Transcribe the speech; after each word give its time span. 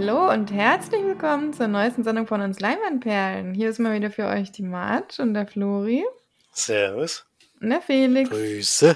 Hallo 0.00 0.30
und 0.30 0.52
herzlich 0.52 1.02
willkommen 1.02 1.52
zur 1.52 1.66
neuesten 1.66 2.04
Sendung 2.04 2.28
von 2.28 2.40
uns 2.40 2.60
Leinwandperlen. 2.60 3.52
Hier 3.52 3.68
ist 3.68 3.80
mal 3.80 3.96
wieder 3.96 4.12
für 4.12 4.26
euch 4.26 4.52
die 4.52 4.62
Mart 4.62 5.18
und 5.18 5.34
der 5.34 5.44
Flori. 5.44 6.04
Servus. 6.52 7.26
Und 7.60 7.70
der 7.70 7.80
Felix. 7.80 8.30
Grüße. 8.30 8.94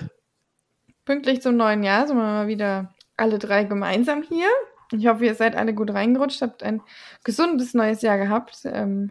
Pünktlich 1.04 1.42
zum 1.42 1.56
neuen 1.56 1.82
Jahr 1.82 2.06
sind 2.06 2.18
wir 2.18 2.22
mal 2.22 2.46
wieder 2.46 2.94
alle 3.16 3.40
drei 3.40 3.64
gemeinsam 3.64 4.22
hier. 4.22 4.46
Ich 4.92 5.08
hoffe, 5.08 5.24
ihr 5.24 5.34
seid 5.34 5.56
alle 5.56 5.74
gut 5.74 5.92
reingerutscht, 5.92 6.40
habt 6.40 6.62
ein 6.62 6.80
gesundes 7.24 7.74
neues 7.74 8.00
Jahr 8.02 8.16
gehabt. 8.16 8.60
Ähm, 8.62 9.10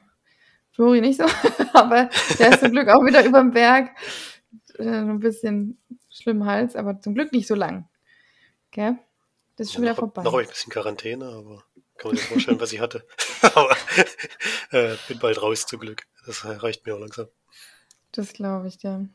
Flori 0.72 1.02
nicht 1.02 1.20
so, 1.20 1.26
aber 1.74 2.10
der 2.40 2.54
ist 2.54 2.62
zum 2.62 2.72
Glück 2.72 2.88
auch 2.88 3.06
wieder 3.06 3.26
über 3.26 3.40
dem 3.40 3.52
Berg. 3.52 3.90
Äh, 4.78 4.88
ein 4.88 5.20
bisschen 5.20 5.78
schlimm 6.10 6.46
Hals, 6.46 6.78
aber 6.78 7.02
zum 7.02 7.16
Glück 7.16 7.34
nicht 7.34 7.48
so 7.48 7.56
lang. 7.56 7.90
Okay? 8.70 8.96
Das 9.58 9.68
ist 9.68 9.74
schon 9.74 9.82
wieder 9.82 9.92
noch, 9.92 10.00
vorbei. 10.00 10.24
Noch 10.24 10.32
habe 10.32 10.44
ich 10.44 10.48
ein 10.48 10.54
bisschen 10.54 10.72
Quarantäne, 10.72 11.26
aber 11.26 11.66
kann 12.02 12.12
man 12.12 12.18
sich 12.18 12.28
vorstellen, 12.28 12.60
was 12.60 12.74
ich 12.74 12.80
hatte. 12.80 13.06
aber 13.42 13.76
äh, 14.72 14.96
bin 15.08 15.20
bald 15.20 15.42
raus 15.42 15.68
zum 15.68 15.80
Glück. 15.80 16.04
Das 16.26 16.44
reicht 16.46 16.86
mir 16.86 16.96
auch 16.96 17.00
langsam. 17.00 17.28
Das 18.12 18.34
glaube 18.34 18.68
ich 18.68 18.78
dir. 18.78 19.08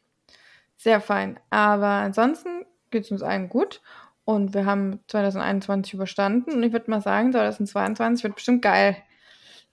Sehr 0.77 1.01
fein. 1.01 1.41
Aber 1.51 1.87
ansonsten 1.87 2.65
geht 2.91 3.05
es 3.05 3.11
uns 3.11 3.23
allen 3.23 3.49
gut. 3.49 3.83
Und 4.25 4.55
wir 4.55 4.67
haben 4.67 5.01
2021 5.09 5.95
überstanden. 5.95 6.53
Und 6.53 6.63
ich 6.63 6.73
würde 6.73 6.91
mal 6.91 7.01
sagen, 7.01 7.33
2022 7.33 8.25
wird 8.25 8.37
bestimmt 8.37 8.63
geil. 8.63 8.97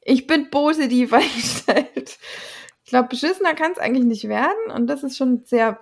Ich 0.02 0.28
bin 0.28 0.50
positiv 0.50 1.14
eingestellt. 1.14 2.18
Ich 2.84 2.90
glaube, 2.90 3.10
beschissener 3.10 3.54
kann 3.54 3.72
es 3.74 3.78
eigentlich 3.78 4.06
nicht 4.06 4.28
werden. 4.28 4.72
Und 4.72 4.88
das 4.88 5.04
ist 5.04 5.18
schon 5.18 5.46
sehr 5.46 5.80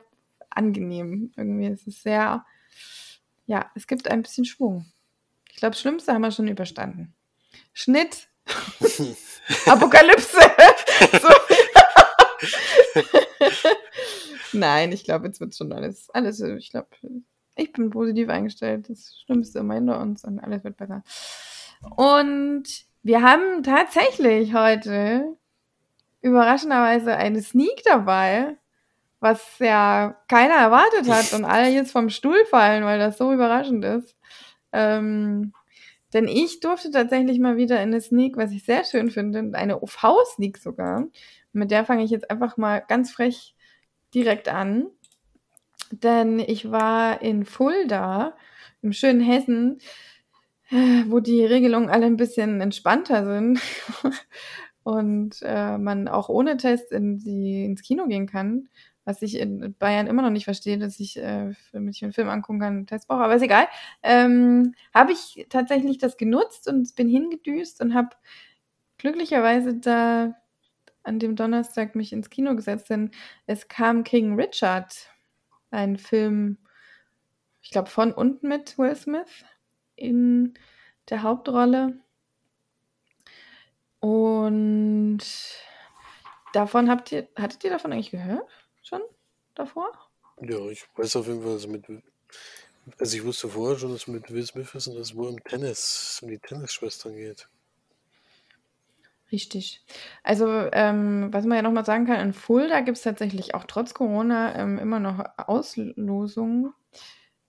angenehm. 0.50 1.32
Irgendwie 1.38 1.68
ist 1.68 1.88
es 1.88 2.04
sehr, 2.04 2.46
ja, 3.46 3.72
es 3.76 3.88
gibt 3.88 4.10
ein 4.10 4.22
bisschen 4.22 4.46
Schwung. 4.46 4.86
Ich 5.50 5.58
glaube, 5.58 5.72
das 5.72 5.82
Schlimmste 5.82 6.14
haben 6.14 6.22
wir 6.22 6.32
schon 6.32 6.48
überstanden. 6.48 7.14
Schnitt. 7.74 8.28
Apokalypse. 9.66 10.40
Nein, 14.54 14.92
ich 14.92 15.04
glaube, 15.04 15.28
jetzt 15.28 15.40
wird 15.40 15.56
schon 15.56 15.72
alles, 15.72 16.10
alles, 16.12 16.42
ich 16.42 16.72
glaube, 16.72 16.90
ich 17.56 17.72
bin 17.72 17.90
positiv 17.90 18.30
eingestellt. 18.30 18.90
Das 18.90 19.22
Schlimmste 19.26 19.60
immer 19.60 19.76
hinter 19.76 20.00
uns 20.00 20.24
und 20.24 20.40
alles 20.40 20.64
wird 20.64 20.78
besser. 20.78 21.04
Und 21.96 22.64
wir 23.04 23.22
haben 23.22 23.64
tatsächlich 23.64 24.54
heute 24.54 25.38
überraschenderweise 26.22 27.16
eine 27.16 27.42
Sneak 27.42 27.82
dabei, 27.86 28.58
was 29.20 29.60
ja 29.60 30.18
keiner 30.28 30.56
erwartet 30.56 31.10
hat 31.10 31.34
und 31.34 31.46
alle 31.46 31.70
jetzt 31.70 31.92
vom 31.92 32.10
Stuhl 32.10 32.46
fallen, 32.46 32.84
weil 32.84 33.00
das 33.00 33.18
so 33.18 33.32
überraschend 33.32 33.86
ist. 33.86 34.16
Ähm, 34.72 35.54
denn 36.14 36.28
ich 36.28 36.60
durfte 36.60 36.92
tatsächlich 36.92 37.40
mal 37.40 37.58
wieder 37.58 37.78
in 37.78 37.90
eine 37.90 38.02
Sneak, 38.02 38.38
was 38.38 38.52
ich 38.52 38.64
sehr 38.64 38.84
schön 38.84 39.10
finde, 39.10 39.58
eine 39.58 39.82
OV-Sneak 39.82 40.58
sogar. 40.58 41.08
Mit 41.54 41.72
der 41.72 41.86
fange 41.86 42.04
ich 42.04 42.12
jetzt 42.12 42.30
einfach 42.30 42.58
mal 42.58 42.84
ganz 42.88 43.12
frech 43.12 43.56
direkt 44.14 44.50
an. 44.50 44.88
Denn 45.92 46.40
ich 46.40 46.72
war 46.72 47.22
in 47.22 47.46
Fulda, 47.46 48.36
im 48.82 48.94
schönen 48.94 49.22
Hessen, 49.22 49.80
wo 51.08 51.20
die 51.20 51.46
Regelungen 51.46 51.90
alle 51.90 52.06
ein 52.06 52.18
bisschen 52.18 52.62
entspannter 52.62 53.26
sind 53.26 53.60
und 54.84 55.40
äh, 55.42 55.78
man 55.78 56.08
auch 56.08 56.30
ohne 56.30 56.58
Test 56.58 56.92
in 56.92 57.20
die, 57.20 57.66
ins 57.66 57.82
Kino 57.82 58.08
gehen 58.08 58.26
kann. 58.26 58.70
Was 59.04 59.22
ich 59.22 59.36
in 59.40 59.76
Bayern 59.80 60.08
immer 60.08 60.22
noch 60.22 60.30
nicht 60.30 60.46
verstehe, 60.46 60.78
dass 60.78 61.00
ich, 61.00 61.18
äh, 61.18 61.54
damit 61.72 61.96
ich 61.96 62.04
einen 62.04 62.14
Film 62.14 62.30
angucken 62.30 62.60
kann, 62.60 62.74
einen 62.78 62.88
Test 62.88 63.08
brauche, 63.08 63.24
aber 63.24 63.36
ist 63.36 63.42
egal. 63.42 63.68
Ähm, 64.04 64.76
habe 64.94 65.12
ich 65.12 65.48
tatsächlich 65.50 65.98
das 65.98 66.18
genutzt 66.18 66.68
und 66.68 66.96
bin 66.96 67.10
hingedüst 67.10 67.82
und 67.82 67.96
habe 67.96 68.10
glücklicherweise 69.00 69.76
da 69.76 70.36
an 71.04 71.20
dem 71.20 71.36
Donnerstag 71.36 71.96
mich 71.96 72.14
ins 72.14 72.30
Kino 72.30 72.56
gesetzt, 72.56 72.90
denn 72.90 73.12
es 73.48 73.68
kam 73.68 74.04
King 74.04 74.36
Richard, 74.36 75.10
ein 75.72 75.98
Film, 75.98 76.58
ich 77.62 77.72
glaube, 77.72 77.90
von 77.90 78.12
und 78.12 78.44
mit 78.44 78.78
Will 78.78 78.96
Smith 78.96 79.46
in 79.96 80.54
der 81.10 81.24
Hauptrolle. 81.24 82.00
Und 84.00 85.20
davon 86.54 86.90
habt 86.90 87.12
ihr, 87.12 87.28
hattet 87.36 87.64
ihr 87.64 87.70
davon 87.70 87.94
eigentlich 87.94 88.12
gehört? 88.12 88.48
Schon 88.82 89.02
davor? 89.56 89.92
Ja, 90.42 90.60
ich 90.70 90.86
weiß 90.96 91.18
auf 91.18 91.28
jeden 91.28 91.44
Fall, 91.44 91.54
dass 91.54 91.68
mit, 91.68 91.86
also 92.98 93.18
ich 93.18 93.24
wusste 93.24 93.48
vorher 93.48 93.78
schon, 93.78 93.92
dass 93.92 94.02
es 94.02 94.08
mit 94.08 94.32
Will 94.32 94.46
Smith 94.46 94.74
ist 94.74 94.88
und 94.88 94.96
dass 94.96 95.12
es 95.12 95.16
wohl 95.16 95.28
um 95.28 95.44
Tennis, 95.44 96.20
um 96.22 96.30
die 96.30 96.40
Tennisschwestern 96.40 97.16
geht. 97.16 97.48
Richtig. 99.32 99.82
Also, 100.24 100.48
ähm, 100.74 101.30
was 101.32 101.46
man 101.46 101.56
ja 101.56 101.62
nochmal 101.62 101.86
sagen 101.86 102.06
kann, 102.06 102.20
in 102.20 102.34
Fulda 102.34 102.82
gibt 102.82 102.98
es 102.98 103.04
tatsächlich 103.04 103.56
auch 103.56 103.64
trotz 103.64 103.94
Corona 103.94 104.56
ähm, 104.56 104.78
immer 104.78 105.00
noch 105.00 105.24
Auslosungen. 105.38 106.74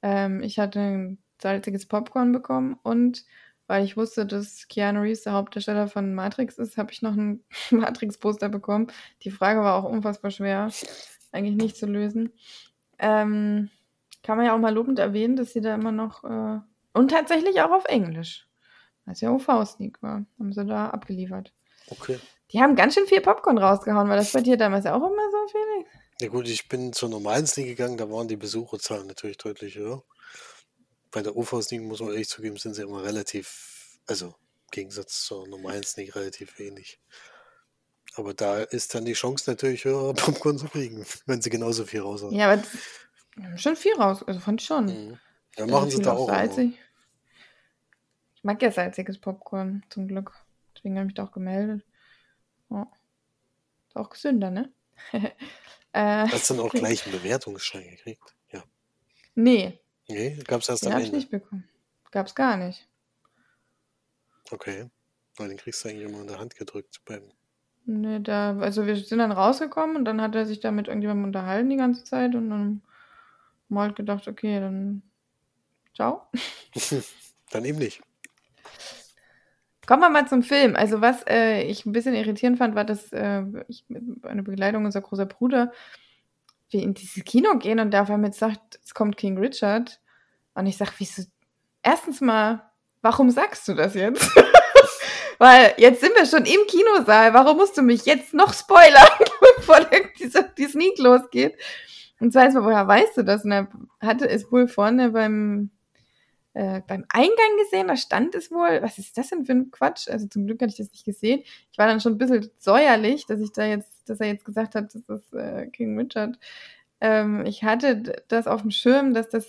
Ähm, 0.01 0.43
ich 0.43 0.59
hatte 0.61 0.81
ein 0.81 1.19
salziges 1.41 1.87
Popcorn 1.87 2.31
bekommen 2.31 2.79
und 2.85 3.25
weil 3.67 3.85
ich 3.85 3.97
wusste, 3.97 4.27
dass 4.27 4.69
Keanu 4.69 5.01
Reeves 5.01 5.23
der 5.23 5.33
Hauptdarsteller 5.33 5.89
von 5.89 6.15
Matrix 6.15 6.59
ist, 6.59 6.77
habe 6.77 6.93
ich 6.93 7.03
noch 7.03 7.17
ein 7.17 7.43
Matrix-Poster 7.71 8.49
bekommen. 8.49 8.89
Die 9.23 9.31
Frage 9.31 9.61
war 9.63 9.75
auch 9.75 9.89
unfassbar 9.89 10.31
schwer, 10.31 10.71
eigentlich 11.33 11.57
nicht 11.57 11.77
zu 11.77 11.87
lösen. 11.87 12.33
Ähm, 12.99 13.71
kann 14.23 14.37
man 14.37 14.47
ja 14.47 14.55
auch 14.55 14.59
mal 14.59 14.73
lobend 14.73 14.99
erwähnen, 14.99 15.37
dass 15.37 15.53
sie 15.53 15.61
da 15.61 15.75
immer 15.75 15.93
noch 15.93 16.25
äh, 16.25 16.61
und 16.93 17.11
tatsächlich 17.11 17.61
auch 17.61 17.73
auf 17.73 17.85
Englisch, 17.87 18.47
als 19.07 19.21
ja 19.21 19.31
OV-Sneak 19.31 20.03
war, 20.03 20.25
haben 20.39 20.53
sie 20.53 20.65
da 20.65 20.91
abgeliefert. 20.91 21.53
Okay. 21.89 22.19
Die 22.53 22.61
haben 22.61 22.77
ganz 22.77 22.95
schön 22.95 23.07
viel 23.07 23.21
Popcorn 23.21 23.59
rausgehauen, 23.59 24.09
war 24.09 24.17
das 24.17 24.33
bei 24.33 24.43
dir 24.43 24.57
damals 24.57 24.87
auch 24.87 24.97
immer 24.97 25.31
so, 25.31 25.39
Felix? 25.51 25.91
Ja 26.21 26.29
gut, 26.29 26.47
ich 26.49 26.69
bin 26.69 26.93
zur 26.93 27.09
normalen 27.09 27.47
Sneak 27.47 27.67
gegangen, 27.67 27.97
da 27.97 28.11
waren 28.11 28.29
die 28.29 28.37
Besucherzahlen 28.37 29.07
natürlich 29.07 29.39
deutlich 29.39 29.77
höher. 29.77 30.05
Bei 31.11 31.23
der 31.23 31.37
UV-Sneak 31.37 31.83
muss 31.83 32.01
man 32.01 32.11
ehrlich 32.11 32.29
zugeben, 32.29 32.57
sind 32.57 32.75
sie 32.75 32.83
immer 32.83 33.03
relativ, 33.03 33.99
also 34.07 34.27
im 34.27 34.71
Gegensatz 34.71 35.25
zur 35.25 35.49
normalen 35.49 35.83
Sneak 35.83 36.15
relativ 36.15 36.59
wenig. 36.59 37.01
Aber 38.17 38.35
da 38.35 38.59
ist 38.59 38.95
dann 38.95 39.05
die 39.05 39.15
Chance 39.15 39.51
natürlich 39.51 39.85
höher, 39.85 40.13
Popcorn 40.15 40.59
zu 40.59 40.69
kriegen, 40.69 41.05
wenn 41.27 41.41
sie 41.41 41.51
genauso 41.51 41.85
viel 41.85 42.01
raushauen. 42.01 42.35
Ja, 42.35 42.53
aber 42.53 42.63
haben 43.43 43.59
schon 43.59 43.77
viel 43.77 43.95
raus, 43.95 44.23
also 44.23 44.41
fand 44.41 44.61
ich 44.61 44.67
schon. 44.67 44.87
Mhm. 44.87 45.19
Ja, 45.57 45.67
machen 45.67 45.91
sie 45.91 46.01
da 46.03 46.13
auch 46.13 46.29
salzig. 46.29 46.79
Ich 48.35 48.45
mag 48.45 48.61
ja 48.63 48.71
salziges 48.71 49.19
Popcorn, 49.19 49.85
zum 49.89 50.09
Glück. 50.09 50.33
Deswegen 50.77 50.97
habe 50.97 51.05
ich 51.05 51.09
mich 51.09 51.15
da 51.15 51.25
auch 51.25 51.33
gemeldet. 51.33 51.85
Ja. 52.71 52.91
Ist 53.89 53.97
auch 53.97 54.11
gesünder, 54.11 54.51
ne? 54.51 54.73
äh, 55.13 56.27
Hast 56.29 56.51
du 56.51 56.55
dann 56.55 56.67
auch 56.67 56.71
gleich 56.73 57.05
einen 57.07 57.13
Bewertungsschein 57.19 57.89
gekriegt? 57.91 58.35
Ja. 58.51 58.65
nee, 59.35 59.79
Nee, 60.09 60.37
gab 60.47 60.61
es 60.61 60.69
erst 60.69 60.83
den 60.83 60.89
am 60.89 60.95
habe 60.95 61.03
ich 61.03 61.09
Ende. 61.09 61.19
nicht 61.19 61.31
bekommen. 61.31 61.69
Gab's 62.11 62.35
gar 62.35 62.57
nicht. 62.57 62.89
Okay. 64.51 64.91
Weil 65.37 65.49
den 65.49 65.57
kriegst 65.57 65.85
du 65.85 65.89
eigentlich 65.89 66.09
immer 66.09 66.21
in 66.21 66.27
der 66.27 66.39
Hand 66.39 66.57
gedrückt 66.57 67.01
beim 67.07 67.23
Nee, 67.85 68.21
da, 68.21 68.57
also 68.59 68.87
wir 68.87 68.97
sind 68.97 69.19
dann 69.19 69.33
rausgekommen 69.33 69.97
und 69.97 70.05
dann 70.05 70.21
hat 70.21 70.35
er 70.35 70.47
sich 70.47 70.61
da 70.61 70.71
mit 70.71 70.87
irgendjemandem 70.89 71.25
unterhalten 71.25 71.71
die 71.71 71.77
ganze 71.77 72.05
Zeit 72.05 72.35
und 72.35 72.51
dann 72.51 72.61
haben 72.61 72.83
wir 73.69 73.81
halt 73.81 73.97
gedacht, 73.97 74.29
okay, 74.29 74.61
dann 74.61 75.03
ciao. 75.95 76.23
Dann 77.51 77.67
eben 77.67 77.79
nicht. 77.79 78.03
Kommen 79.87 80.01
wir 80.01 80.09
mal 80.09 80.27
zum 80.27 80.43
Film. 80.43 80.75
Also 80.75 81.03
was 81.03 81.23
äh, 81.27 81.65
ich 81.65 81.85
ein 81.85 81.93
bisschen 81.93 82.15
irritierend 82.15 82.57
fand, 82.57 82.75
war, 82.75 82.85
dass 82.85 83.13
äh, 83.13 83.43
ich 83.69 83.85
mit 83.89 84.25
einer 84.25 84.43
Begleitung 84.43 84.87
unser 84.87 85.03
großer 85.03 85.27
Bruder 85.27 85.71
wir 86.71 86.83
in 86.83 86.95
dieses 86.95 87.25
Kino 87.25 87.59
gehen 87.59 87.81
und 87.81 87.91
der 87.91 88.03
auf 88.03 88.11
einmal 88.11 88.33
sagt, 88.33 88.81
es 88.83 88.95
kommt 88.95 89.17
King 89.17 89.37
Richard. 89.37 90.01
Und 90.55 90.67
ich 90.67 90.77
sag, 90.77 90.93
wieso? 90.99 91.25
Erstens 91.83 92.21
mal, 92.21 92.71
warum 93.03 93.31
sagst 93.31 93.69
du 93.69 93.75
das 93.75 93.95
jetzt? 93.95 94.31
Weil 95.43 95.75
jetzt 95.77 96.01
sind 96.01 96.15
wir 96.15 96.25
schon 96.25 96.45
im 96.45 96.69
Kinosaal. 96.69 97.35
Warum 97.35 97.57
musst 97.57 97.77
du 97.77 97.83
mich 97.83 98.05
jetzt 98.07 98.33
noch 98.33 98.55
spoilern, 98.55 99.09
bevor 99.57 99.81
der- 99.81 100.09
diese, 100.17 100.49
die 100.57 100.67
Sneak 100.67 100.97
losgeht? 100.99 101.57
Und 102.21 102.33
zweitens 102.33 102.55
woher 102.63 102.87
weißt 102.87 103.17
du 103.17 103.25
das? 103.25 103.45
Und 103.45 103.51
er 103.51 103.67
hatte 104.01 104.29
es 104.29 104.53
wohl 104.53 104.69
vorne 104.69 105.11
beim, 105.11 105.71
äh, 106.55 106.81
beim 106.87 107.05
Eingang 107.09 107.57
gesehen, 107.59 107.89
da 107.89 107.97
stand 107.97 108.37
es 108.37 108.53
wohl. 108.53 108.83
Was 108.83 108.99
ist 108.99 109.19
das 109.19 109.31
denn 109.31 109.45
für 109.45 109.51
ein 109.51 109.73
Quatsch? 109.73 110.07
Also 110.09 110.29
zum 110.29 110.47
Glück 110.47 110.63
hatte 110.63 110.71
ich 110.71 110.79
das 110.79 110.93
nicht 110.93 111.05
gesehen. 111.05 111.43
Ich 111.73 111.77
war 111.77 111.89
dann 111.89 112.01
schon 112.01 112.13
ein 112.13 112.19
bisschen 112.19 112.49
säuerlich, 112.59 113.27
dass 113.27 113.41
ich 113.41 113.51
da 113.51 113.65
jetzt, 113.65 114.09
dass 114.09 114.21
er 114.21 114.29
jetzt 114.29 114.45
gesagt 114.45 114.77
hat, 114.77 114.95
das 114.95 115.03
ist 115.09 115.35
äh, 115.35 115.67
King 115.73 115.99
Richard. 115.99 116.39
Ähm, 117.01 117.45
ich 117.47 117.65
hatte 117.65 118.23
das 118.29 118.47
auf 118.47 118.63
dem 118.63 118.71
Schirm, 118.71 119.13
dass 119.13 119.29
das 119.29 119.49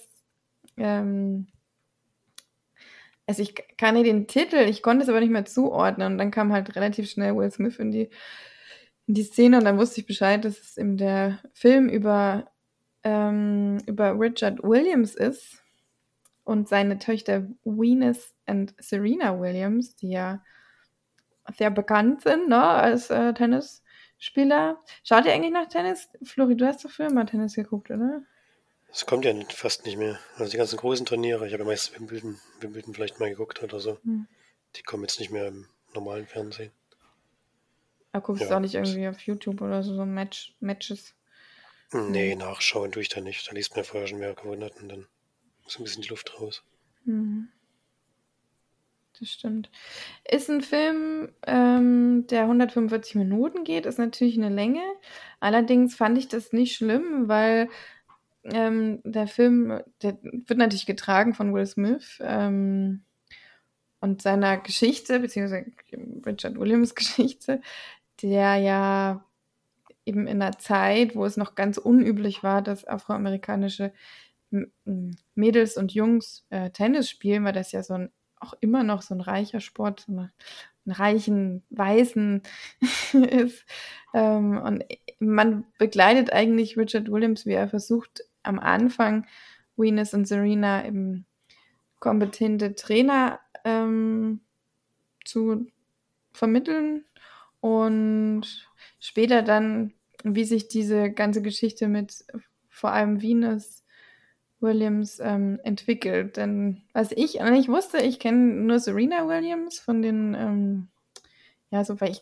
ähm, 0.75 1.45
also 3.27 3.41
ich 3.41 3.55
kann 3.77 4.01
den 4.03 4.27
Titel, 4.27 4.57
ich 4.57 4.83
konnte 4.83 5.03
es 5.03 5.09
aber 5.09 5.19
nicht 5.19 5.31
mehr 5.31 5.45
zuordnen 5.45 6.13
und 6.13 6.17
dann 6.17 6.31
kam 6.31 6.51
halt 6.53 6.75
relativ 6.75 7.09
schnell 7.09 7.35
Will 7.35 7.51
Smith 7.51 7.79
in 7.79 7.91
die, 7.91 8.09
in 9.07 9.13
die 9.15 9.23
Szene 9.23 9.57
und 9.57 9.65
dann 9.65 9.77
wusste 9.77 10.01
ich 10.01 10.07
Bescheid, 10.07 10.43
dass 10.45 10.59
es 10.59 10.77
eben 10.77 10.97
der 10.97 11.39
Film 11.53 11.89
über, 11.89 12.51
ähm, 13.03 13.79
über 13.87 14.19
Richard 14.19 14.61
Williams 14.63 15.15
ist. 15.15 15.59
und 16.43 16.67
seine 16.67 16.99
Töchter 16.99 17.47
Venus 17.63 18.35
und 18.47 18.75
Serena 18.79 19.39
Williams, 19.39 19.95
die 19.95 20.11
ja 20.11 20.43
sehr 21.57 21.71
bekannt 21.71 22.21
sind 22.21 22.49
ne, 22.49 22.61
als 22.61 23.09
äh, 23.09 23.33
Tennisspieler. 23.33 24.81
Schaut 25.03 25.25
ihr 25.25 25.33
eigentlich 25.33 25.53
nach 25.53 25.67
Tennis? 25.67 26.09
Flori, 26.23 26.55
du 26.55 26.65
hast 26.65 26.83
doch 26.85 26.89
früher 26.89 27.11
mal 27.11 27.25
Tennis 27.25 27.55
geguckt, 27.55 27.91
oder? 27.91 28.23
Es 28.93 29.07
kommt 29.07 29.25
ja 29.25 29.33
fast 29.49 29.85
nicht 29.85 29.97
mehr. 29.97 30.19
Also 30.37 30.51
die 30.51 30.57
ganzen 30.57 30.77
großen 30.77 31.05
Turniere, 31.05 31.47
ich 31.47 31.53
habe 31.53 31.63
ja 31.63 31.67
meist 31.67 31.99
Wimbledon, 31.99 32.39
Wimbledon 32.59 32.93
vielleicht 32.93 33.19
mal 33.19 33.29
geguckt 33.29 33.63
oder 33.63 33.79
so. 33.79 33.97
Hm. 34.03 34.27
Die 34.75 34.83
kommen 34.83 35.03
jetzt 35.03 35.19
nicht 35.19 35.31
mehr 35.31 35.47
im 35.47 35.67
normalen 35.95 36.27
Fernsehen. 36.27 36.71
Aber 38.11 38.23
guckst 38.23 38.43
ja, 38.43 38.49
du 38.49 38.55
auch 38.55 38.59
nicht 38.59 38.75
irgendwie 38.75 39.07
auf 39.07 39.19
YouTube 39.21 39.61
oder 39.61 39.81
so, 39.81 39.95
so 39.95 40.05
Match, 40.05 40.55
Matches? 40.59 41.15
Nee, 41.91 42.35
nachschauen 42.35 42.91
tue 42.91 43.01
ich 43.01 43.09
da 43.09 43.21
nicht. 43.21 43.47
Da 43.47 43.53
liest 43.53 43.71
man 43.71 43.83
ja 43.83 43.83
vorher 43.83 44.07
schon 44.07 44.19
mehr 44.19 44.33
gewundert 44.35 44.79
und 44.79 44.89
dann 44.89 45.07
muss 45.63 45.79
ein 45.79 45.83
bisschen 45.83 46.03
die 46.03 46.09
Luft 46.09 46.39
raus. 46.39 46.63
Mhm. 47.05 47.49
Das 49.19 49.29
stimmt. 49.29 49.69
Ist 50.29 50.49
ein 50.49 50.61
Film, 50.61 51.31
ähm, 51.45 52.25
der 52.27 52.43
145 52.43 53.15
Minuten 53.15 53.63
geht, 53.63 53.85
ist 53.85 53.99
natürlich 53.99 54.37
eine 54.37 54.49
Länge. 54.49 54.81
Allerdings 55.39 55.95
fand 55.95 56.17
ich 56.17 56.27
das 56.27 56.51
nicht 56.51 56.75
schlimm, 56.75 57.27
weil 57.27 57.69
ähm, 58.43 58.99
der 59.03 59.27
Film, 59.27 59.81
der 60.01 60.17
wird 60.21 60.59
natürlich 60.59 60.85
getragen 60.85 61.33
von 61.33 61.53
Will 61.53 61.65
Smith 61.65 62.19
ähm, 62.21 63.03
und 63.99 64.21
seiner 64.21 64.57
Geschichte, 64.57 65.19
beziehungsweise 65.19 65.65
Richard 66.25 66.59
Williams 66.59 66.95
Geschichte, 66.95 67.61
der 68.21 68.57
ja 68.57 69.25
eben 70.05 70.27
in 70.27 70.41
einer 70.41 70.57
Zeit, 70.59 71.15
wo 71.15 71.25
es 71.25 71.37
noch 71.37 71.55
ganz 71.55 71.77
unüblich 71.77 72.43
war, 72.43 72.61
dass 72.61 72.85
afroamerikanische 72.85 73.93
Mädels 75.33 75.77
und 75.77 75.93
Jungs 75.93 76.45
äh, 76.49 76.69
Tennis 76.69 77.09
spielen, 77.09 77.43
weil 77.43 77.53
das 77.53 77.71
ja 77.71 77.81
so 77.81 77.95
ein 77.95 78.11
auch 78.43 78.53
immer 78.59 78.83
noch 78.83 79.01
so 79.01 79.15
ein 79.15 79.21
reicher 79.21 79.61
Sport, 79.61 80.01
so 80.01 80.11
eine, 80.11 80.31
einen 80.85 80.95
reichen 80.95 81.63
Weißen 81.69 82.43
ist. 83.13 83.65
Ähm, 84.13 84.57
und 84.57 84.83
man 85.19 85.65
begleitet 85.79 86.31
eigentlich 86.31 86.77
Richard 86.77 87.09
Williams, 87.09 87.45
wie 87.45 87.53
er 87.53 87.69
versucht, 87.69 88.23
am 88.43 88.59
Anfang 88.59 89.25
Venus 89.75 90.13
und 90.13 90.27
Serena 90.27 90.85
eben 90.85 91.25
kompetente 91.99 92.75
Trainer 92.75 93.39
ähm, 93.63 94.41
zu 95.25 95.67
vermitteln 96.33 97.05
und 97.59 98.43
später 98.99 99.41
dann, 99.41 99.93
wie 100.23 100.43
sich 100.43 100.67
diese 100.67 101.11
ganze 101.11 101.41
Geschichte 101.41 101.87
mit 101.87 102.25
vor 102.69 102.91
allem 102.91 103.21
Venus 103.21 103.83
Williams 104.59 105.19
ähm, 105.19 105.59
entwickelt. 105.63 106.37
Denn 106.37 106.81
was 106.93 107.11
ich 107.11 107.39
nicht 107.39 107.69
wusste, 107.69 107.99
ich 107.99 108.19
kenne 108.19 108.37
nur 108.37 108.79
Serena 108.79 109.27
Williams 109.27 109.79
von 109.79 110.01
den, 110.01 110.33
ähm, 110.33 110.87
ja, 111.73 111.83
so, 111.83 111.99
weil 111.99 112.11
ich, 112.11 112.21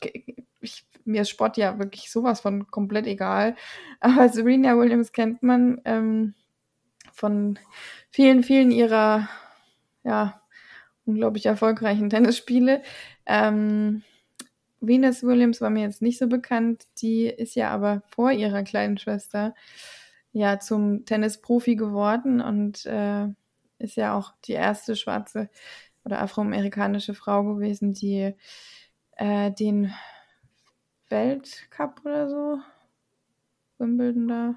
ich, 0.61 0.85
mir 1.03 1.23
ist 1.23 1.29
Sport 1.29 1.57
ja 1.57 1.77
wirklich 1.77 2.09
sowas 2.09 2.39
von 2.39 2.67
komplett 2.71 3.05
egal. 3.05 3.57
Aber 3.99 4.29
Serena 4.29 4.77
Williams 4.77 5.11
kennt 5.11 5.43
man 5.43 5.81
ähm, 5.83 6.35
von 7.11 7.59
vielen, 8.11 8.43
vielen 8.43 8.71
ihrer, 8.71 9.27
ja, 10.03 10.41
unglaublich 11.05 11.47
erfolgreichen 11.47 12.09
Tennisspiele. 12.09 12.81
Ähm, 13.25 14.03
Venus 14.79 15.21
Williams 15.21 15.59
war 15.59 15.69
mir 15.69 15.83
jetzt 15.83 16.01
nicht 16.01 16.17
so 16.17 16.27
bekannt. 16.27 16.87
Die 17.01 17.25
ist 17.25 17.55
ja 17.55 17.71
aber 17.71 18.03
vor 18.07 18.31
ihrer 18.31 18.63
kleinen 18.63 18.97
Schwester 18.97 19.53
ja 20.31 20.59
zum 20.59 21.05
Tennisprofi 21.05 21.75
geworden 21.75 22.39
und 22.39 22.85
äh, 22.85 23.27
ist 23.79 23.97
ja 23.97 24.17
auch 24.17 24.31
die 24.45 24.53
erste 24.53 24.95
schwarze 24.95 25.49
oder 26.05 26.21
afroamerikanische 26.21 27.13
Frau 27.13 27.43
gewesen, 27.43 27.93
die 27.93 28.33
äh, 29.21 29.51
den 29.51 29.93
Weltcup 31.09 32.01
oder 32.03 32.27
so, 32.27 32.59
Wimbledon 33.77 34.27
da, 34.27 34.55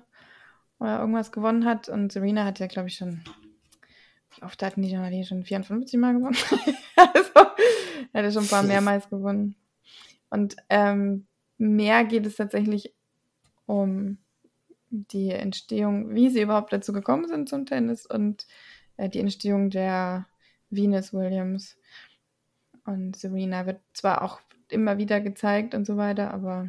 oder 0.78 1.00
irgendwas 1.00 1.32
gewonnen 1.32 1.66
hat. 1.66 1.90
Und 1.90 2.12
Serena 2.12 2.46
hat 2.46 2.60
ja, 2.60 2.66
glaube 2.66 2.88
ich, 2.88 2.96
schon, 2.96 3.22
wie 4.34 4.42
oft 4.42 4.62
hatten 4.62 4.80
die 4.80 4.88
schon, 4.88 5.24
schon 5.24 5.44
54 5.44 6.00
Mal 6.00 6.14
gewonnen? 6.14 6.36
also, 6.96 7.50
er 8.14 8.24
hat 8.24 8.32
schon 8.32 8.44
ein 8.44 8.48
paar 8.48 8.62
mehrmals 8.62 9.10
gewonnen. 9.10 9.54
Und 10.30 10.56
ähm, 10.70 11.26
mehr 11.58 12.04
geht 12.04 12.24
es 12.24 12.36
tatsächlich 12.36 12.94
um 13.66 14.16
die 14.88 15.30
Entstehung, 15.30 16.14
wie 16.14 16.30
sie 16.30 16.40
überhaupt 16.40 16.72
dazu 16.72 16.94
gekommen 16.94 17.28
sind 17.28 17.50
zum 17.50 17.66
Tennis 17.66 18.06
und 18.06 18.46
äh, 18.96 19.10
die 19.10 19.20
Entstehung 19.20 19.68
der 19.68 20.26
Venus 20.70 21.12
Williams. 21.12 21.76
Und 22.86 23.16
Serena 23.16 23.66
wird 23.66 23.80
zwar 23.92 24.22
auch 24.22 24.40
immer 24.72 24.98
wieder 24.98 25.20
gezeigt 25.20 25.74
und 25.74 25.86
so 25.86 25.96
weiter, 25.96 26.32
aber 26.32 26.68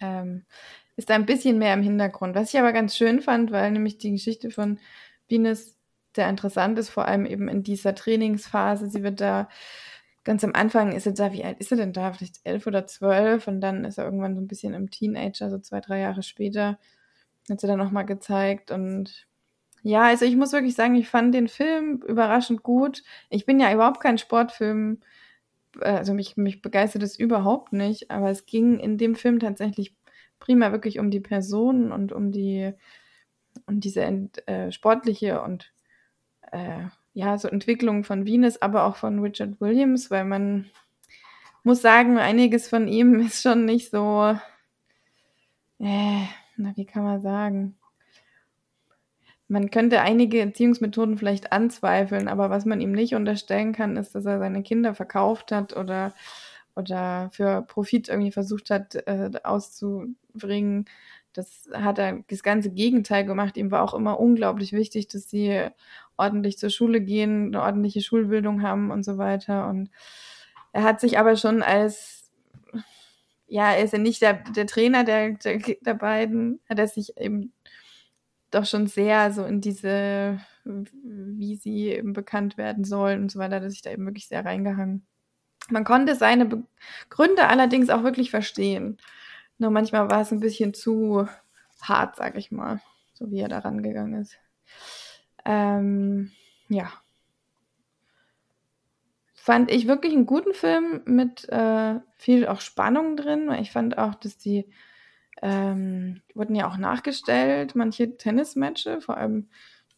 ähm, 0.00 0.44
ist 0.96 1.10
ein 1.10 1.26
bisschen 1.26 1.58
mehr 1.58 1.74
im 1.74 1.82
Hintergrund. 1.82 2.34
Was 2.34 2.52
ich 2.52 2.60
aber 2.60 2.72
ganz 2.72 2.96
schön 2.96 3.20
fand, 3.20 3.50
weil 3.52 3.70
nämlich 3.70 3.98
die 3.98 4.12
Geschichte 4.12 4.50
von 4.50 4.78
Venus 5.28 5.76
sehr 6.14 6.28
interessant 6.28 6.78
ist, 6.78 6.90
vor 6.90 7.06
allem 7.06 7.26
eben 7.26 7.48
in 7.48 7.62
dieser 7.62 7.94
Trainingsphase. 7.94 8.88
Sie 8.88 9.02
wird 9.02 9.20
da 9.20 9.48
ganz 10.24 10.44
am 10.44 10.52
Anfang 10.54 10.92
ist 10.92 11.06
er 11.06 11.12
da, 11.12 11.32
wie 11.32 11.44
alt 11.44 11.58
ist 11.60 11.70
er 11.70 11.78
denn 11.78 11.92
da? 11.92 12.12
Vielleicht 12.12 12.40
elf 12.44 12.66
oder 12.66 12.86
zwölf 12.86 13.48
und 13.48 13.60
dann 13.60 13.84
ist 13.84 13.98
er 13.98 14.04
irgendwann 14.04 14.34
so 14.34 14.40
ein 14.40 14.48
bisschen 14.48 14.74
im 14.74 14.90
Teenager, 14.90 15.50
so 15.50 15.58
zwei, 15.58 15.80
drei 15.80 16.00
Jahre 16.00 16.22
später 16.22 16.78
hat 17.48 17.60
sie 17.60 17.66
dann 17.66 17.78
nochmal 17.78 18.06
gezeigt 18.06 18.70
und 18.70 19.26
ja, 19.82 20.02
also 20.02 20.24
ich 20.26 20.36
muss 20.36 20.52
wirklich 20.52 20.74
sagen, 20.74 20.94
ich 20.94 21.08
fand 21.08 21.34
den 21.34 21.48
Film 21.48 22.02
überraschend 22.06 22.62
gut. 22.62 23.02
Ich 23.30 23.46
bin 23.46 23.58
ja 23.58 23.72
überhaupt 23.72 24.00
kein 24.00 24.18
Sportfilm, 24.18 25.00
also 25.80 26.14
mich, 26.14 26.36
mich 26.36 26.62
begeistert 26.62 27.02
es 27.02 27.18
überhaupt 27.18 27.72
nicht, 27.72 28.10
aber 28.10 28.30
es 28.30 28.46
ging 28.46 28.78
in 28.78 28.98
dem 28.98 29.14
Film 29.14 29.38
tatsächlich 29.38 29.94
prima 30.38 30.72
wirklich 30.72 30.98
um 30.98 31.10
die 31.10 31.20
Person 31.20 31.92
und 31.92 32.12
um 32.12 32.32
die, 32.32 32.72
um 33.66 33.80
diese 33.80 34.02
äh, 34.46 34.72
sportliche 34.72 35.42
und 35.42 35.72
äh, 36.52 36.84
ja, 37.12 37.38
so 37.38 37.48
Entwicklung 37.48 38.04
von 38.04 38.26
Venus, 38.26 38.60
aber 38.60 38.84
auch 38.84 38.96
von 38.96 39.20
Richard 39.20 39.60
Williams, 39.60 40.10
weil 40.10 40.24
man 40.24 40.70
muss 41.62 41.82
sagen, 41.82 42.18
einiges 42.18 42.68
von 42.68 42.88
ihm 42.88 43.20
ist 43.20 43.42
schon 43.42 43.64
nicht 43.64 43.90
so, 43.90 44.36
äh, 45.78 46.24
na, 46.56 46.76
wie 46.76 46.86
kann 46.86 47.04
man 47.04 47.20
sagen? 47.20 47.76
Man 49.50 49.72
könnte 49.72 50.00
einige 50.00 50.38
Erziehungsmethoden 50.38 51.18
vielleicht 51.18 51.50
anzweifeln, 51.50 52.28
aber 52.28 52.50
was 52.50 52.66
man 52.66 52.80
ihm 52.80 52.92
nicht 52.92 53.16
unterstellen 53.16 53.72
kann, 53.72 53.96
ist, 53.96 54.14
dass 54.14 54.24
er 54.24 54.38
seine 54.38 54.62
Kinder 54.62 54.94
verkauft 54.94 55.50
hat 55.50 55.76
oder, 55.76 56.14
oder 56.76 57.30
für 57.32 57.62
Profit 57.62 58.08
irgendwie 58.08 58.30
versucht 58.30 58.70
hat 58.70 58.94
äh, 58.94 59.28
auszubringen. 59.42 60.84
Das 61.32 61.68
hat 61.72 61.98
er 61.98 62.22
das 62.28 62.44
ganze 62.44 62.70
Gegenteil 62.70 63.24
gemacht. 63.24 63.56
Ihm 63.56 63.72
war 63.72 63.82
auch 63.82 63.94
immer 63.94 64.20
unglaublich 64.20 64.72
wichtig, 64.72 65.08
dass 65.08 65.28
sie 65.28 65.66
ordentlich 66.16 66.56
zur 66.56 66.70
Schule 66.70 67.00
gehen, 67.00 67.46
eine 67.46 67.62
ordentliche 67.62 68.02
Schulbildung 68.02 68.62
haben 68.62 68.92
und 68.92 69.04
so 69.04 69.18
weiter. 69.18 69.66
Und 69.68 69.90
er 70.72 70.84
hat 70.84 71.00
sich 71.00 71.18
aber 71.18 71.34
schon 71.34 71.64
als 71.64 72.20
ja, 73.48 73.72
er 73.72 73.82
ist 73.82 73.92
ja 73.92 73.98
nicht 73.98 74.22
der, 74.22 74.34
der 74.34 74.68
Trainer 74.68 75.02
der, 75.02 75.32
der, 75.32 75.58
der 75.58 75.94
beiden, 75.94 76.60
hat 76.68 76.78
er 76.78 76.86
sich 76.86 77.16
eben 77.16 77.52
doch 78.50 78.66
schon 78.66 78.86
sehr 78.86 79.32
so 79.32 79.44
in 79.44 79.60
diese, 79.60 80.40
wie 80.64 81.56
sie 81.56 81.88
eben 81.88 82.12
bekannt 82.12 82.56
werden 82.56 82.84
sollen 82.84 83.22
und 83.22 83.30
so 83.30 83.38
weiter, 83.38 83.60
dass 83.60 83.74
ich 83.74 83.82
da 83.82 83.90
eben 83.90 84.06
wirklich 84.06 84.28
sehr 84.28 84.44
reingehangen. 84.44 85.06
Man 85.68 85.84
konnte 85.84 86.16
seine 86.16 86.48
Gründe 87.10 87.48
allerdings 87.48 87.90
auch 87.90 88.02
wirklich 88.02 88.30
verstehen. 88.30 88.98
Nur 89.58 89.70
manchmal 89.70 90.10
war 90.10 90.22
es 90.22 90.32
ein 90.32 90.40
bisschen 90.40 90.74
zu 90.74 91.28
hart, 91.82 92.16
sag 92.16 92.36
ich 92.36 92.50
mal, 92.50 92.80
so 93.12 93.30
wie 93.30 93.40
er 93.40 93.48
da 93.48 93.60
rangegangen 93.60 94.20
ist. 94.20 94.36
Ähm, 95.44 96.32
ja 96.68 96.90
fand 99.40 99.70
ich 99.70 99.88
wirklich 99.88 100.12
einen 100.12 100.26
guten 100.26 100.52
Film 100.52 101.00
mit 101.06 101.48
äh, 101.48 101.98
viel 102.18 102.46
auch 102.46 102.60
Spannung 102.60 103.16
drin. 103.16 103.50
Ich 103.60 103.72
fand 103.72 103.96
auch, 103.96 104.14
dass 104.14 104.36
die 104.36 104.66
ähm, 105.42 106.22
wurden 106.34 106.54
ja 106.54 106.68
auch 106.68 106.76
nachgestellt, 106.76 107.74
manche 107.74 108.16
Tennismatches, 108.16 109.04
vor 109.04 109.16
allem 109.16 109.48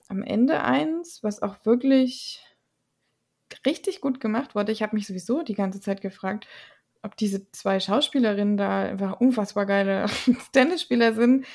am 0.09 0.23
Ende 0.23 0.63
eins, 0.63 1.23
was 1.23 1.43
auch 1.43 1.65
wirklich 1.65 2.45
richtig 3.67 4.01
gut 4.01 4.21
gemacht 4.21 4.55
wurde. 4.55 4.73
Ich 4.73 4.83
habe 4.83 4.97
mich 4.97 5.07
sowieso 5.07 5.43
die 5.43 5.55
ganze 5.55 5.81
Zeit 5.81 6.01
gefragt, 6.01 6.47
ob 7.03 7.17
diese 7.17 7.51
zwei 7.51 7.81
Schauspielerinnen 7.81 8.57
da 8.57 8.85
einfach 8.85 9.21
unfassbar 9.21 9.67
geile 9.67 10.07
Tennisspieler 10.53 11.15
sind 11.15 11.47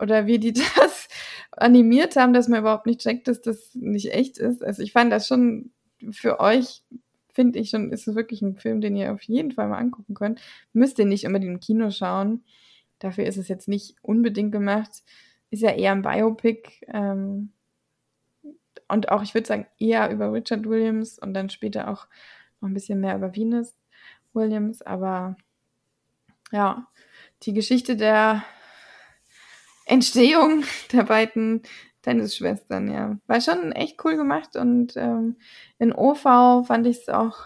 oder 0.00 0.26
wie 0.26 0.38
die 0.38 0.52
das 0.76 1.08
animiert 1.52 2.16
haben, 2.16 2.32
dass 2.32 2.48
man 2.48 2.60
überhaupt 2.60 2.86
nicht 2.86 3.00
checkt, 3.00 3.28
dass 3.28 3.40
das 3.40 3.74
nicht 3.74 4.12
echt 4.12 4.38
ist. 4.38 4.62
Also 4.62 4.82
ich 4.82 4.92
fand 4.92 5.12
das 5.12 5.28
schon 5.28 5.70
für 6.10 6.40
euch 6.40 6.82
finde 7.38 7.60
ich 7.60 7.70
schon, 7.70 7.92
ist 7.92 8.08
es 8.08 8.16
wirklich 8.16 8.42
ein 8.42 8.56
Film, 8.56 8.80
den 8.80 8.96
ihr 8.96 9.12
auf 9.12 9.22
jeden 9.22 9.52
Fall 9.52 9.68
mal 9.68 9.78
angucken 9.78 10.14
könnt. 10.14 10.40
Müsst 10.72 10.98
ihr 10.98 11.04
nicht 11.04 11.24
unbedingt 11.24 11.52
im 11.52 11.60
Kino 11.60 11.92
schauen. 11.92 12.42
Dafür 12.98 13.26
ist 13.26 13.36
es 13.36 13.48
jetzt 13.48 13.68
nicht 13.68 13.96
unbedingt 14.02 14.52
gemacht. 14.52 15.02
Ist 15.50 15.62
ja 15.62 15.70
eher 15.70 15.92
ein 15.92 16.02
Biopic. 16.02 16.86
Ähm, 16.88 17.52
und 18.88 19.10
auch, 19.10 19.22
ich 19.22 19.34
würde 19.34 19.46
sagen, 19.46 19.66
eher 19.78 20.10
über 20.10 20.32
Richard 20.32 20.66
Williams 20.66 21.18
und 21.18 21.34
dann 21.34 21.50
später 21.50 21.88
auch 21.88 22.06
noch 22.60 22.68
ein 22.68 22.74
bisschen 22.74 23.00
mehr 23.00 23.16
über 23.16 23.34
Venus 23.34 23.74
Williams. 24.32 24.82
Aber 24.82 25.36
ja, 26.50 26.86
die 27.42 27.52
Geschichte 27.52 27.96
der 27.96 28.42
Entstehung 29.84 30.64
der 30.92 31.04
beiden 31.04 31.62
Tennisschwestern, 32.02 32.90
ja. 32.90 33.18
War 33.26 33.40
schon 33.40 33.72
echt 33.72 34.02
cool 34.04 34.16
gemacht 34.16 34.56
und 34.56 34.96
ähm, 34.96 35.36
in 35.78 35.92
OV 35.92 36.66
fand 36.66 36.86
ich 36.86 36.98
es 36.98 37.08
auch, 37.08 37.36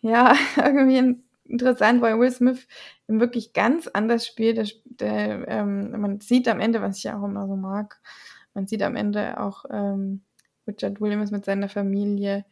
ja, 0.00 0.34
irgendwie 0.56 1.22
interessant, 1.44 2.02
weil 2.02 2.18
Will 2.18 2.30
Smith 2.30 2.66
wirklich 3.06 3.52
ganz 3.52 3.88
anders 3.88 4.26
spielt. 4.26 4.56
Der, 4.56 4.68
der, 4.84 5.48
ähm, 5.48 6.00
man 6.00 6.20
sieht 6.20 6.48
am 6.48 6.60
Ende, 6.60 6.82
was 6.82 6.98
ich 6.98 7.04
ja 7.04 7.18
auch 7.18 7.24
immer 7.24 7.46
so 7.46 7.56
mag, 7.56 8.00
man 8.54 8.66
sieht 8.66 8.82
am 8.82 8.96
Ende 8.96 9.40
auch 9.40 9.64
ähm, 9.70 10.22
Richard 10.66 11.00
Williams 11.00 11.30
mit 11.30 11.44
seiner 11.44 11.68
Familie 11.68 12.44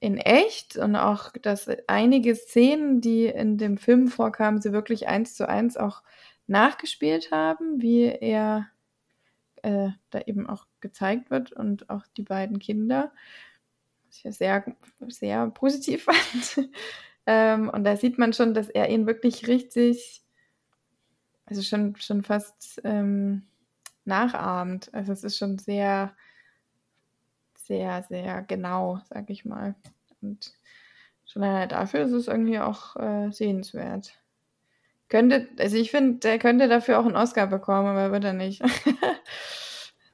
in 0.00 0.18
echt 0.18 0.76
und 0.76 0.96
auch, 0.96 1.32
dass 1.32 1.68
einige 1.86 2.34
Szenen, 2.34 3.00
die 3.00 3.26
in 3.26 3.58
dem 3.58 3.78
Film 3.78 4.08
vorkamen, 4.08 4.60
sie 4.60 4.72
wirklich 4.72 5.08
eins 5.08 5.34
zu 5.34 5.48
eins 5.48 5.76
auch 5.76 6.02
nachgespielt 6.46 7.30
haben, 7.30 7.80
wie 7.80 8.04
er 8.04 8.68
äh, 9.62 9.88
da 10.10 10.20
eben 10.20 10.48
auch 10.48 10.66
gezeigt 10.80 11.30
wird 11.30 11.52
und 11.52 11.88
auch 11.88 12.06
die 12.16 12.22
beiden 12.22 12.58
Kinder, 12.58 13.12
was 14.06 14.24
ich 14.24 14.36
sehr, 14.36 14.64
sehr 15.08 15.50
positiv 15.50 16.04
fand. 16.52 16.68
Ähm, 17.26 17.68
und 17.70 17.84
da 17.84 17.96
sieht 17.96 18.18
man 18.18 18.32
schon, 18.32 18.54
dass 18.54 18.68
er 18.68 18.90
ihn 18.90 19.06
wirklich 19.06 19.48
richtig, 19.48 20.22
also 21.46 21.62
schon, 21.62 21.96
schon 21.96 22.22
fast 22.22 22.80
ähm, 22.84 23.42
nachahmt. 24.04 24.92
Also 24.92 25.12
es 25.12 25.24
ist 25.24 25.38
schon 25.38 25.58
sehr, 25.58 26.14
sehr, 27.54 28.02
sehr 28.02 28.42
genau, 28.42 29.00
sag 29.08 29.30
ich 29.30 29.44
mal. 29.44 29.74
Und 30.20 30.52
schon 31.26 31.42
allein 31.42 31.68
dafür 31.68 32.02
ist 32.02 32.12
es 32.12 32.28
irgendwie 32.28 32.58
auch 32.58 32.96
äh, 32.96 33.30
sehenswert. 33.30 34.18
Könnte, 35.08 35.48
also 35.58 35.76
ich 35.76 35.90
finde, 35.90 36.18
der 36.18 36.38
könnte 36.38 36.68
dafür 36.68 36.98
auch 36.98 37.06
einen 37.06 37.16
Oscar 37.16 37.46
bekommen, 37.46 37.88
aber 37.88 38.12
wird 38.12 38.24
er 38.24 38.32
nicht. 38.32 38.62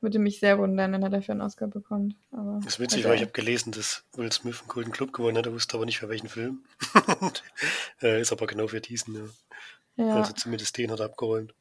Würde 0.00 0.18
mich 0.18 0.40
sehr 0.40 0.58
wundern, 0.58 0.92
wenn 0.92 1.02
er 1.02 1.10
dafür 1.10 1.32
einen 1.32 1.42
Oscar 1.42 1.66
bekommt. 1.66 2.14
Aber 2.30 2.60
das 2.64 2.74
ist 2.74 2.80
witzig, 2.80 3.04
weil 3.04 3.16
ich 3.16 3.22
habe 3.22 3.32
gelesen, 3.32 3.70
dass 3.72 4.04
Will 4.14 4.32
Smith 4.32 4.60
einen 4.60 4.68
Golden 4.68 4.92
Club 4.92 5.12
gewonnen 5.12 5.36
hat, 5.36 5.46
er 5.46 5.52
wusste 5.52 5.76
aber 5.76 5.84
nicht 5.84 5.98
für 5.98 6.08
welchen 6.08 6.28
Film. 6.28 6.64
äh, 8.02 8.20
ist 8.20 8.32
aber 8.32 8.46
genau 8.46 8.66
für 8.68 8.80
diesen, 8.80 9.14
ja. 9.96 10.04
ja. 10.04 10.14
Also 10.16 10.32
zumindest 10.32 10.78
den 10.78 10.90
hat 10.90 11.00
er 11.00 11.06
abgeräumt. 11.06 11.54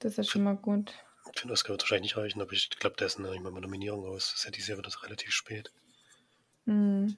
Das 0.00 0.18
ist 0.18 0.30
schon 0.30 0.42
mal 0.42 0.56
gut. 0.56 0.92
Für 1.36 1.46
den 1.46 1.52
Oscar 1.52 1.70
wird 1.70 1.82
wahrscheinlich 1.82 2.14
nicht 2.14 2.16
reichen, 2.16 2.42
aber 2.42 2.52
ich 2.52 2.70
glaube, 2.70 2.96
da 2.98 3.04
ist 3.04 3.20
noch 3.20 3.30
nicht 3.30 3.42
mal 3.42 3.50
eine 3.50 3.60
Nominierung 3.60 4.04
raus. 4.04 4.30
Das 4.32 4.40
ist 4.40 4.44
ja 4.44 4.50
dieses 4.50 4.68
Jahr 4.68 4.78
wird 4.78 4.88
das 4.88 5.04
relativ 5.04 5.30
spät. 5.30 5.70
Hm. 6.66 7.16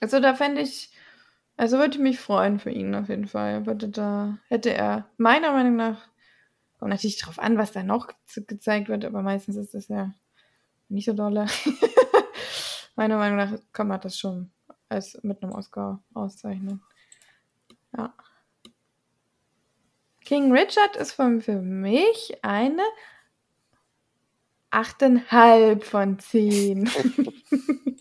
Also 0.00 0.20
da 0.20 0.34
fände 0.34 0.60
ich, 0.60 0.90
also 1.56 1.78
würde 1.78 1.96
ich 1.96 2.02
mich 2.02 2.20
freuen 2.20 2.58
für 2.58 2.70
ihn 2.70 2.94
auf 2.94 3.08
jeden 3.08 3.26
Fall. 3.26 3.64
Würde 3.64 3.88
da, 3.88 4.38
hätte 4.48 4.74
er 4.74 5.08
meiner 5.16 5.52
Meinung 5.52 5.76
nach, 5.76 6.06
kommt 6.78 6.90
natürlich 6.90 7.18
drauf 7.18 7.38
an, 7.38 7.58
was 7.58 7.72
da 7.72 7.82
noch 7.82 8.08
ge 8.08 8.44
gezeigt 8.46 8.88
wird, 8.88 9.04
aber 9.04 9.22
meistens 9.22 9.56
ist 9.56 9.74
das 9.74 9.88
ja 9.88 10.14
nicht 10.88 11.06
so 11.06 11.12
dolle. 11.12 11.46
meiner 12.96 13.18
Meinung 13.18 13.36
nach 13.36 13.58
kann 13.72 13.88
man 13.88 14.00
das 14.00 14.18
schon 14.18 14.50
als 14.88 15.18
mit 15.22 15.42
einem 15.42 15.52
Oscar 15.52 16.02
auszeichnen. 16.14 16.82
Ja. 17.96 18.14
King 20.24 20.52
Richard 20.52 20.96
ist 20.96 21.12
für 21.12 21.28
mich 21.28 22.38
eine 22.42 22.82
8,5 24.70 25.82
von 25.82 26.18
10. 26.18 26.90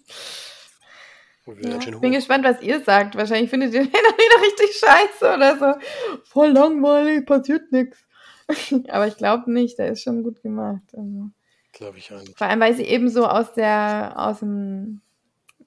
Ja, 1.61 1.77
ich 1.79 1.97
bin 1.99 2.11
gespannt, 2.11 2.43
was 2.43 2.61
ihr 2.61 2.81
sagt. 2.81 3.15
Wahrscheinlich 3.15 3.49
findet 3.49 3.73
ihr 3.73 3.83
den 3.83 3.93
wieder 3.93 4.41
richtig 4.41 4.75
scheiße 4.77 5.33
oder 5.33 5.57
so. 5.57 5.79
Voll 6.25 6.49
langweilig, 6.49 7.25
passiert 7.25 7.71
nichts. 7.71 8.05
Aber 8.89 9.07
ich 9.07 9.17
glaube 9.17 9.51
nicht, 9.51 9.77
der 9.77 9.89
ist 9.89 10.03
schon 10.03 10.23
gut 10.23 10.41
gemacht. 10.41 10.83
Also. 10.95 11.29
Glaube 11.73 11.97
ich 11.97 12.11
auch 12.11 12.19
nicht. 12.19 12.37
Vor 12.37 12.47
allem, 12.47 12.59
weil 12.59 12.73
sie 12.73 12.83
eben 12.83 13.09
so 13.09 13.27
aus 13.27 13.53
der, 13.53 14.13
aus 14.15 14.39
dem, 14.39 15.01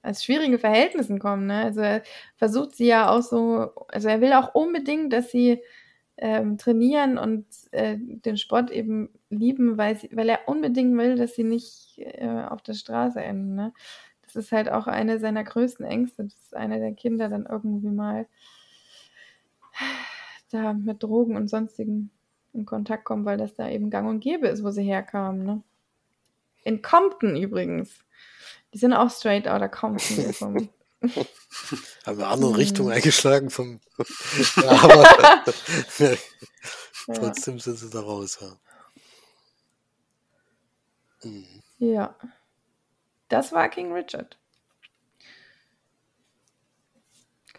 aus 0.02 0.24
schwierigen 0.24 0.58
Verhältnissen 0.58 1.18
kommen. 1.18 1.46
Ne? 1.46 1.62
Also 1.64 1.80
er 1.80 2.02
versucht 2.36 2.74
sie 2.74 2.86
ja 2.86 3.10
auch 3.10 3.22
so, 3.22 3.72
also 3.88 4.08
er 4.08 4.20
will 4.20 4.32
auch 4.32 4.54
unbedingt, 4.54 5.12
dass 5.12 5.30
sie 5.30 5.62
ähm, 6.16 6.58
trainieren 6.58 7.18
und 7.18 7.46
äh, 7.70 7.96
den 7.98 8.36
Sport 8.36 8.70
eben 8.70 9.10
lieben, 9.30 9.78
weil, 9.78 9.96
sie, 9.96 10.10
weil 10.12 10.28
er 10.28 10.48
unbedingt 10.48 10.96
will, 10.96 11.16
dass 11.16 11.34
sie 11.34 11.44
nicht 11.44 11.98
äh, 11.98 12.44
auf 12.48 12.62
der 12.62 12.74
Straße 12.74 13.20
enden. 13.20 13.54
Ne? 13.54 13.72
Das 14.22 14.36
ist 14.36 14.52
halt 14.52 14.70
auch 14.70 14.86
eine 14.86 15.18
seiner 15.18 15.44
größten 15.44 15.84
Ängste, 15.84 16.24
dass 16.24 16.52
einer 16.52 16.78
der 16.78 16.92
Kinder 16.92 17.28
dann 17.28 17.46
irgendwie 17.46 17.88
mal 17.88 18.26
da 20.50 20.72
mit 20.72 21.02
Drogen 21.02 21.36
und 21.36 21.48
sonstigen 21.48 22.10
in 22.52 22.66
Kontakt 22.66 23.04
kommen, 23.04 23.24
weil 23.24 23.38
das 23.38 23.54
da 23.54 23.68
eben 23.68 23.90
gang 23.90 24.08
und 24.08 24.20
gäbe 24.20 24.48
ist, 24.48 24.64
wo 24.64 24.70
sie 24.70 24.82
herkamen. 24.82 25.44
Ne? 25.44 25.62
In 26.64 26.82
Compton 26.82 27.36
übrigens. 27.36 27.90
Die 28.72 28.78
sind 28.78 28.92
auch 28.92 29.10
straight 29.10 29.48
out 29.48 29.62
of 29.62 29.70
Compton. 29.70 30.68
Haben 32.06 32.18
wir 32.18 32.28
andere 32.28 32.56
Richtung 32.56 32.86
hm. 32.86 32.92
eingeschlagen 32.92 33.50
vom. 33.50 33.80
ja, 34.56 34.70
aber 34.70 35.38
trotzdem 37.14 37.58
sind 37.58 37.76
sie 37.76 37.90
da 37.90 38.00
raus. 38.00 38.38
Ja. 38.40 38.48
Mhm. 41.28 41.62
ja. 41.78 42.14
Das 43.28 43.52
war 43.52 43.68
King 43.68 43.92
Richard. 43.92 44.38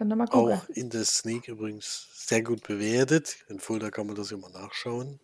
Könnt 0.01 0.13
ihr 0.13 0.15
mal 0.15 0.25
gucken. 0.25 0.58
Auch 0.58 0.70
in 0.70 0.89
der 0.89 1.05
Sneak 1.05 1.48
übrigens 1.48 2.08
sehr 2.15 2.41
gut 2.41 2.63
bewertet. 2.63 3.36
In 3.50 3.60
Fulda 3.60 3.91
kann 3.91 4.08
man 4.08 4.15
das 4.15 4.31
immer 4.31 4.50
nachschauen. 4.50 5.20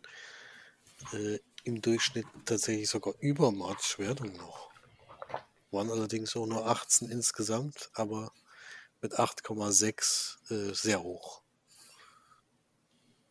Äh, 1.14 1.40
Im 1.64 1.82
Durchschnitt 1.82 2.28
tatsächlich 2.46 2.88
sogar 2.88 3.16
über 3.20 3.52
Marktschwertung 3.52 4.38
noch. 4.38 4.70
Waren 5.72 5.90
allerdings 5.90 6.36
auch 6.36 6.46
nur 6.46 6.68
18 6.68 7.10
insgesamt, 7.10 7.90
aber 7.96 8.32
mit 9.02 9.18
8,6 9.18 10.52
äh, 10.52 10.76
sehr 10.76 11.02
hoch. 11.02 11.42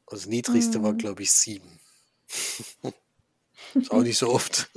Also 0.06 0.28
niedrigste 0.28 0.80
mhm. 0.80 0.82
war, 0.82 0.94
glaube 0.94 1.22
ich, 1.22 1.30
7. 1.30 1.78
Ist 3.74 3.92
auch 3.92 4.02
nicht 4.02 4.18
so 4.18 4.30
oft. 4.30 4.68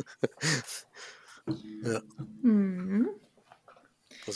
ja. 1.81 2.03
Mhm. 2.43 3.09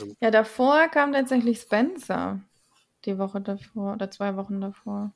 Also, 0.01 0.15
ja, 0.19 0.31
davor 0.31 0.87
kam 0.89 1.13
tatsächlich 1.13 1.59
Spencer. 1.59 2.41
Die 3.05 3.17
Woche 3.17 3.41
davor 3.41 3.93
oder 3.93 4.09
zwei 4.09 4.35
Wochen 4.37 4.61
davor. 4.61 5.13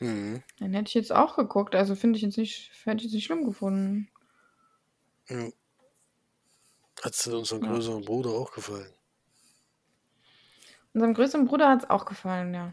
Mhm. 0.00 0.42
Den 0.60 0.72
hätte 0.74 0.88
ich 0.88 0.94
jetzt 0.94 1.12
auch 1.12 1.36
geguckt. 1.36 1.74
Also 1.74 1.94
finde 1.94 2.16
ich 2.16 2.22
jetzt 2.22 2.38
nicht, 2.38 2.70
hätte 2.84 2.98
ich 2.98 3.04
jetzt 3.04 3.14
nicht 3.14 3.24
schlimm 3.24 3.44
gefunden. 3.44 4.08
Ja. 5.28 5.48
Hat 7.02 7.14
es 7.14 7.26
unserem 7.26 7.64
ja. 7.64 7.72
größeren 7.72 8.04
Bruder 8.04 8.30
auch 8.30 8.52
gefallen? 8.52 8.92
Unserem 10.94 11.14
größeren 11.14 11.46
Bruder 11.46 11.68
hat 11.68 11.84
es 11.84 11.90
auch 11.90 12.06
gefallen, 12.06 12.54
ja. 12.54 12.72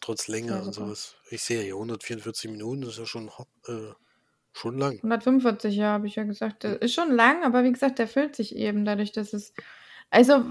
Trotz 0.00 0.28
Länge 0.28 0.60
und 0.62 0.72
sowas. 0.72 1.14
Ich 1.30 1.42
sehe 1.42 1.62
ja 1.66 1.74
144 1.74 2.50
Minuten, 2.50 2.82
das 2.82 2.92
ist 2.92 2.98
ja 2.98 3.06
schon, 3.06 3.28
äh, 3.66 3.92
schon 4.52 4.78
lang. 4.78 4.96
145, 4.96 5.76
ja, 5.76 5.92
habe 5.92 6.06
ich 6.06 6.16
ja 6.16 6.24
gesagt. 6.24 6.64
Das 6.64 6.78
ist 6.78 6.94
schon 6.94 7.12
lang, 7.12 7.44
aber 7.44 7.64
wie 7.64 7.72
gesagt, 7.72 7.98
der 7.98 8.08
füllt 8.08 8.34
sich 8.34 8.56
eben 8.56 8.84
dadurch, 8.84 9.12
dass 9.12 9.32
es. 9.32 9.52
Also, 10.10 10.44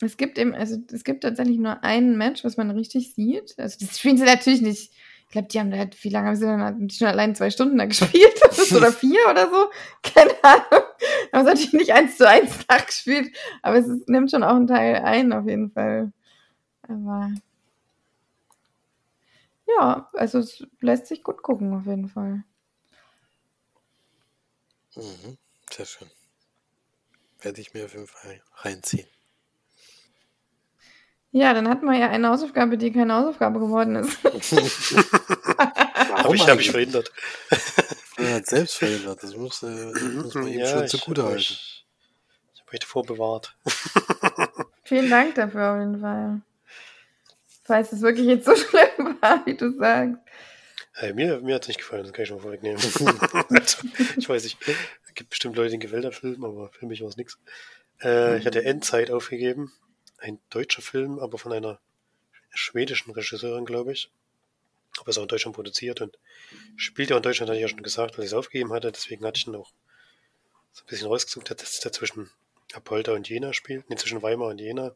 es 0.00 0.16
gibt 0.16 0.38
eben, 0.38 0.54
also 0.54 0.76
es 0.92 1.04
gibt 1.04 1.22
tatsächlich 1.22 1.58
nur 1.58 1.82
ein 1.84 2.16
Match, 2.16 2.44
was 2.44 2.56
man 2.56 2.70
richtig 2.70 3.14
sieht. 3.14 3.58
Also 3.58 3.78
das 3.80 3.98
spielen 3.98 4.16
sie 4.16 4.24
natürlich 4.24 4.62
nicht 4.62 4.92
ich 5.30 5.32
glaube, 5.32 5.46
die 5.46 5.60
haben 5.60 5.70
da 5.70 5.76
halt, 5.76 6.02
wie 6.02 6.08
lange 6.08 6.26
haben 6.26 6.34
sie 6.34 6.44
dann 6.44 6.88
die 6.88 6.94
schon 6.96 7.06
allein 7.06 7.36
zwei 7.36 7.50
Stunden 7.52 7.78
da 7.78 7.84
gespielt? 7.84 8.34
oder 8.74 8.90
vier 8.90 9.20
oder 9.30 9.48
so? 9.48 9.70
Keine 10.02 10.32
Ahnung. 10.42 10.84
Haben 11.32 11.44
sie 11.44 11.50
natürlich 11.52 11.72
nicht 11.72 11.92
eins 11.92 12.16
zu 12.16 12.28
eins 12.28 12.66
nachgespielt, 12.68 13.36
aber 13.62 13.76
es 13.76 13.86
ist, 13.86 14.08
nimmt 14.08 14.32
schon 14.32 14.42
auch 14.42 14.56
einen 14.56 14.66
Teil 14.66 14.96
ein, 14.96 15.32
auf 15.32 15.46
jeden 15.46 15.70
Fall. 15.70 16.12
Aber 16.82 17.30
ja, 19.68 20.10
also 20.14 20.40
es 20.40 20.66
lässt 20.80 21.06
sich 21.06 21.22
gut 21.22 21.44
gucken, 21.44 21.74
auf 21.74 21.86
jeden 21.86 22.08
Fall. 22.08 22.42
Mhm, 24.96 25.38
sehr 25.70 25.86
schön. 25.86 26.10
Werde 27.40 27.60
ich 27.60 27.72
mir 27.72 27.84
auf 27.84 27.92
jeden 27.92 28.08
Fall 28.08 28.42
reinziehen. 28.56 29.06
Ja, 31.32 31.54
dann 31.54 31.68
hatten 31.68 31.86
wir 31.86 31.96
ja 31.96 32.08
eine 32.10 32.28
Hausaufgabe, 32.28 32.76
die 32.76 32.90
keine 32.92 33.14
Hausaufgabe 33.14 33.60
geworden 33.60 33.96
ist. 33.96 34.18
Habe 36.10 36.36
ich, 36.36 36.48
hab 36.48 36.58
ich 36.60 36.70
verhindert. 36.70 37.12
Er 38.16 38.34
hat 38.36 38.46
selbst 38.46 38.76
verhindert. 38.76 39.22
Das 39.22 39.34
muss, 39.34 39.62
äh, 39.62 39.66
muss 39.66 40.34
man 40.34 40.48
ihm 40.48 40.58
ja, 40.58 40.66
schon 40.66 40.88
zugute 40.88 41.24
halten. 41.24 41.38
Ich, 41.38 41.86
ich 42.54 42.60
habe 42.60 42.70
mich 42.72 42.84
vorbewahrt. 42.84 43.56
Vielen 44.84 45.08
Dank 45.08 45.34
dafür 45.36 45.72
auf 45.72 45.78
jeden 45.78 46.00
Fall. 46.00 46.42
Falls 47.64 47.92
es 47.92 48.02
wirklich 48.02 48.26
jetzt 48.26 48.44
so 48.44 48.54
schlimm 48.56 49.16
war, 49.20 49.44
wie 49.46 49.56
du 49.56 49.72
sagst. 49.76 50.18
Hey, 50.92 51.14
mir 51.14 51.40
mir 51.40 51.54
hat 51.54 51.62
es 51.62 51.68
nicht 51.68 51.78
gefallen, 51.78 52.02
das 52.02 52.12
kann 52.12 52.24
ich 52.24 52.28
schon 52.28 52.40
vorwegnehmen. 52.40 52.78
ich 54.16 54.28
weiß 54.28 54.44
nicht. 54.44 54.58
gibt 55.14 55.30
bestimmt 55.30 55.56
Leute, 55.56 55.70
die 55.70 55.78
gefällt 55.78 56.04
der 56.04 56.12
Film, 56.12 56.44
aber 56.44 56.70
für 56.70 56.86
mich 56.86 57.00
war 57.00 57.08
es 57.08 57.16
nichts. 57.16 57.38
Äh, 58.02 58.38
ich 58.38 58.46
hatte 58.46 58.64
Endzeit 58.64 59.10
aufgegeben. 59.10 59.72
Ein 60.20 60.38
deutscher 60.50 60.82
Film, 60.82 61.18
aber 61.18 61.38
von 61.38 61.52
einer 61.52 61.80
schwedischen 62.50 63.10
Regisseurin, 63.10 63.64
glaube 63.64 63.92
ich. 63.92 64.10
Aber 64.98 65.08
ist 65.08 65.18
auch 65.18 65.22
in 65.22 65.28
Deutschland 65.28 65.54
produziert 65.54 66.00
und 66.00 66.18
spielt 66.76 67.10
ja 67.10 67.16
in 67.16 67.22
Deutschland, 67.22 67.48
hatte 67.48 67.58
ich 67.58 67.62
ja 67.62 67.68
schon 67.68 67.82
gesagt, 67.82 68.18
weil 68.18 68.24
ich 68.24 68.30
es 68.30 68.36
aufgegeben 68.36 68.72
hatte. 68.72 68.92
Deswegen 68.92 69.24
hatte 69.24 69.38
ich 69.38 69.46
ihn 69.46 69.54
auch 69.54 69.72
so 70.72 70.82
ein 70.84 70.86
bisschen 70.86 71.08
rausgesucht, 71.08 71.50
dass 71.50 71.80
der 71.80 71.92
zwischen 71.92 72.30
Apolda 72.74 73.12
und 73.12 73.28
Jena 73.28 73.52
spielt. 73.52 73.88
Ne, 73.88 73.96
zwischen 73.96 74.22
Weimar 74.22 74.48
und 74.48 74.58
Jena. 74.58 74.94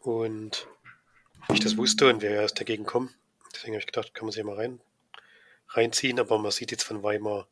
Und 0.00 0.66
ich 1.52 1.60
das 1.60 1.76
wusste 1.76 2.08
und 2.08 2.22
wer 2.22 2.32
erst 2.32 2.60
dagegen 2.60 2.84
kommt. 2.84 3.14
Deswegen 3.54 3.74
habe 3.74 3.80
ich 3.80 3.86
gedacht, 3.86 4.14
kann 4.14 4.26
man 4.26 4.32
sich 4.32 4.44
mal 4.44 4.56
rein, 4.56 4.80
reinziehen. 5.68 6.18
Aber 6.18 6.38
man 6.38 6.50
sieht 6.50 6.70
jetzt 6.70 6.84
von 6.84 7.02
Weimar 7.02 7.48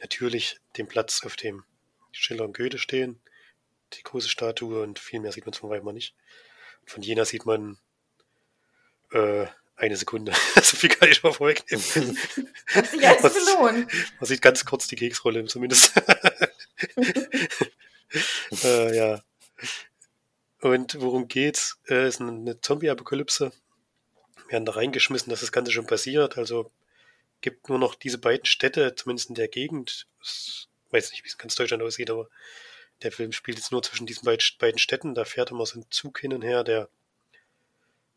natürlich 0.00 0.58
den 0.76 0.88
Platz, 0.88 1.24
auf 1.24 1.36
dem 1.36 1.64
Schiller 2.12 2.44
und 2.44 2.56
Goethe 2.56 2.78
stehen. 2.78 3.20
Die 3.94 4.02
große 4.02 4.28
Statue 4.28 4.82
und 4.82 4.98
viel 4.98 5.20
mehr 5.20 5.32
sieht 5.32 5.46
man 5.46 5.54
von 5.54 5.70
Weimar 5.70 5.92
nicht. 5.92 6.14
Von 6.84 7.02
Jena 7.02 7.24
sieht 7.24 7.46
man 7.46 7.78
äh, 9.12 9.46
eine 9.76 9.96
Sekunde. 9.96 10.32
so 10.62 10.76
viel 10.76 10.90
kann 10.90 11.08
ich 11.08 11.22
mal 11.22 11.32
vorwegnehmen. 11.32 11.84
Hat 12.66 12.86
sich 12.86 13.06
alles 13.06 13.34
gelohnt. 13.34 13.92
Man 14.18 14.26
sieht 14.26 14.42
ganz 14.42 14.64
kurz 14.64 14.86
die 14.86 14.96
Keksrolle 14.96 15.44
zumindest. 15.46 15.92
äh, 18.64 18.96
ja. 18.96 19.22
Und 20.60 21.00
worum 21.00 21.28
geht's? 21.28 21.78
Äh, 21.88 22.08
ist 22.08 22.20
eine 22.20 22.60
Zombie-Apokalypse. 22.60 23.52
Wir 24.46 24.52
werden 24.52 24.66
da 24.66 24.72
reingeschmissen, 24.72 25.30
dass 25.30 25.40
das 25.40 25.52
Ganze 25.52 25.72
schon 25.72 25.86
passiert. 25.86 26.36
Also 26.36 26.70
gibt 27.40 27.68
nur 27.68 27.78
noch 27.78 27.94
diese 27.94 28.18
beiden 28.18 28.44
Städte, 28.44 28.94
zumindest 28.94 29.30
in 29.30 29.34
der 29.34 29.48
Gegend. 29.48 30.06
Ich 30.22 30.68
weiß 30.90 31.10
nicht, 31.10 31.24
wie 31.24 31.28
es 31.28 31.34
in 31.34 31.38
ganz 31.38 31.54
Deutschland 31.54 31.82
aussieht, 31.82 32.10
aber 32.10 32.28
der 33.02 33.12
Film 33.12 33.32
spielt 33.32 33.58
jetzt 33.58 33.72
nur 33.72 33.82
zwischen 33.82 34.06
diesen 34.06 34.24
beiden 34.24 34.78
Städten. 34.78 35.14
Da 35.14 35.24
fährt 35.24 35.50
immer 35.50 35.66
so 35.66 35.80
ein 35.80 35.86
Zug 35.90 36.18
hin 36.18 36.32
und 36.32 36.42
her, 36.42 36.64
der 36.64 36.88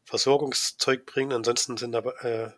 Versorgungszeug 0.04 1.06
bringt. 1.06 1.34
Ansonsten 1.34 1.78
sind 1.78 1.96
aber 1.96 2.24
äh, 2.24 2.52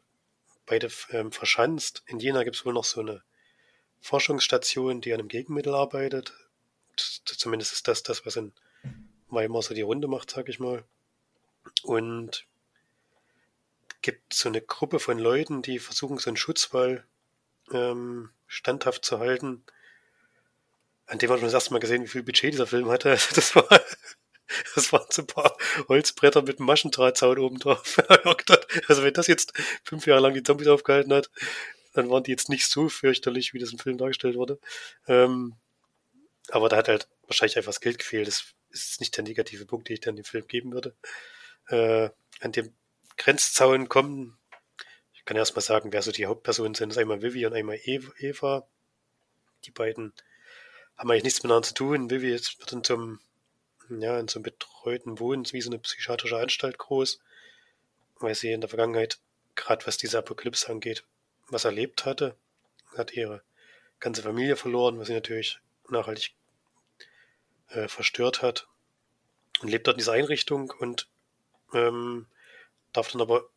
beide 0.66 0.90
ähm, 1.12 1.32
verschanzt. 1.32 2.04
In 2.08 2.20
Jena 2.20 2.44
gibt 2.44 2.56
es 2.56 2.66
wohl 2.66 2.74
noch 2.74 2.84
so 2.84 3.02
eine 3.02 3.24
Forschungsstation, 4.02 5.02
die 5.02 5.14
an 5.14 5.20
einem 5.20 5.30
Gegenmittel 5.30 5.74
arbeitet. 5.74 6.34
Zumindest 6.96 7.74
ist 7.74 7.88
das 7.88 8.04
das, 8.04 8.26
was 8.26 8.36
in 8.36 8.54
Weimar 9.30 9.62
so 9.62 9.74
die 9.74 9.82
Runde 9.82 10.08
macht, 10.08 10.32
sag 10.32 10.50
ich 10.50 10.60
mal. 10.60 10.84
Und 11.84 12.46
gibt 14.02 14.34
so 14.34 14.50
eine 14.50 14.62
Gruppe 14.62 15.00
von 15.00 15.18
Leuten, 15.18 15.62
die 15.62 15.80
versuchen, 15.80 16.20
so 16.20 16.30
einen 16.30 16.38
Schutzwall 16.38 17.04
ähm, 17.72 18.30
standhaft 18.46 19.04
zu 19.04 19.20
halten. 19.20 19.64
An 21.08 21.20
dem 21.20 21.30
hat 21.30 21.38
man 21.38 21.46
das 21.46 21.54
erste 21.54 21.74
Mal 21.74 21.80
gesehen, 21.80 22.04
wie 22.04 22.08
viel 22.08 22.24
Budget 22.24 22.54
dieser 22.54 22.68
Film 22.68 22.90
hatte. 22.90 23.18
Das 23.36 23.56
war, 23.56 23.68
das 24.76 24.94
waren 24.94 25.08
so 25.10 25.24
ein 25.24 25.28
paar 25.28 25.58
Holzbretter 25.88 26.42
mit 26.42 26.60
einem 26.60 26.68
Maschendrahtzaun 26.68 27.40
oben 27.40 27.60
drauf. 27.60 27.98
also 28.88 29.04
wenn 29.04 29.14
das 29.14 29.28
jetzt 29.28 29.54
fünf 29.84 30.06
Jahre 30.06 30.22
lang 30.22 30.34
die 30.34 30.44
Zombies 30.44 30.68
aufgehalten 30.68 31.14
hat, 31.14 31.30
dann 31.94 32.10
waren 32.10 32.24
die 32.24 32.32
jetzt 32.32 32.50
nicht 32.50 32.68
so 32.68 32.90
fürchterlich, 32.90 33.54
wie 33.54 33.60
das 33.60 33.72
im 33.72 33.80
Film 33.80 33.98
dargestellt 33.98 34.36
wurde. 34.36 34.60
Ähm, 35.08 35.56
aber 36.50 36.70
da 36.70 36.78
hat 36.78 36.88
halt 36.88 37.08
wahrscheinlich 37.24 37.58
einfach 37.58 37.72
das 37.72 37.82
Geld 37.82 37.98
gefehlt. 38.00 38.28
Das 38.28 38.54
ist 38.70 39.00
nicht 39.00 39.16
der 39.18 39.24
negative 39.24 39.66
Punkt, 39.66 39.90
den 39.90 39.96
ich 39.96 40.02
dann 40.02 40.16
dem 40.16 40.26
Film 40.26 40.48
geben 40.48 40.74
würde. 40.74 40.96
Äh, 41.68 42.10
an 42.42 42.52
dem 42.52 42.74
Grenzzaun 43.18 43.90
kommen, 43.90 44.38
ich 45.14 45.26
kann 45.26 45.38
erstmal 45.38 45.64
sagen, 45.64 45.92
wer 45.92 46.02
so 46.02 46.12
die 46.12 46.26
Hauptpersonen 46.26 46.76
sind. 46.76 46.90
Das 46.90 46.98
ist 46.98 47.02
einmal 47.02 47.22
Vivi 47.22 47.46
und 47.46 47.54
einmal 47.54 47.80
Eva. 47.84 48.68
Die 49.64 49.72
beiden 49.72 50.14
haben 50.98 51.12
eigentlich 51.12 51.24
nichts 51.24 51.44
miteinander 51.44 51.68
zu 51.68 51.74
tun. 51.74 52.10
Vivi 52.10 52.32
wird 52.32 52.72
in 52.72 52.84
so 52.84 52.94
einem, 52.94 53.20
ja, 53.90 54.20
in 54.20 54.28
so 54.28 54.40
einem 54.40 54.44
betreuten 54.44 55.20
Wohnen, 55.20 55.46
wie 55.52 55.62
so 55.62 55.70
eine 55.70 55.80
psychiatrische 55.80 56.38
Anstalt 56.38 56.78
groß, 56.78 57.20
weil 58.20 58.36
sie 58.36 58.52
in 58.52 58.62
der 58.62 58.70
Vergangenheit, 58.70 59.20
gerade 59.56 59.86
was 59.88 59.98
diese 59.98 60.18
Apokalypse 60.18 60.70
angeht, 60.70 61.04
was 61.50 61.66
erlebt 61.66 62.06
hatte. 62.06 62.36
Hat 62.98 63.14
ihre 63.14 63.42
ganze 64.00 64.22
Familie 64.22 64.56
verloren, 64.56 65.00
was 65.00 65.08
sie 65.08 65.14
natürlich 65.14 65.60
nachhaltig 65.90 66.34
äh, 67.70 67.88
verstört 67.88 68.42
hat. 68.42 68.68
Und 69.62 69.70
lebt 69.70 69.88
dort 69.88 69.96
in 69.96 70.00
dieser 70.00 70.14
Einrichtung 70.14 70.72
und 70.80 71.08
ähm, 71.74 72.28
darf 72.94 73.12
dann 73.12 73.22
aber 73.22 73.50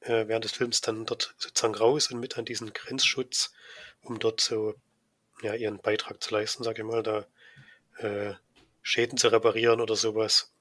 äh, 0.00 0.26
während 0.28 0.44
des 0.44 0.52
Films 0.52 0.80
dann 0.80 1.06
dort 1.06 1.34
sozusagen 1.38 1.74
raus 1.74 2.10
und 2.10 2.20
mit 2.20 2.38
an 2.38 2.44
diesen 2.44 2.72
Grenzschutz, 2.72 3.52
um 4.02 4.18
dort 4.18 4.40
so 4.40 4.74
ja, 5.42 5.54
ihren 5.54 5.78
Beitrag 5.78 6.22
zu 6.22 6.34
leisten, 6.34 6.64
sage 6.64 6.82
ich 6.82 6.88
mal, 6.88 7.02
da 7.02 7.26
äh, 7.98 8.34
Schäden 8.82 9.18
zu 9.18 9.28
reparieren 9.28 9.80
oder 9.80 9.96
sowas. 9.96 10.52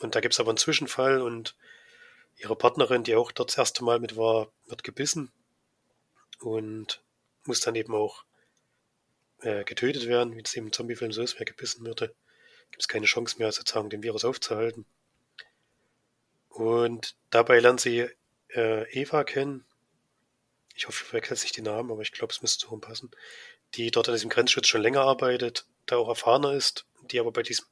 Und 0.00 0.14
da 0.14 0.20
gibt 0.20 0.34
es 0.34 0.40
aber 0.40 0.50
einen 0.50 0.58
Zwischenfall 0.58 1.20
und 1.20 1.56
ihre 2.36 2.56
Partnerin, 2.56 3.04
die 3.04 3.14
auch 3.14 3.32
dort 3.32 3.50
das 3.50 3.58
erste 3.58 3.84
Mal 3.84 4.00
mit 4.00 4.16
war, 4.16 4.50
wird 4.66 4.82
gebissen 4.82 5.30
und 6.40 7.02
muss 7.44 7.60
dann 7.60 7.74
eben 7.74 7.94
auch 7.94 8.24
äh, 9.40 9.64
getötet 9.64 10.06
werden, 10.06 10.36
wie 10.36 10.42
es 10.42 10.54
im 10.54 10.72
Zombiefilm 10.72 11.12
so 11.12 11.22
ist, 11.22 11.38
wer 11.38 11.46
gebissen 11.46 11.84
würde, 11.84 12.14
gibt 12.70 12.82
es 12.82 12.88
keine 12.88 13.06
Chance 13.06 13.38
mehr, 13.38 13.52
sozusagen 13.52 13.90
den 13.90 14.02
Virus 14.02 14.24
aufzuhalten. 14.24 14.86
Und 16.48 17.16
dabei 17.30 17.60
lernt 17.60 17.80
sie 17.80 18.08
äh, 18.48 18.90
Eva 18.92 19.24
kennen. 19.24 19.64
Ich 20.74 20.86
hoffe, 20.86 21.02
ich 21.02 21.08
verwechsel 21.08 21.34
nicht 21.34 21.56
die 21.56 21.62
Namen, 21.62 21.90
aber 21.90 22.02
ich 22.02 22.12
glaube, 22.12 22.32
es 22.32 22.42
müsste 22.42 22.66
so 22.66 22.76
passen. 22.78 23.10
Die 23.74 23.90
dort 23.90 24.08
an 24.08 24.14
diesem 24.14 24.30
Grenzschutz 24.30 24.66
schon 24.66 24.82
länger 24.82 25.02
arbeitet, 25.02 25.66
da 25.86 25.96
auch 25.96 26.08
erfahrener 26.08 26.52
ist, 26.52 26.86
die 27.02 27.20
aber 27.20 27.32
bei 27.32 27.42
diesem 27.42 27.66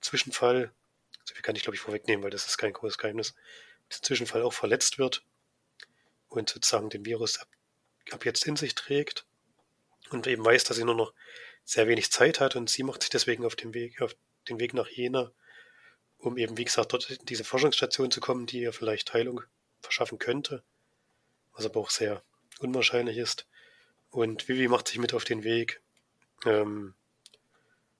Zwischenfall, 0.00 0.72
so 1.24 1.34
viel 1.34 1.42
kann 1.42 1.56
ich 1.56 1.62
glaube 1.62 1.76
ich 1.76 1.80
vorwegnehmen, 1.80 2.22
weil 2.22 2.30
das 2.30 2.46
ist 2.46 2.58
kein 2.58 2.72
großes 2.72 2.98
Geheimnis, 2.98 3.34
diesem 3.90 4.02
Zwischenfall 4.02 4.42
auch 4.42 4.52
verletzt 4.52 4.98
wird 4.98 5.22
und 6.28 6.50
sozusagen 6.50 6.90
den 6.90 7.04
Virus 7.04 7.38
ab, 7.38 7.48
ab 8.10 8.24
jetzt 8.24 8.46
in 8.46 8.56
sich 8.56 8.74
trägt 8.74 9.24
und 10.10 10.26
eben 10.26 10.44
weiß, 10.44 10.64
dass 10.64 10.76
sie 10.76 10.84
nur 10.84 10.94
noch 10.94 11.12
sehr 11.64 11.88
wenig 11.88 12.12
Zeit 12.12 12.40
hat 12.40 12.56
und 12.56 12.70
sie 12.70 12.82
macht 12.82 13.02
sich 13.02 13.10
deswegen 13.10 13.44
auf 13.44 13.56
den 13.56 13.74
Weg, 13.74 14.00
auf 14.00 14.14
den 14.48 14.60
Weg 14.60 14.74
nach 14.74 14.88
Jena, 14.88 15.32
um 16.18 16.38
eben, 16.38 16.56
wie 16.56 16.64
gesagt, 16.64 16.92
dort 16.92 17.10
in 17.10 17.26
diese 17.26 17.44
Forschungsstation 17.44 18.10
zu 18.10 18.20
kommen, 18.20 18.46
die 18.46 18.60
ihr 18.60 18.72
vielleicht 18.72 19.12
Heilung 19.12 19.42
verschaffen 19.80 20.18
könnte, 20.18 20.62
was 21.52 21.66
aber 21.66 21.80
auch 21.80 21.90
sehr 21.90 22.22
unwahrscheinlich 22.60 23.18
ist. 23.18 23.46
Und 24.16 24.48
Vivi 24.48 24.66
macht 24.66 24.88
sich 24.88 24.98
mit 24.98 25.12
auf 25.12 25.24
den 25.24 25.44
Weg. 25.44 25.82
Ähm, 26.46 26.94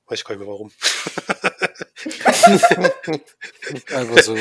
weiß 0.06 0.20
ich 0.20 0.24
gar 0.24 0.34
nicht 0.34 0.46
mehr 0.46 0.48
warum. 0.48 0.72
Einfach 3.94 4.22
so. 4.22 4.34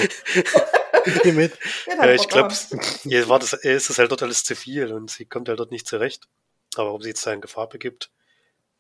mit. 1.34 1.52
Ja, 1.88 2.14
ich 2.14 2.30
glaube, 2.30 2.56
ihr 3.04 3.28
war 3.28 3.40
das, 3.40 3.52
ist 3.52 3.90
das 3.90 4.00
halt 4.00 4.10
dort 4.10 4.24
alles 4.24 4.46
zu 4.46 4.56
viel 4.56 4.94
und 4.94 5.12
sie 5.12 5.26
kommt 5.26 5.50
halt 5.50 5.60
dort 5.60 5.72
nicht 5.72 5.86
zurecht. 5.86 6.30
Aber 6.76 6.94
ob 6.94 7.04
sie 7.04 7.10
jetzt 7.10 7.28
da 7.28 7.34
in 7.34 7.42
Gefahr 7.42 7.68
begibt, 7.68 8.10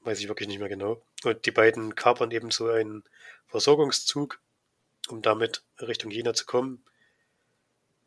weiß 0.05 0.21
ich 0.21 0.29
wirklich 0.29 0.47
nicht 0.47 0.60
mehr 0.60 0.69
genau. 0.69 1.03
Und 1.25 1.45
die 1.45 1.51
beiden 1.51 1.95
kapern 1.95 2.31
eben 2.31 2.49
so 2.49 2.69
einen 2.69 3.03
Versorgungszug, 3.47 4.39
um 5.10 5.21
damit 5.21 5.65
Richtung 5.81 6.12
Jena 6.12 6.34
zu 6.34 6.45
kommen. 6.45 6.86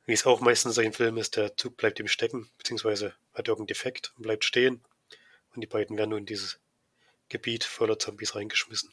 Wie 0.07 0.15
es 0.15 0.25
auch 0.25 0.41
meistens 0.41 0.71
in 0.71 0.77
solchen 0.77 0.95
Filmen 0.95 1.19
ist, 1.19 1.37
der 1.37 1.59
Zug 1.59 1.77
bleibt 1.77 2.01
ihm 2.01 2.09
stecken, 2.09 2.49
beziehungsweise 2.57 3.15
hat 3.39 3.49
irgendeinen 3.49 3.69
Defekt 3.69 4.13
und 4.17 4.23
bleibt 4.23 4.45
stehen. 4.45 4.85
Und 5.55 5.63
die 5.63 5.67
beiden 5.67 5.97
werden 5.97 6.11
nun 6.11 6.21
in 6.21 6.27
dieses 6.27 6.59
Gebiet 7.29 7.65
voller 7.65 7.99
Zombies 7.99 8.35
reingeschmissen 8.35 8.93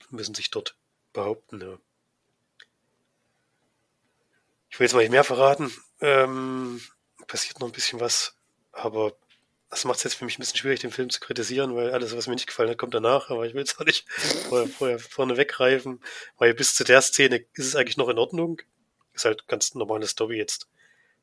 und 0.00 0.12
müssen 0.12 0.34
sich 0.34 0.50
dort 0.50 0.76
behaupten. 1.12 1.60
Ja. 1.60 1.78
Ich 4.70 4.78
will 4.78 4.86
jetzt 4.86 4.94
mal 4.94 5.00
nicht 5.00 5.10
mehr 5.10 5.24
verraten. 5.24 5.72
Ähm, 6.00 6.80
passiert 7.26 7.60
noch 7.60 7.68
ein 7.68 7.72
bisschen 7.72 8.00
was, 8.00 8.34
aber 8.72 9.16
das 9.72 9.84
macht 9.84 9.98
es 9.98 10.04
jetzt 10.04 10.14
für 10.14 10.26
mich 10.26 10.38
ein 10.38 10.40
bisschen 10.40 10.58
schwierig, 10.58 10.80
den 10.80 10.90
Film 10.90 11.08
zu 11.08 11.20
kritisieren, 11.20 11.74
weil 11.74 11.92
alles, 11.92 12.14
was 12.14 12.26
mir 12.26 12.34
nicht 12.34 12.46
gefallen 12.46 12.68
hat, 12.68 12.78
kommt 12.78 12.94
danach. 12.94 13.30
Aber 13.30 13.46
ich 13.46 13.54
will 13.54 13.62
es 13.62 13.78
auch 13.78 13.84
nicht 13.86 14.06
vorher, 14.48 14.68
vorher 14.68 14.98
vorne 14.98 15.36
wegreifen, 15.36 16.02
weil 16.36 16.52
bis 16.52 16.74
zu 16.74 16.84
der 16.84 17.00
Szene 17.00 17.44
ist 17.54 17.66
es 17.66 17.76
eigentlich 17.76 17.96
noch 17.96 18.08
in 18.08 18.18
Ordnung. 18.18 18.60
Ist 19.14 19.24
halt 19.24 19.46
ganz 19.48 19.74
normale 19.74 20.06
Story 20.06 20.36
jetzt. 20.36 20.68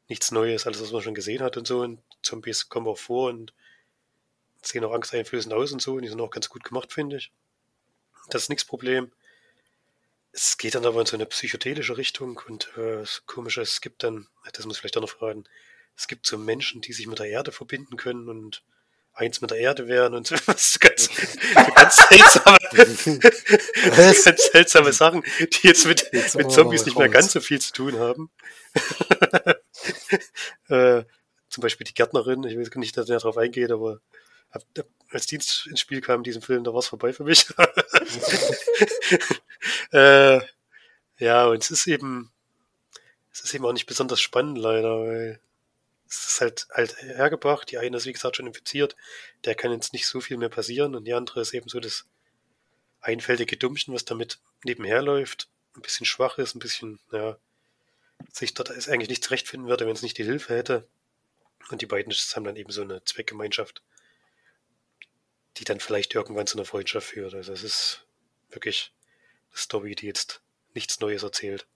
Nichts 0.09 0.31
Neues, 0.31 0.65
alles, 0.65 0.81
was 0.81 0.91
man 0.91 1.01
schon 1.01 1.15
gesehen 1.15 1.41
hat 1.41 1.55
und 1.55 1.67
so. 1.67 1.81
Und 1.81 2.01
Zombies 2.21 2.67
kommen 2.67 2.87
auch 2.87 2.97
vor 2.97 3.29
und 3.29 3.53
sehen 4.61 4.83
auch 4.83 4.93
angsteinflößend 4.93 5.53
aus 5.53 5.71
und 5.71 5.81
so. 5.81 5.95
Und 5.95 6.01
die 6.01 6.09
sind 6.09 6.19
auch 6.19 6.31
ganz 6.31 6.49
gut 6.49 6.63
gemacht, 6.63 6.91
finde 6.91 7.17
ich. 7.17 7.31
Das 8.29 8.43
ist 8.43 8.49
nichts 8.49 8.65
Problem. 8.65 9.11
Es 10.31 10.57
geht 10.57 10.75
dann 10.75 10.85
aber 10.85 10.99
in 10.99 11.07
so 11.07 11.15
eine 11.15 11.25
psychedelische 11.25 11.97
Richtung 11.97 12.41
und 12.47 12.69
äh, 12.77 12.97
das 12.97 13.23
Komische, 13.25 13.61
es 13.61 13.81
gibt 13.81 14.03
dann, 14.03 14.27
das 14.53 14.65
muss 14.65 14.75
ich 14.75 14.81
vielleicht 14.81 14.97
auch 14.97 15.01
noch 15.01 15.09
fragen, 15.09 15.45
es 15.97 16.07
gibt 16.07 16.25
so 16.27 16.37
Menschen, 16.37 16.81
die 16.81 16.93
sich 16.93 17.07
mit 17.07 17.19
der 17.19 17.27
Erde 17.27 17.51
verbinden 17.51 17.97
können 17.97 18.29
und 18.29 18.63
eins 19.13 19.41
mit 19.41 19.51
der 19.51 19.57
Erde 19.57 19.87
wären 19.87 20.13
und 20.13 20.27
so 20.27 20.35
ganz, 20.45 20.79
ganz 21.75 22.07
seltsame, 22.07 22.57
ganz 23.95 24.23
seltsame 24.51 24.93
Sachen, 24.93 25.23
die 25.39 25.67
jetzt 25.67 25.85
mit, 25.85 26.09
jetzt 26.13 26.35
mit 26.35 26.51
Zombies 26.51 26.85
nicht 26.85 26.97
mehr 26.97 27.09
ganz 27.09 27.31
so 27.31 27.41
viel 27.41 27.59
zu 27.59 27.73
tun 27.73 27.99
haben. 27.99 28.29
äh, 30.69 31.03
zum 31.49 31.61
Beispiel 31.61 31.85
die 31.85 31.93
Gärtnerin, 31.93 32.43
ich 32.43 32.57
weiß 32.57 32.69
nicht, 32.75 32.97
dass 32.97 33.09
er 33.09 33.19
darauf 33.19 33.37
eingeht, 33.37 33.71
aber 33.71 34.01
Hab, 34.51 34.63
als 35.09 35.25
Dienst 35.25 35.67
ins 35.67 35.79
Spiel 35.79 36.01
kam 36.01 36.19
in 36.19 36.23
diesem 36.23 36.41
Film, 36.41 36.63
da 36.63 36.71
war 36.71 36.79
es 36.79 36.87
vorbei 36.87 37.13
für 37.13 37.23
mich. 37.23 37.47
äh, 39.91 40.39
ja, 41.17 41.47
und 41.47 41.63
es 41.63 41.71
ist 41.71 41.87
eben, 41.87 42.31
es 43.31 43.41
ist 43.41 43.53
eben 43.53 43.65
auch 43.65 43.73
nicht 43.73 43.87
besonders 43.87 44.21
spannend 44.21 44.57
leider, 44.57 45.01
weil 45.01 45.39
es 46.07 46.29
ist 46.29 46.41
halt 46.41 46.67
halt 46.71 47.01
hergebracht. 47.01 47.69
Die 47.71 47.77
eine 47.77 47.97
ist 47.97 48.05
wie 48.05 48.13
gesagt 48.13 48.37
schon 48.37 48.47
infiziert, 48.47 48.95
der 49.45 49.55
kann 49.55 49.71
jetzt 49.71 49.93
nicht 49.93 50.07
so 50.07 50.21
viel 50.21 50.37
mehr 50.37 50.49
passieren 50.49 50.95
und 50.95 51.05
die 51.05 51.13
andere 51.13 51.41
ist 51.41 51.53
eben 51.53 51.69
so 51.69 51.79
das 51.79 52.05
einfältige 53.01 53.57
Dummchen, 53.57 53.93
was 53.93 54.05
damit 54.05 54.39
nebenher 54.63 55.01
läuft, 55.01 55.49
ein 55.75 55.81
bisschen 55.81 56.05
schwach 56.05 56.37
ist, 56.37 56.55
ein 56.55 56.59
bisschen, 56.59 56.99
ja, 57.11 57.37
sich 58.31 58.53
dort 58.53 58.71
eigentlich 58.71 59.09
nicht 59.09 59.23
zurechtfinden 59.23 59.69
würde, 59.69 59.85
wenn 59.85 59.93
es 59.93 60.01
nicht 60.01 60.17
die 60.17 60.23
Hilfe 60.23 60.55
hätte. 60.55 60.87
Und 61.69 61.81
die 61.81 61.85
beiden 61.85 62.11
haben 62.11 62.43
dann 62.43 62.55
eben 62.55 62.71
so 62.71 62.81
eine 62.81 63.03
Zweckgemeinschaft, 63.03 63.83
die 65.57 65.63
dann 65.63 65.79
vielleicht 65.79 66.15
irgendwann 66.15 66.47
zu 66.47 66.57
einer 66.57 66.65
Freundschaft 66.65 67.07
führt. 67.07 67.33
Also 67.33 67.53
es 67.53 67.63
ist 67.63 68.05
wirklich 68.49 68.93
eine 69.49 69.57
Story, 69.57 69.95
die 69.95 70.07
jetzt 70.07 70.41
nichts 70.73 70.99
Neues 70.99 71.23
erzählt. 71.23 71.67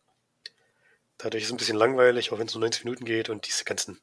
Dadurch 1.18 1.44
ist 1.44 1.50
es 1.50 1.54
ein 1.54 1.58
bisschen 1.58 1.78
langweilig, 1.78 2.32
auch 2.32 2.40
wenn 2.40 2.48
es 2.48 2.54
nur 2.54 2.62
90 2.62 2.86
Minuten 2.86 3.06
geht 3.06 3.30
und 3.30 3.48
diese 3.48 3.64
ganzen 3.64 4.02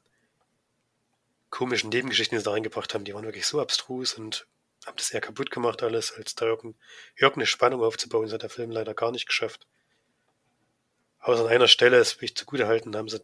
komischen 1.49 1.89
Nebengeschichten, 1.89 2.35
die 2.35 2.39
sie 2.39 2.45
da 2.45 2.51
reingebracht 2.51 2.93
haben, 2.93 3.03
die 3.03 3.13
waren 3.13 3.25
wirklich 3.25 3.45
so 3.45 3.61
abstrus 3.61 4.13
und 4.13 4.47
haben 4.85 4.97
das 4.97 5.11
eher 5.11 5.21
kaputt 5.21 5.51
gemacht 5.51 5.83
alles, 5.83 6.11
als 6.13 6.33
da 6.35 6.45
irgendeine 6.45 7.45
Spannung 7.45 7.83
aufzubauen. 7.83 8.23
Das 8.23 8.33
hat 8.33 8.43
der 8.43 8.49
Film 8.49 8.71
leider 8.71 8.93
gar 8.93 9.11
nicht 9.11 9.27
geschafft. 9.27 9.67
Außer 11.21 11.41
an 11.41 11.47
einer 11.47 11.67
Stelle, 11.67 11.97
das 11.97 12.19
will 12.19 12.25
ich 12.25 12.35
zugute 12.35 12.67
halten, 12.67 12.95
haben 12.95 13.09
sie 13.09 13.23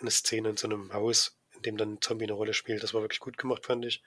eine 0.00 0.10
Szene 0.10 0.50
in 0.50 0.56
so 0.56 0.66
einem 0.66 0.92
Haus, 0.92 1.36
in 1.54 1.62
dem 1.62 1.76
dann 1.76 1.94
ein 1.94 2.00
Zombie 2.00 2.24
eine 2.24 2.32
Rolle 2.32 2.54
spielt. 2.54 2.82
Das 2.82 2.92
war 2.92 3.02
wirklich 3.02 3.20
gut 3.20 3.38
gemacht, 3.38 3.66
fand 3.66 3.84
ich. 3.84 4.02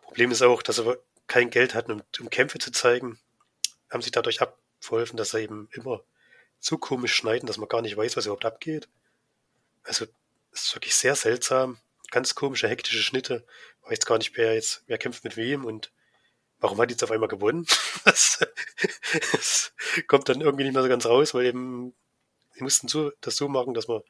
Problem 0.00 0.32
ist 0.32 0.42
auch, 0.42 0.62
dass 0.62 0.76
sie 0.76 0.98
kein 1.28 1.50
Geld 1.50 1.74
hatten, 1.74 1.92
um, 1.92 2.02
um 2.20 2.30
Kämpfe 2.30 2.58
zu 2.58 2.72
zeigen. 2.72 3.18
Haben 3.90 4.02
sich 4.02 4.12
dadurch 4.12 4.40
abgeholfen, 4.42 5.16
dass 5.16 5.30
sie 5.30 5.40
eben 5.40 5.68
immer 5.72 6.02
so 6.58 6.78
komisch 6.78 7.14
schneiden, 7.14 7.46
dass 7.46 7.58
man 7.58 7.68
gar 7.68 7.82
nicht 7.82 7.96
weiß, 7.96 8.16
was 8.16 8.26
überhaupt 8.26 8.44
abgeht. 8.44 8.88
Also, 9.84 10.06
es 10.52 10.64
ist 10.64 10.74
wirklich 10.74 10.94
sehr 10.94 11.14
seltsam. 11.14 11.78
Ganz 12.10 12.34
komische, 12.34 12.68
hektische 12.68 13.02
Schnitte. 13.02 13.46
Weiß 13.82 14.00
gar 14.00 14.18
nicht, 14.18 14.36
wer 14.36 14.54
jetzt, 14.54 14.82
wer 14.86 14.98
kämpft 14.98 15.24
mit 15.24 15.36
wem 15.36 15.64
und 15.64 15.92
warum 16.62 16.80
hat 16.80 16.88
die 16.88 16.94
jetzt 16.94 17.02
auf 17.04 17.10
einmal 17.10 17.28
gewonnen? 17.28 17.66
das, 18.04 18.38
das, 19.32 19.74
kommt 20.06 20.28
dann 20.28 20.40
irgendwie 20.40 20.64
nicht 20.64 20.72
mehr 20.72 20.82
so 20.82 20.88
ganz 20.88 21.04
raus, 21.04 21.34
weil 21.34 21.44
eben, 21.46 21.92
sie 22.52 22.62
mussten 22.62 22.88
so, 22.88 23.12
das 23.20 23.36
so 23.36 23.48
machen, 23.48 23.74
dass 23.74 23.88
man 23.88 24.00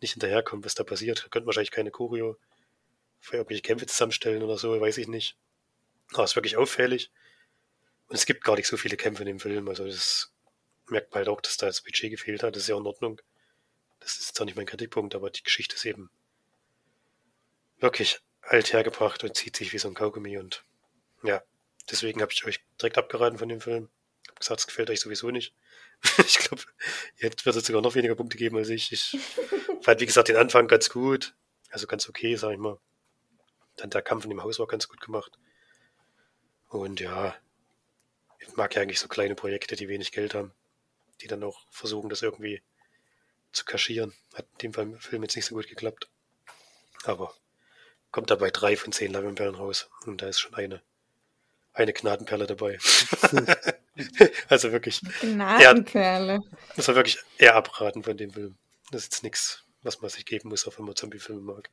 nicht 0.00 0.12
hinterherkommt, 0.12 0.64
was 0.64 0.74
da 0.74 0.84
passiert. 0.84 1.24
Da 1.24 1.28
könnten 1.28 1.46
wahrscheinlich 1.46 1.70
keine 1.70 1.90
Choreo 1.90 2.36
für 3.20 3.36
irgendwelche 3.36 3.62
Kämpfe 3.62 3.86
zusammenstellen 3.86 4.42
oder 4.42 4.58
so, 4.58 4.78
weiß 4.78 4.98
ich 4.98 5.08
nicht. 5.08 5.36
Aber 6.12 6.24
es 6.24 6.32
ist 6.32 6.36
wirklich 6.36 6.56
auffällig. 6.56 7.10
Und 8.08 8.16
es 8.16 8.26
gibt 8.26 8.42
gar 8.44 8.56
nicht 8.56 8.66
so 8.66 8.76
viele 8.76 8.96
Kämpfe 8.96 9.22
in 9.22 9.28
dem 9.28 9.40
Film. 9.40 9.68
Also 9.68 9.86
das 9.86 10.32
merkt 10.88 11.12
man 11.12 11.18
halt 11.18 11.28
auch, 11.28 11.40
dass 11.40 11.56
da 11.56 11.66
das 11.66 11.82
Budget 11.82 12.10
gefehlt 12.10 12.42
hat. 12.42 12.56
Das 12.56 12.64
ist 12.64 12.68
ja 12.68 12.76
in 12.76 12.86
Ordnung. 12.86 13.20
Das 14.00 14.16
ist 14.16 14.40
auch 14.40 14.44
nicht 14.44 14.56
mein 14.56 14.66
Kritikpunkt, 14.66 15.14
aber 15.14 15.30
die 15.30 15.42
Geschichte 15.42 15.76
ist 15.76 15.84
eben 15.84 16.10
wirklich 17.78 18.18
alt 18.42 18.72
hergebracht 18.72 19.22
und 19.22 19.36
zieht 19.36 19.56
sich 19.56 19.72
wie 19.72 19.78
so 19.78 19.88
ein 19.88 19.94
Kaugummi 19.94 20.38
und 20.38 20.64
ja, 21.22 21.42
deswegen 21.90 22.22
habe 22.22 22.32
ich 22.32 22.44
euch 22.44 22.60
direkt 22.80 22.98
abgeraten 22.98 23.38
von 23.38 23.48
dem 23.48 23.60
Film. 23.60 23.88
Hab 24.28 24.40
gesagt, 24.40 24.60
es 24.60 24.66
gefällt 24.66 24.90
euch 24.90 25.00
sowieso 25.00 25.30
nicht. 25.30 25.54
ich 26.18 26.38
glaube, 26.38 26.62
jetzt 27.16 27.44
wird 27.44 27.56
es 27.56 27.66
sogar 27.66 27.82
noch 27.82 27.94
weniger 27.94 28.14
Punkte 28.14 28.38
geben 28.38 28.56
als 28.56 28.68
ich. 28.68 28.92
Ich 28.92 29.18
fand, 29.82 30.00
wie 30.00 30.06
gesagt, 30.06 30.28
den 30.28 30.36
Anfang 30.36 30.68
ganz 30.68 30.90
gut. 30.90 31.34
Also 31.70 31.86
ganz 31.86 32.08
okay, 32.08 32.36
sag 32.36 32.52
ich 32.52 32.58
mal. 32.58 32.78
Dann 33.76 33.90
der 33.90 34.02
Kampf 34.02 34.24
in 34.24 34.30
dem 34.30 34.42
Haus 34.42 34.58
war 34.58 34.66
ganz 34.66 34.88
gut 34.88 35.00
gemacht. 35.00 35.38
Und 36.68 37.00
ja, 37.00 37.34
ich 38.38 38.56
mag 38.56 38.74
ja 38.74 38.82
eigentlich 38.82 39.00
so 39.00 39.08
kleine 39.08 39.34
Projekte, 39.34 39.76
die 39.76 39.88
wenig 39.88 40.12
Geld 40.12 40.34
haben, 40.34 40.52
die 41.20 41.26
dann 41.26 41.42
auch 41.42 41.66
versuchen, 41.70 42.08
das 42.08 42.22
irgendwie 42.22 42.62
zu 43.52 43.64
kaschieren. 43.64 44.14
Hat 44.34 44.46
in 44.60 44.72
dem 44.72 44.98
Film 44.98 45.22
jetzt 45.22 45.36
nicht 45.36 45.46
so 45.46 45.54
gut 45.54 45.68
geklappt. 45.68 46.08
Aber 47.04 47.34
kommt 48.10 48.30
dabei 48.30 48.50
drei 48.50 48.76
von 48.76 48.92
zehn 48.92 49.12
Lampenperlen 49.12 49.54
raus. 49.54 49.90
Und 50.06 50.22
da 50.22 50.28
ist 50.28 50.40
schon 50.40 50.54
eine, 50.54 50.82
eine 51.80 51.92
Gnadenperle 51.92 52.46
dabei. 52.46 52.78
also 54.48 54.72
wirklich. 54.72 55.00
Gnadenperle. 55.20 56.40
Muss 56.76 56.86
man 56.86 56.96
wirklich 56.96 57.18
eher 57.38 57.54
abraten 57.54 58.02
von 58.02 58.16
dem 58.16 58.30
Film. 58.30 58.56
Das 58.90 59.02
ist 59.02 59.12
jetzt 59.12 59.22
nichts, 59.22 59.64
was 59.82 60.00
man 60.00 60.10
sich 60.10 60.26
geben 60.26 60.48
muss, 60.48 60.66
auch 60.66 60.78
wenn 60.78 60.84
man 60.84 60.96
Zombie-Filme 60.96 61.40
mag. 61.40 61.70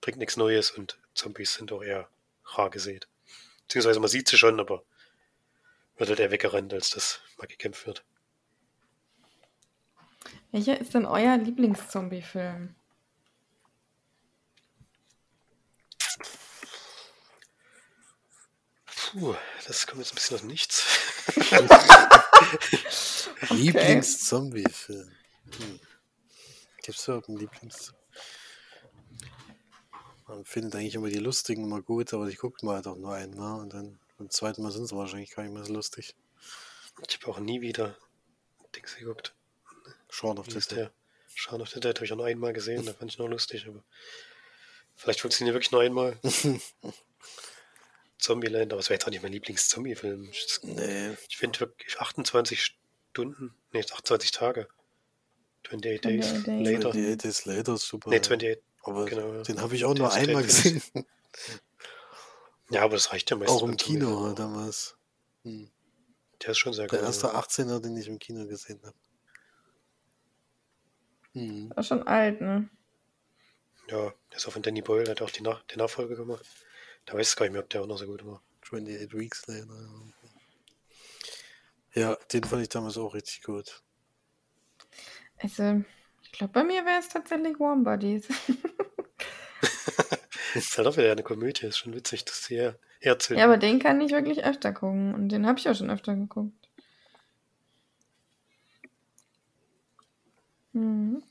Bringt 0.00 0.18
nichts 0.18 0.36
Neues 0.36 0.70
und 0.70 0.98
Zombies 1.14 1.54
sind 1.54 1.72
auch 1.72 1.82
eher 1.82 2.08
rar 2.44 2.70
gesät. 2.70 3.08
Beziehungsweise 3.62 4.00
man 4.00 4.08
sieht 4.08 4.28
sie 4.28 4.38
schon, 4.38 4.60
aber 4.60 4.82
wird 5.96 6.10
halt 6.10 6.20
eher 6.20 6.30
weggerannt, 6.30 6.72
als 6.72 6.90
dass 6.90 7.20
mal 7.36 7.46
gekämpft 7.46 7.86
wird. 7.86 8.04
Welcher 10.52 10.80
ist 10.80 10.94
denn 10.94 11.04
euer 11.04 11.36
Lieblings-Zombie-Film? 11.36 12.74
Puh, 19.12 19.34
das 19.66 19.86
kommt 19.86 20.00
jetzt 20.00 20.12
ein 20.12 20.16
bisschen 20.16 20.34
aus 20.34 20.40
dem 20.42 20.48
Nichts. 20.48 20.84
okay. 21.28 21.66
Lieblings-Zombie-Film. 23.50 25.10
Hm. 25.56 25.80
Gibt 26.82 26.98
es 26.98 27.08
überhaupt 27.08 27.28
einen 27.28 27.38
Lieblings? 27.38 27.94
Man 30.26 30.44
findet 30.44 30.74
eigentlich 30.74 30.94
immer 30.94 31.08
die 31.08 31.18
lustigen 31.18 31.64
immer 31.64 31.80
gut, 31.80 32.12
aber 32.12 32.28
ich 32.28 32.36
gucke 32.36 32.66
mal 32.66 32.76
halt 32.76 32.86
auch 32.86 32.96
nur 32.96 33.14
einmal 33.14 33.60
und 33.60 33.72
dann 33.72 33.98
beim 34.18 34.28
zweiten 34.28 34.62
Mal 34.62 34.72
sind 34.72 34.86
sie 34.86 34.96
wahrscheinlich 34.96 35.30
gar 35.30 35.42
nicht 35.42 35.54
mehr 35.54 35.64
so 35.64 35.72
lustig. 35.72 36.14
Ich 37.08 37.18
habe 37.22 37.32
auch 37.32 37.38
nie 37.38 37.62
wieder 37.62 37.96
Dings 38.76 38.96
geguckt. 38.96 39.34
Shaun 40.10 40.38
of 40.38 40.46
the 40.50 40.60
Dead. 40.60 40.90
Shaun 41.34 41.62
of 41.62 41.70
the 41.70 41.80
Dead 41.80 41.94
habe 41.94 42.04
ich 42.04 42.12
auch 42.12 42.16
nur 42.16 42.26
einmal 42.26 42.52
gesehen, 42.52 42.84
da 42.86 42.92
fand 42.92 43.10
ich 43.10 43.18
noch 43.18 43.28
lustig, 43.28 43.66
aber 43.66 43.82
vielleicht 44.96 45.20
funktioniert 45.20 45.54
wirklich 45.54 45.72
nur 45.72 45.80
einmal. 45.80 46.18
Zombieland, 48.18 48.72
aber 48.72 48.80
es 48.80 48.88
wäre 48.88 48.96
jetzt 48.96 49.06
auch 49.06 49.10
nicht 49.10 49.22
mein 49.22 49.32
Lieblings-Zombie-Film. 49.32 50.30
Nee. 50.62 51.16
Ich 51.28 51.36
finde 51.36 51.60
wirklich 51.60 51.98
28 51.98 52.76
Stunden, 53.12 53.54
nee, 53.72 53.80
28 53.80 54.30
Tage. 54.32 54.68
28 55.66 56.00
Days, 56.00 56.44
Days 56.44 56.46
Later. 56.46 56.88
28 56.88 57.18
Days 57.18 57.44
Later 57.44 57.74
ist 57.74 57.86
super. 57.86 58.10
Nee, 58.10 58.18
28. 58.18 58.58
Aber 58.82 59.04
genau, 59.04 59.42
den 59.42 59.60
habe 59.60 59.74
ich 59.74 59.84
auch 59.84 59.94
nur 59.94 60.12
einmal 60.12 60.42
gesehen. 60.42 60.82
Ja, 62.70 62.82
aber 62.82 62.96
das 62.96 63.12
reicht 63.12 63.30
ja 63.30 63.36
meistens. 63.36 63.62
Auch 63.62 63.66
im 63.66 63.76
Kino 63.76 64.32
damals. 64.34 64.96
Hm. 65.42 65.70
Der 66.42 66.50
ist 66.50 66.58
schon 66.58 66.74
sehr 66.74 66.86
gut. 66.86 66.98
Der 66.98 67.02
erste 67.02 67.34
18er, 67.34 67.80
den 67.80 67.96
ich 67.96 68.08
im 68.08 68.18
Kino 68.18 68.46
gesehen 68.46 68.80
habe. 68.84 68.96
Hm. 71.32 71.72
War 71.74 71.82
schon 71.82 72.06
alt, 72.06 72.40
ne? 72.40 72.68
Ja, 73.88 74.12
der 74.30 74.36
ist 74.36 74.46
auch 74.46 74.52
von 74.52 74.62
Danny 74.62 74.82
Boyle, 74.82 75.04
der 75.04 75.12
hat 75.12 75.22
auch 75.22 75.30
die, 75.30 75.42
Nach 75.42 75.62
die 75.62 75.76
Nachfolge 75.76 76.14
gemacht. 76.14 76.44
Da 77.08 77.14
weiß 77.14 77.30
ich 77.30 77.36
gar 77.36 77.46
nicht 77.46 77.52
mehr, 77.52 77.62
ob 77.62 77.70
der 77.70 77.80
auch 77.80 77.86
noch 77.86 77.96
so 77.96 78.04
gut 78.04 78.26
war. 78.26 78.42
28 78.62 79.14
Weeks 79.14 79.46
Later. 79.46 79.74
Ja, 81.94 82.18
den 82.30 82.44
fand 82.44 82.62
ich 82.62 82.68
damals 82.68 82.98
auch 82.98 83.14
richtig 83.14 83.42
gut. 83.42 83.82
Also, 85.38 85.82
ich 86.22 86.32
glaube, 86.32 86.52
bei 86.52 86.64
mir 86.64 86.84
wäre 86.84 87.00
es 87.00 87.08
tatsächlich 87.08 87.58
Warm 87.58 87.82
Bodies. 87.82 88.28
ist 90.54 90.76
halt 90.76 90.86
auch 90.86 90.98
wieder 90.98 91.12
eine 91.12 91.22
Komödie, 91.22 91.66
ist 91.66 91.78
schon 91.78 91.94
witzig, 91.94 92.26
dass 92.26 92.44
sie 92.44 92.56
eher, 92.56 92.78
eher 93.00 93.16
Ja, 93.30 93.44
aber 93.44 93.56
den 93.56 93.78
kann 93.78 94.02
ich 94.02 94.12
wirklich 94.12 94.44
öfter 94.44 94.74
gucken 94.74 95.14
und 95.14 95.30
den 95.30 95.46
habe 95.46 95.58
ich 95.58 95.66
auch 95.66 95.74
schon 95.74 95.90
öfter 95.90 96.14
geguckt. 96.14 96.68
Mhm. 100.74 101.22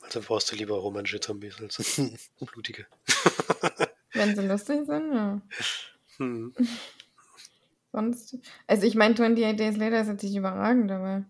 Also 0.00 0.22
brauchst 0.22 0.50
du 0.50 0.56
lieber 0.56 0.76
romantische 0.76 1.20
Zombies 1.20 1.60
als 1.60 2.00
blutige. 2.40 2.86
Wenn 4.16 4.34
sie 4.34 4.46
lustig 4.46 4.86
sind, 4.86 5.12
ja. 5.12 5.40
Hm. 6.16 6.54
Sonst. 7.92 8.38
Also 8.66 8.86
ich 8.86 8.94
meine, 8.94 9.14
28 9.14 9.56
Days 9.56 9.76
Later 9.76 10.00
ist 10.00 10.08
natürlich 10.08 10.36
überragend, 10.36 10.90
aber 10.90 11.24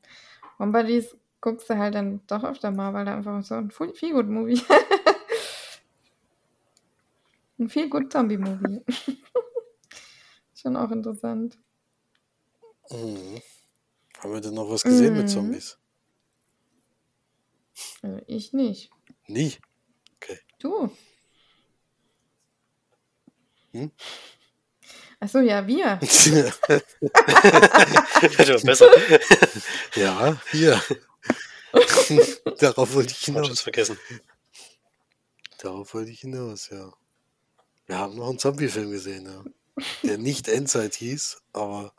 Bombardis 0.58 1.16
guckst 1.40 1.68
du 1.70 1.76
halt 1.76 1.94
dann 1.94 2.20
doch 2.26 2.44
öfter 2.44 2.70
mal, 2.70 2.92
weil 2.94 3.04
da 3.04 3.16
einfach 3.16 3.42
so 3.44 3.54
ein 3.54 3.70
viel 3.70 4.12
gut 4.12 4.28
Movie. 4.28 4.60
ein 7.58 7.68
viel 7.68 7.88
gut 7.88 8.12
Zombie-Movie. 8.12 8.82
Schon 10.54 10.76
auch 10.76 10.90
interessant. 10.90 11.58
Mhm. 12.90 13.40
Haben 14.18 14.32
wir 14.32 14.40
denn 14.40 14.54
noch 14.54 14.70
was 14.70 14.82
gesehen 14.82 15.14
mhm. 15.14 15.20
mit 15.20 15.30
Zombies? 15.30 15.78
Also 18.02 18.20
ich 18.26 18.52
nicht. 18.52 18.90
Nie? 19.26 19.54
Okay. 20.16 20.38
Du? 20.58 20.90
Hm? 23.76 23.90
Achso, 25.20 25.40
ja, 25.40 25.66
wir. 25.66 25.98
Hätte 28.20 28.58
besser. 28.64 28.90
ja, 29.94 30.40
wir. 30.52 30.82
Darauf 32.58 32.94
wollte 32.94 33.12
ich 33.12 33.24
hinaus. 33.24 33.60
vergessen. 33.60 33.98
Darauf 35.58 35.94
wollte 35.94 36.10
ich 36.10 36.20
hinaus, 36.20 36.68
ja. 36.70 36.92
Wir 37.86 37.98
haben 37.98 38.16
noch 38.16 38.28
einen 38.28 38.38
Zombie-Film 38.38 38.90
gesehen, 38.90 39.26
ja. 39.26 39.44
Der 40.02 40.18
nicht 40.18 40.48
Endzeit 40.48 40.94
hieß, 40.94 41.38
aber 41.52 41.94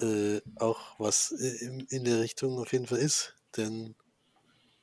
äh, 0.00 0.40
auch 0.56 0.98
was 0.98 1.30
in, 1.30 1.80
in 1.90 2.04
der 2.04 2.20
Richtung 2.20 2.58
auf 2.58 2.72
jeden 2.72 2.86
Fall 2.86 2.98
ist. 2.98 3.34
Denn 3.56 3.96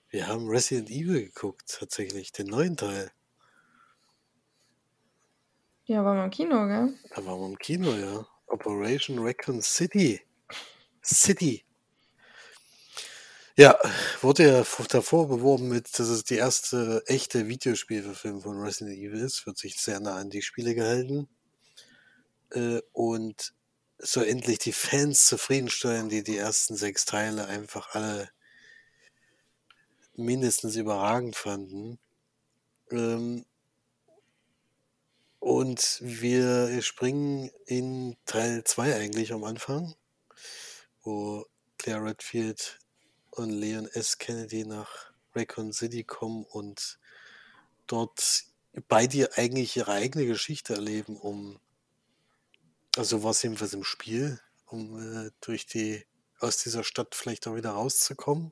wir 0.09 0.27
haben 0.27 0.47
Resident 0.47 0.89
Evil 0.89 1.25
geguckt, 1.25 1.77
tatsächlich, 1.79 2.31
den 2.31 2.47
neuen 2.47 2.77
Teil. 2.77 3.11
Ja, 5.87 6.03
waren 6.03 6.17
wir 6.17 6.23
im 6.23 6.31
Kino, 6.31 6.65
gell? 6.65 6.95
Da 7.15 7.25
waren 7.25 7.39
wir 7.41 7.47
im 7.47 7.59
Kino, 7.59 7.93
ja. 7.93 8.25
Operation 8.47 9.19
Raccoon 9.19 9.61
City. 9.61 10.19
City. 11.03 11.63
Ja, 13.55 13.77
wurde 14.21 14.47
ja 14.47 14.65
davor 14.89 15.27
beworben 15.27 15.69
mit, 15.69 15.97
dass 15.99 16.07
es 16.07 16.23
die 16.23 16.35
erste 16.37 17.03
echte 17.05 17.47
Videospielverfilmung 17.47 18.41
von 18.41 18.61
Resident 18.61 18.97
Evil 18.97 19.21
ist. 19.21 19.45
Wird 19.45 19.59
sich 19.59 19.79
sehr 19.79 19.99
nah 19.99 20.15
an 20.15 20.31
die 20.31 20.41
Spiele 20.41 20.73
gehalten. 20.73 21.29
Äh, 22.51 22.81
und 22.91 23.53
so 23.99 24.21
endlich 24.21 24.57
die 24.59 24.73
Fans 24.73 25.27
zufriedenstellen, 25.27 26.09
die 26.09 26.23
die 26.23 26.37
ersten 26.37 26.75
sechs 26.75 27.05
Teile 27.05 27.45
einfach 27.45 27.93
alle 27.93 28.29
mindestens 30.15 30.75
überragend 30.75 31.35
fanden. 31.35 31.99
Ähm, 32.91 33.45
und 35.45 35.99
wir 36.01 36.81
springen 36.81 37.51
in 37.67 38.17
Teil 38.25 38.63
2 38.63 38.95
eigentlich 38.95 39.31
am 39.31 39.43
Anfang, 39.43 39.93
wo 41.03 41.45
Claire 41.77 42.03
Redfield 42.03 42.79
und 43.29 43.51
Leon 43.51 43.85
S. 43.85 44.17
Kennedy 44.17 44.65
nach 44.65 45.11
Raccoon 45.35 45.71
City 45.71 46.03
kommen 46.03 46.45
und 46.45 46.97
dort 47.85 48.45
bei 48.87 49.05
dir 49.05 49.37
eigentlich 49.37 49.77
ihre 49.77 49.91
eigene 49.91 50.25
Geschichte 50.25 50.73
erleben, 50.73 51.15
um, 51.15 51.59
also 52.97 53.23
was 53.23 53.43
jedenfalls 53.43 53.73
im 53.73 53.83
Spiel, 53.83 54.41
um 54.65 55.27
äh, 55.27 55.29
durch 55.41 55.67
die, 55.67 56.03
aus 56.39 56.57
dieser 56.57 56.83
Stadt 56.83 57.13
vielleicht 57.13 57.45
auch 57.45 57.55
wieder 57.55 57.69
rauszukommen. 57.69 58.51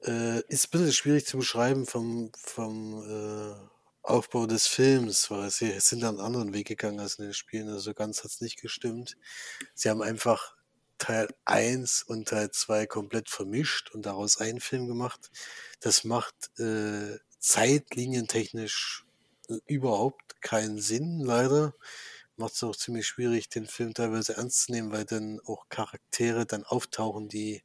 Äh, 0.00 0.40
ist 0.48 0.68
ein 0.68 0.70
bisschen 0.70 0.92
schwierig 0.94 1.26
zu 1.26 1.36
beschreiben 1.36 1.84
vom, 1.84 2.32
vom 2.38 3.02
äh, 3.02 3.71
Aufbau 4.02 4.46
des 4.46 4.66
Films, 4.66 5.30
weil 5.30 5.50
sie 5.50 5.78
sind 5.78 6.02
einen 6.04 6.20
anderen 6.20 6.52
Weg 6.52 6.66
gegangen 6.68 7.00
als 7.00 7.16
in 7.16 7.26
den 7.26 7.34
Spielen. 7.34 7.68
Also 7.68 7.94
ganz 7.94 8.24
hat 8.24 8.30
es 8.32 8.40
nicht 8.40 8.60
gestimmt. 8.60 9.16
Sie 9.74 9.88
haben 9.88 10.02
einfach 10.02 10.56
Teil 10.98 11.28
1 11.44 12.02
und 12.04 12.28
Teil 12.28 12.50
2 12.50 12.86
komplett 12.86 13.28
vermischt 13.28 13.90
und 13.90 14.06
daraus 14.06 14.38
einen 14.38 14.60
Film 14.60 14.86
gemacht. 14.86 15.30
Das 15.80 16.04
macht 16.04 16.34
äh, 16.58 17.18
zeitlinientechnisch 17.38 19.04
überhaupt 19.66 20.40
keinen 20.42 20.78
Sinn, 20.78 21.20
leider. 21.20 21.74
Macht 22.36 22.54
es 22.54 22.62
auch 22.64 22.76
ziemlich 22.76 23.06
schwierig, 23.06 23.48
den 23.48 23.66
Film 23.66 23.94
teilweise 23.94 24.36
ernst 24.36 24.64
zu 24.64 24.72
nehmen, 24.72 24.92
weil 24.92 25.04
dann 25.04 25.40
auch 25.44 25.68
Charaktere 25.68 26.46
dann 26.46 26.64
auftauchen, 26.64 27.28
die 27.28 27.62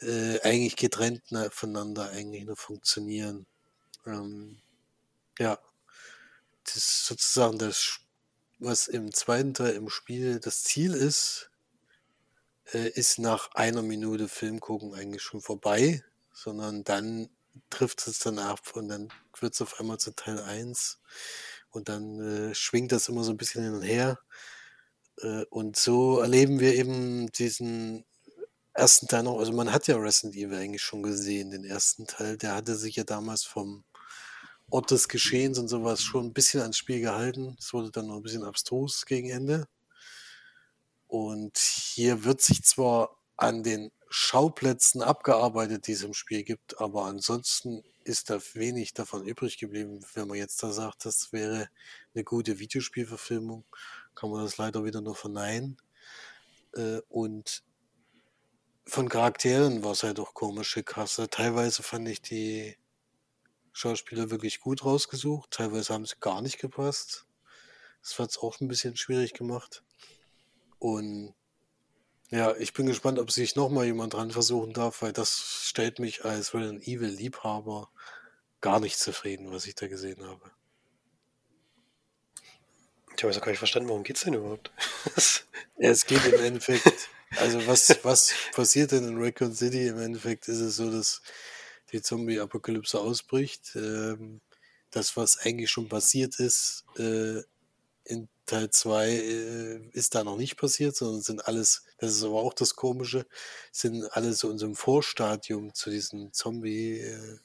äh, 0.00 0.40
eigentlich 0.42 0.76
getrennt 0.76 1.22
voneinander 1.50 2.10
eigentlich 2.10 2.44
nur 2.44 2.56
funktionieren. 2.56 3.46
Ähm, 4.06 4.60
ja, 5.38 5.58
das 6.64 6.76
ist 6.76 7.06
sozusagen 7.06 7.58
das, 7.58 8.00
was 8.58 8.88
im 8.88 9.12
zweiten 9.12 9.54
Teil 9.54 9.74
im 9.74 9.88
Spiel 9.88 10.40
das 10.40 10.62
Ziel 10.62 10.94
ist, 10.94 11.50
äh, 12.72 12.88
ist 12.90 13.18
nach 13.18 13.52
einer 13.54 13.82
Minute 13.82 14.28
Film 14.28 14.60
gucken 14.60 14.94
eigentlich 14.94 15.22
schon 15.22 15.40
vorbei, 15.40 16.02
sondern 16.32 16.84
dann 16.84 17.30
trifft 17.70 18.06
es 18.06 18.18
dann 18.18 18.38
ab 18.38 18.60
und 18.74 18.88
dann 18.88 19.08
wird 19.40 19.54
es 19.54 19.62
auf 19.62 19.78
einmal 19.80 19.98
zu 19.98 20.12
Teil 20.12 20.40
1 20.40 21.00
und 21.70 21.88
dann 21.88 22.20
äh, 22.20 22.54
schwingt 22.54 22.92
das 22.92 23.08
immer 23.08 23.24
so 23.24 23.32
ein 23.32 23.36
bisschen 23.36 23.64
hin 23.64 23.74
und 23.74 23.82
her. 23.82 24.18
Äh, 25.18 25.44
und 25.50 25.76
so 25.76 26.20
erleben 26.20 26.60
wir 26.60 26.74
eben 26.74 27.30
diesen 27.32 28.04
ersten 28.72 29.06
Teil 29.08 29.24
noch. 29.24 29.38
Also 29.38 29.52
man 29.52 29.72
hat 29.72 29.86
ja 29.86 29.96
Resident 29.96 30.36
Evil 30.36 30.58
eigentlich 30.58 30.82
schon 30.82 31.02
gesehen, 31.02 31.50
den 31.50 31.64
ersten 31.64 32.06
Teil. 32.06 32.36
Der 32.36 32.54
hatte 32.54 32.76
sich 32.76 32.96
ja 32.96 33.04
damals 33.04 33.44
vom 33.44 33.84
Ort 34.74 34.90
des 34.90 35.06
Geschehens 35.06 35.60
und 35.60 35.68
sowas 35.68 36.02
schon 36.02 36.26
ein 36.26 36.32
bisschen 36.32 36.60
ans 36.60 36.76
Spiel 36.76 37.00
gehalten. 37.00 37.56
Es 37.60 37.72
wurde 37.72 37.92
dann 37.92 38.08
noch 38.08 38.16
ein 38.16 38.24
bisschen 38.24 38.42
abstrus 38.42 39.06
gegen 39.06 39.30
Ende. 39.30 39.68
Und 41.06 41.56
hier 41.58 42.24
wird 42.24 42.40
sich 42.40 42.64
zwar 42.64 43.16
an 43.36 43.62
den 43.62 43.92
Schauplätzen 44.08 45.00
abgearbeitet, 45.00 45.86
die 45.86 45.92
es 45.92 46.02
im 46.02 46.12
Spiel 46.12 46.42
gibt, 46.42 46.80
aber 46.80 47.04
ansonsten 47.04 47.84
ist 48.02 48.30
da 48.30 48.40
wenig 48.54 48.94
davon 48.94 49.24
übrig 49.24 49.58
geblieben. 49.58 50.04
Wenn 50.14 50.26
man 50.26 50.38
jetzt 50.38 50.60
da 50.60 50.72
sagt, 50.72 51.04
das 51.04 51.32
wäre 51.32 51.68
eine 52.12 52.24
gute 52.24 52.58
Videospielverfilmung, 52.58 53.64
kann 54.16 54.30
man 54.30 54.42
das 54.42 54.56
leider 54.56 54.84
wieder 54.84 55.02
nur 55.02 55.14
verneinen. 55.14 55.76
Äh, 56.74 56.98
und 57.08 57.62
von 58.86 59.08
Charakteren 59.08 59.84
war 59.84 59.92
es 59.92 60.02
halt 60.02 60.18
auch 60.18 60.34
komische 60.34 60.82
Kasse. 60.82 61.30
Teilweise 61.30 61.84
fand 61.84 62.08
ich 62.08 62.22
die 62.22 62.76
Schauspieler 63.74 64.30
wirklich 64.30 64.60
gut 64.60 64.84
rausgesucht. 64.84 65.50
Teilweise 65.50 65.92
haben 65.92 66.06
sie 66.06 66.14
gar 66.20 66.40
nicht 66.40 66.58
gepasst. 66.58 67.26
Das 68.02 68.18
hat 68.18 68.30
es 68.30 68.38
auch 68.38 68.60
ein 68.60 68.68
bisschen 68.68 68.96
schwierig 68.96 69.34
gemacht. 69.34 69.82
Und 70.78 71.34
ja, 72.30 72.54
ich 72.56 72.72
bin 72.72 72.86
gespannt, 72.86 73.18
ob 73.18 73.32
sich 73.32 73.56
nochmal 73.56 73.86
jemand 73.86 74.14
dran 74.14 74.30
versuchen 74.30 74.72
darf, 74.72 75.02
weil 75.02 75.12
das 75.12 75.64
stellt 75.64 75.98
mich 75.98 76.24
als 76.24 76.54
Resident 76.54 76.86
Evil 76.86 77.08
Liebhaber 77.08 77.90
gar 78.60 78.78
nicht 78.80 78.98
zufrieden, 78.98 79.50
was 79.50 79.66
ich 79.66 79.74
da 79.74 79.88
gesehen 79.88 80.24
habe. 80.24 80.50
Ich 83.16 83.22
habe 83.22 83.32
jetzt 83.32 83.42
gar 83.42 83.50
nicht 83.50 83.58
verstanden, 83.58 83.88
worum 83.88 84.04
geht 84.04 84.16
es 84.16 84.22
denn 84.22 84.34
überhaupt? 84.34 84.70
ja, 85.78 85.90
es 85.90 86.06
geht 86.06 86.24
im 86.26 86.40
Endeffekt, 86.40 87.08
also 87.36 87.66
was, 87.66 87.98
was 88.04 88.34
passiert 88.52 88.92
denn 88.92 89.08
in 89.08 89.22
Raccoon 89.22 89.54
City? 89.54 89.88
Im 89.88 90.00
Endeffekt 90.00 90.48
ist 90.48 90.60
es 90.60 90.76
so, 90.76 90.90
dass 90.90 91.22
die 91.92 92.02
Zombie-Apokalypse 92.02 93.00
ausbricht. 93.00 93.72
Ähm, 93.76 94.40
das, 94.90 95.16
was 95.16 95.38
eigentlich 95.38 95.70
schon 95.70 95.88
passiert 95.88 96.38
ist, 96.38 96.84
äh, 96.96 97.42
in 98.04 98.28
Teil 98.46 98.70
2 98.70 99.08
äh, 99.08 99.80
ist 99.92 100.14
da 100.14 100.22
noch 100.24 100.36
nicht 100.36 100.56
passiert, 100.56 100.94
sondern 100.94 101.22
sind 101.22 101.46
alles, 101.48 101.84
das 101.98 102.12
ist 102.12 102.22
aber 102.22 102.42
auch 102.42 102.54
das 102.54 102.76
Komische, 102.76 103.26
sind 103.72 104.04
alle 104.12 104.34
so 104.34 104.50
in 104.50 104.58
so 104.58 104.66
einem 104.66 104.76
Vorstadium 104.76 105.72
zu 105.74 105.90
diesem 105.90 106.32
Zombie, 106.32 107.00
äh, 107.00 107.38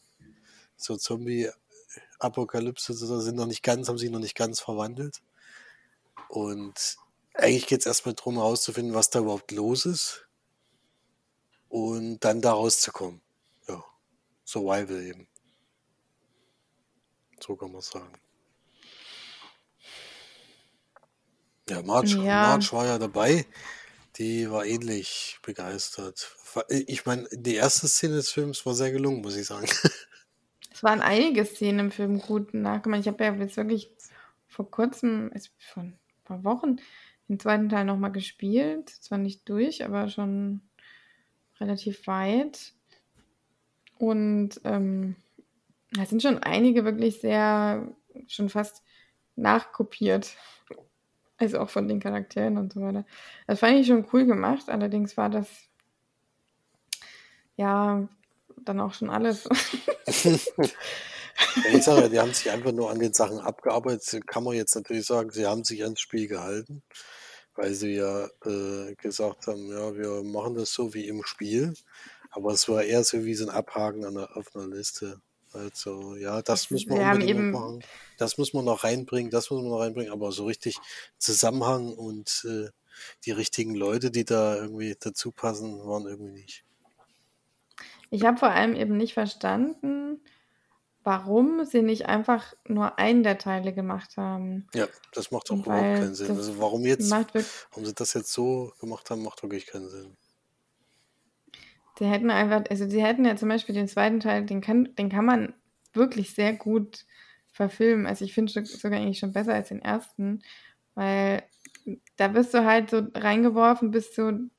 so 0.76 0.98
Zombie-Apokalypse, 0.98 2.94
sind 2.94 3.36
noch 3.36 3.48
nicht 3.48 3.64
ganz, 3.64 3.88
haben 3.88 3.98
sich 3.98 4.12
noch 4.12 4.20
nicht 4.20 4.36
ganz 4.36 4.60
verwandelt. 4.60 5.22
Und 6.28 6.98
eigentlich 7.34 7.68
geht 7.68 7.80
es 7.80 7.86
erstmal 7.86 8.16
darum, 8.16 8.36
herauszufinden, 8.36 8.94
was 8.94 9.10
da 9.10 9.20
überhaupt 9.20 9.52
los 9.52 9.86
ist 9.86 10.28
und 11.70 12.20
dann 12.20 12.42
da 12.42 12.52
rauszukommen. 12.52 13.22
Survival 14.50 15.04
eben. 15.04 15.28
So 17.40 17.56
kann 17.56 17.72
man 17.72 17.82
sagen. 17.82 18.20
Ja, 21.70 21.84
Marge, 21.84 22.18
ja. 22.18 22.48
Marge 22.48 22.68
war 22.72 22.86
ja 22.88 22.98
dabei. 22.98 23.46
Die 24.18 24.50
war 24.50 24.66
ähnlich 24.66 25.38
begeistert. 25.44 26.36
Ich 26.70 27.06
meine, 27.06 27.28
die 27.32 27.56
erste 27.56 27.88
Szene 27.88 28.16
des 28.16 28.32
Films 28.32 28.66
war 28.66 28.74
sehr 28.74 28.92
gelungen, 28.92 29.22
muss 29.22 29.36
ich 29.36 29.46
sagen. 29.46 29.68
Es 30.72 30.84
waren 30.84 31.02
einige 31.02 31.44
Szenen 31.44 31.80
im 31.80 31.92
Film 31.92 32.22
gut 32.22 32.54
nachgemacht. 32.54 33.02
Ich 33.02 33.08
habe 33.10 33.22
ja 33.26 33.34
jetzt 33.34 33.58
wirklich 33.58 33.92
vor 34.48 34.72
kurzem, 34.72 35.30
vor 35.58 35.84
ein 35.84 36.00
paar 36.24 36.46
Wochen, 36.46 36.78
den 37.28 37.38
zweiten 37.38 37.68
Teil 37.68 37.84
nochmal 37.84 38.14
gespielt. 38.14 38.88
Zwar 38.90 39.18
nicht 39.18 39.50
durch, 39.50 39.84
aber 39.84 40.08
schon 40.08 40.62
relativ 41.60 42.08
weit. 42.08 42.74
Und 44.00 44.62
ähm, 44.64 45.18
da 45.92 46.06
sind 46.06 46.24
schon 46.24 46.40
einige 46.40 46.86
wirklich 46.86 47.20
sehr, 47.20 47.86
schon 48.28 48.50
fast 48.50 48.82
nachkopiert. 49.36 50.36
Also 51.38 51.60
auch 51.60 51.70
von 51.70 51.88
den 51.88 52.00
Charakteren 52.00 52.58
und 52.58 52.74
so 52.74 52.82
weiter. 52.82 53.06
Das 53.46 53.60
fand 53.60 53.78
ich 53.78 53.88
schon 53.88 54.08
cool 54.12 54.26
gemacht, 54.26 54.70
allerdings 54.70 55.16
war 55.16 55.30
das 55.30 55.48
ja 57.56 58.08
dann 58.64 58.80
auch 58.80 58.94
schon 58.94 59.10
alles. 59.10 59.48
ich 60.08 61.84
sage 61.84 62.02
ja, 62.02 62.08
die 62.10 62.20
haben 62.20 62.34
sich 62.34 62.50
einfach 62.50 62.72
nur 62.72 62.90
an 62.90 63.00
den 63.00 63.14
Sachen 63.14 63.40
abgearbeitet. 63.40 64.28
Kann 64.28 64.44
man 64.44 64.56
jetzt 64.56 64.76
natürlich 64.76 65.06
sagen, 65.06 65.30
sie 65.32 65.46
haben 65.46 65.64
sich 65.66 65.84
ans 65.84 66.00
Spiel 66.00 66.28
gehalten, 66.28 66.84
weil 67.56 67.74
sie 67.74 67.96
ja 67.96 68.28
äh, 68.46 68.96
gesagt 68.96 69.48
haben, 69.48 69.70
ja, 69.72 69.94
wir 69.96 70.24
machen 70.24 70.56
das 70.56 70.72
so 70.74 70.94
wie 70.94 71.08
im 71.08 71.24
Spiel. 71.24 71.74
Aber 72.30 72.52
es 72.52 72.68
war 72.70 72.84
eher 72.84 73.04
so 73.04 73.24
wie 73.26 73.34
so 73.34 73.46
ein 73.46 73.50
Abhaken 73.50 74.06
an 74.06 74.16
der, 74.16 74.38
auf 74.38 74.56
einer 74.56 74.68
Liste. 74.68 75.22
Also, 75.54 76.16
ja, 76.16 76.42
das 76.42 76.70
muss 76.70 76.86
man 76.86 77.00
unbedingt 77.00 77.30
eben... 77.30 77.52
machen. 77.52 77.84
Das 78.18 78.38
muss 78.38 78.54
man 78.54 78.66
noch 78.66 78.84
reinbringen, 78.84 79.32
das 79.32 79.50
muss 79.50 79.62
man 79.62 79.72
noch 79.72 79.80
reinbringen, 79.80 80.12
aber 80.12 80.32
so 80.32 80.46
richtig 80.46 80.78
Zusammenhang 81.18 81.94
und 81.94 82.46
äh, 82.48 82.70
die 83.26 83.32
richtigen 83.32 83.74
Leute, 83.74 84.12
die 84.12 84.26
da 84.26 84.58
irgendwie 84.58 84.96
dazu 85.00 85.32
passen, 85.32 85.80
waren 85.86 86.06
irgendwie 86.06 86.34
nicht. 86.34 86.66
Ich 88.12 88.26
habe 88.26 88.38
vor 88.38 88.52
allem 88.52 88.76
eben 88.76 88.98
nicht 88.98 89.14
verstanden, 89.14 90.22
warum 91.04 91.66
sie 91.66 91.82
nicht 91.82 92.06
einfach 92.08 92.54
nur 92.68 93.00
einen 93.00 93.24
der 93.24 93.38
Teile 93.38 93.74
gemacht 93.74 94.18
haben. 94.18 94.68
Ja, 94.74 94.88
das 95.14 95.32
macht 95.32 95.50
auch 95.50 95.56
Und 95.56 95.66
überhaupt 95.66 95.84
weil 95.84 96.00
keinen 96.00 96.16
Sinn. 96.16 96.36
Also 96.36 96.60
warum 96.60 96.86
jetzt, 96.86 97.10
warum 97.10 97.86
sie 97.86 97.94
das 97.94 98.14
jetzt 98.14 98.34
so 98.34 98.74
gemacht 98.80 99.10
haben, 99.10 99.24
macht 99.24 99.42
wirklich 99.42 99.66
keinen 99.66 99.90
Sinn. 99.90 100.18
Die 102.00 102.06
hätten 102.06 102.32
einfach, 102.32 102.64
also 102.70 102.88
sie 102.88 103.04
hätten 103.04 103.26
ja 103.26 103.36
zum 103.36 103.50
Beispiel 103.50 103.76
den 103.76 103.88
zweiten 103.88 104.20
Teil, 104.20 104.46
den 104.46 104.62
kann, 104.62 104.96
den 104.96 105.10
kann 105.10 105.26
man 105.26 105.54
wirklich 105.94 106.34
sehr 106.34 106.54
gut 106.54 107.06
verfilmen. 107.52 108.06
Also 108.06 108.26
ich 108.26 108.34
finde 108.34 108.52
sogar 108.52 109.00
eigentlich 109.00 109.20
schon 109.20 109.34
besser 109.34 109.54
als 109.54 109.70
den 109.70 109.82
ersten, 109.82 110.42
weil 110.96 111.44
da 112.18 112.28
bist 112.30 112.54
du 112.54 112.66
halt 112.66 112.90
so 112.90 113.02
reingeworfen, 113.14 113.92
bist 113.92 114.18
du, 114.18 114.50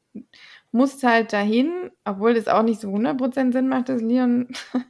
musst 0.72 1.02
halt 1.02 1.32
dahin, 1.32 1.90
obwohl 2.04 2.34
das 2.34 2.48
auch 2.48 2.62
nicht 2.62 2.80
so 2.80 2.88
100% 2.88 3.52
Sinn 3.52 3.68
macht, 3.68 3.88
dass 3.88 4.02
Leon 4.02 4.48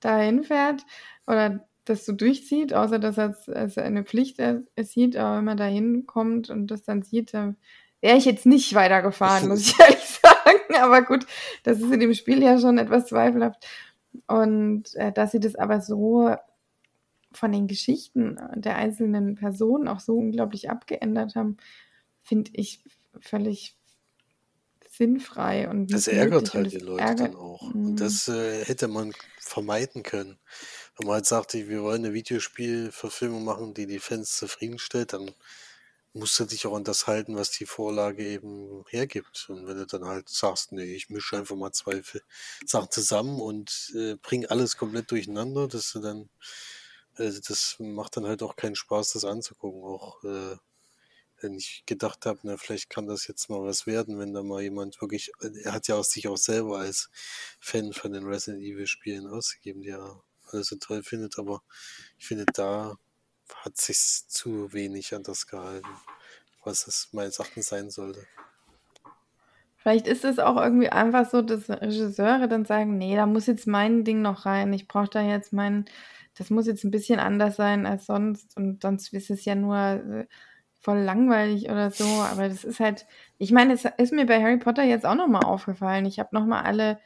dahin 0.00 0.44
fährt 0.44 0.84
oder 1.26 1.66
das 1.84 2.06
so 2.06 2.12
durchzieht, 2.12 2.74
außer 2.74 2.98
dass 2.98 3.18
er 3.18 3.30
es 3.30 3.48
als 3.48 3.78
eine 3.78 4.04
Pflicht 4.04 4.38
es 4.76 4.92
sieht, 4.92 5.16
aber 5.16 5.38
wenn 5.38 5.44
man 5.44 5.56
dahin 5.56 6.06
kommt 6.06 6.48
und 6.48 6.68
das 6.68 6.84
dann 6.84 7.02
sieht, 7.02 7.34
dann 7.34 7.56
wäre 8.00 8.16
ich 8.16 8.24
jetzt 8.24 8.46
nicht 8.46 8.74
weitergefahren, 8.74 9.48
muss 9.48 9.60
ich 9.60 9.78
ehrlich 9.80 9.98
sagen. 9.98 10.11
Aber 10.80 11.02
gut, 11.02 11.26
das 11.62 11.80
ist 11.80 11.92
in 11.92 12.00
dem 12.00 12.14
Spiel 12.14 12.42
ja 12.42 12.58
schon 12.58 12.78
etwas 12.78 13.06
zweifelhaft. 13.06 13.66
Und 14.26 14.94
äh, 14.94 15.12
dass 15.12 15.32
sie 15.32 15.40
das 15.40 15.54
aber 15.54 15.80
so 15.80 16.36
von 17.32 17.52
den 17.52 17.66
Geschichten 17.66 18.38
der 18.54 18.76
einzelnen 18.76 19.36
Personen 19.36 19.88
auch 19.88 20.00
so 20.00 20.18
unglaublich 20.18 20.68
abgeändert 20.68 21.34
haben, 21.34 21.56
finde 22.20 22.50
ich 22.54 22.84
völlig 23.20 23.76
sinnfrei 24.88 25.68
und 25.68 25.92
Das 25.92 26.06
ärgert 26.06 26.52
halt 26.52 26.72
die 26.72 26.78
Leute 26.78 27.02
ärgert, 27.02 27.20
dann 27.20 27.36
auch. 27.36 27.72
Mm. 27.72 27.86
Und 27.86 27.96
das 27.96 28.28
äh, 28.28 28.64
hätte 28.64 28.88
man 28.88 29.14
vermeiden 29.38 30.02
können. 30.02 30.38
Wenn 30.96 31.06
man 31.06 31.14
halt 31.14 31.26
sagt, 31.26 31.54
wir 31.54 31.82
wollen 31.82 32.04
eine 32.04 32.14
Videospielverfilmung 32.14 33.44
machen, 33.44 33.72
die 33.72 33.86
die 33.86 33.98
Fans 33.98 34.36
zufriedenstellt, 34.36 35.14
dann 35.14 35.30
musst 36.14 36.38
du 36.38 36.44
dich 36.44 36.66
auch 36.66 36.76
an 36.76 36.84
das 36.84 37.06
halten, 37.06 37.36
was 37.36 37.50
die 37.50 37.66
Vorlage 37.66 38.26
eben 38.26 38.84
hergibt. 38.88 39.46
Und 39.48 39.66
wenn 39.66 39.78
du 39.78 39.86
dann 39.86 40.04
halt 40.04 40.28
sagst, 40.28 40.72
nee, 40.72 40.94
ich 40.94 41.08
mische 41.08 41.36
einfach 41.36 41.56
mal 41.56 41.72
zwei 41.72 42.02
Sachen 42.66 42.90
zusammen 42.90 43.40
und 43.40 43.92
äh, 43.96 44.16
bring 44.16 44.46
alles 44.46 44.76
komplett 44.76 45.10
durcheinander, 45.10 45.68
dass 45.68 45.92
du 45.92 46.00
dann, 46.00 46.28
also 47.14 47.40
das 47.46 47.76
macht 47.78 48.16
dann 48.16 48.26
halt 48.26 48.42
auch 48.42 48.56
keinen 48.56 48.76
Spaß, 48.76 49.14
das 49.14 49.24
anzugucken. 49.24 49.82
Auch 49.82 50.22
äh, 50.24 50.56
wenn 51.40 51.54
ich 51.56 51.82
gedacht 51.86 52.26
habe, 52.26 52.40
na, 52.42 52.56
vielleicht 52.56 52.90
kann 52.90 53.06
das 53.06 53.26
jetzt 53.26 53.48
mal 53.50 53.62
was 53.62 53.86
werden, 53.86 54.18
wenn 54.18 54.32
da 54.32 54.42
mal 54.42 54.62
jemand 54.62 55.00
wirklich, 55.00 55.32
er 55.40 55.72
hat 55.72 55.88
ja 55.88 55.96
auch 55.96 56.04
sich 56.04 56.28
auch 56.28 56.36
selber 56.36 56.78
als 56.78 57.10
Fan 57.60 57.92
von 57.92 58.12
den 58.12 58.24
Resident 58.26 58.62
Evil 58.62 58.86
Spielen 58.86 59.26
ausgegeben, 59.26 59.82
der 59.82 60.22
alles 60.48 60.68
so 60.68 60.76
toll 60.76 61.02
findet, 61.02 61.38
aber 61.38 61.62
ich 62.18 62.26
finde, 62.26 62.44
da 62.54 62.96
hat 63.56 63.76
sich 63.76 64.24
zu 64.28 64.72
wenig 64.72 65.14
an 65.14 65.22
das 65.22 65.46
gehalten, 65.46 65.88
was 66.64 66.86
es 66.86 67.08
meines 67.12 67.38
Erachtens 67.38 67.68
sein 67.68 67.90
sollte. 67.90 68.26
Vielleicht 69.76 70.06
ist 70.06 70.24
es 70.24 70.38
auch 70.38 70.56
irgendwie 70.56 70.90
einfach 70.90 71.28
so, 71.28 71.42
dass 71.42 71.68
Regisseure 71.68 72.46
dann 72.46 72.64
sagen, 72.64 72.98
nee, 72.98 73.16
da 73.16 73.26
muss 73.26 73.46
jetzt 73.46 73.66
mein 73.66 74.04
Ding 74.04 74.22
noch 74.22 74.46
rein. 74.46 74.72
Ich 74.72 74.86
brauche 74.86 75.08
da 75.08 75.22
jetzt 75.22 75.52
mein, 75.52 75.86
das 76.38 76.50
muss 76.50 76.68
jetzt 76.68 76.84
ein 76.84 76.92
bisschen 76.92 77.18
anders 77.18 77.56
sein 77.56 77.84
als 77.84 78.06
sonst 78.06 78.56
und 78.56 78.80
sonst 78.80 79.12
ist 79.12 79.30
es 79.30 79.44
ja 79.44 79.56
nur 79.56 79.76
äh, 79.76 80.26
voll 80.80 80.98
langweilig 80.98 81.68
oder 81.68 81.90
so. 81.90 82.04
Aber 82.04 82.48
das 82.48 82.62
ist 82.62 82.78
halt, 82.78 83.06
ich 83.38 83.50
meine, 83.50 83.72
es 83.72 83.84
ist 83.98 84.12
mir 84.12 84.24
bei 84.26 84.40
Harry 84.40 84.58
Potter 84.58 84.84
jetzt 84.84 85.04
auch 85.04 85.16
nochmal 85.16 85.44
aufgefallen. 85.44 86.06
Ich 86.06 86.20
habe 86.20 86.28
nochmal 86.32 86.62
alle, 86.62 87.00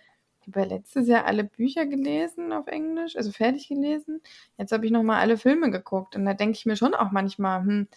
über 0.47 0.67
letztes 0.67 1.09
Jahr 1.09 1.25
alle 1.27 1.45
Bücher 1.45 1.87
gelesen 1.87 2.53
auf 2.53 2.67
Englisch, 2.69 3.17
also 3.17 3.33
fertig 3.33 3.69
gelesen. 3.69 4.23
Jetzt 4.59 4.73
habe 4.73 4.87
ich 4.87 4.93
nochmal 4.93 5.21
alle 5.21 5.39
Filme 5.39 5.71
geguckt 5.71 6.17
und 6.17 6.25
da 6.25 6.35
denke 6.35 6.57
ich 6.57 6.67
mir 6.67 6.77
schon 6.77 6.95
auch 6.95 7.11
manchmal, 7.11 7.61
hm, 7.63 7.89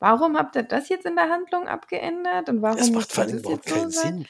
Warum 0.00 0.36
habt 0.38 0.54
ihr 0.54 0.62
das 0.62 0.88
jetzt 0.88 1.06
in 1.06 1.16
der 1.16 1.28
Handlung 1.28 1.66
abgeändert 1.66 2.48
und 2.48 2.62
warum 2.62 2.78
muss 2.78 2.90
macht 2.90 3.12
vor 3.12 3.24
allem 3.24 3.32
das 3.32 3.40
überhaupt 3.40 3.68
so 3.68 3.74
keinen 3.74 3.90
sein? 3.90 4.26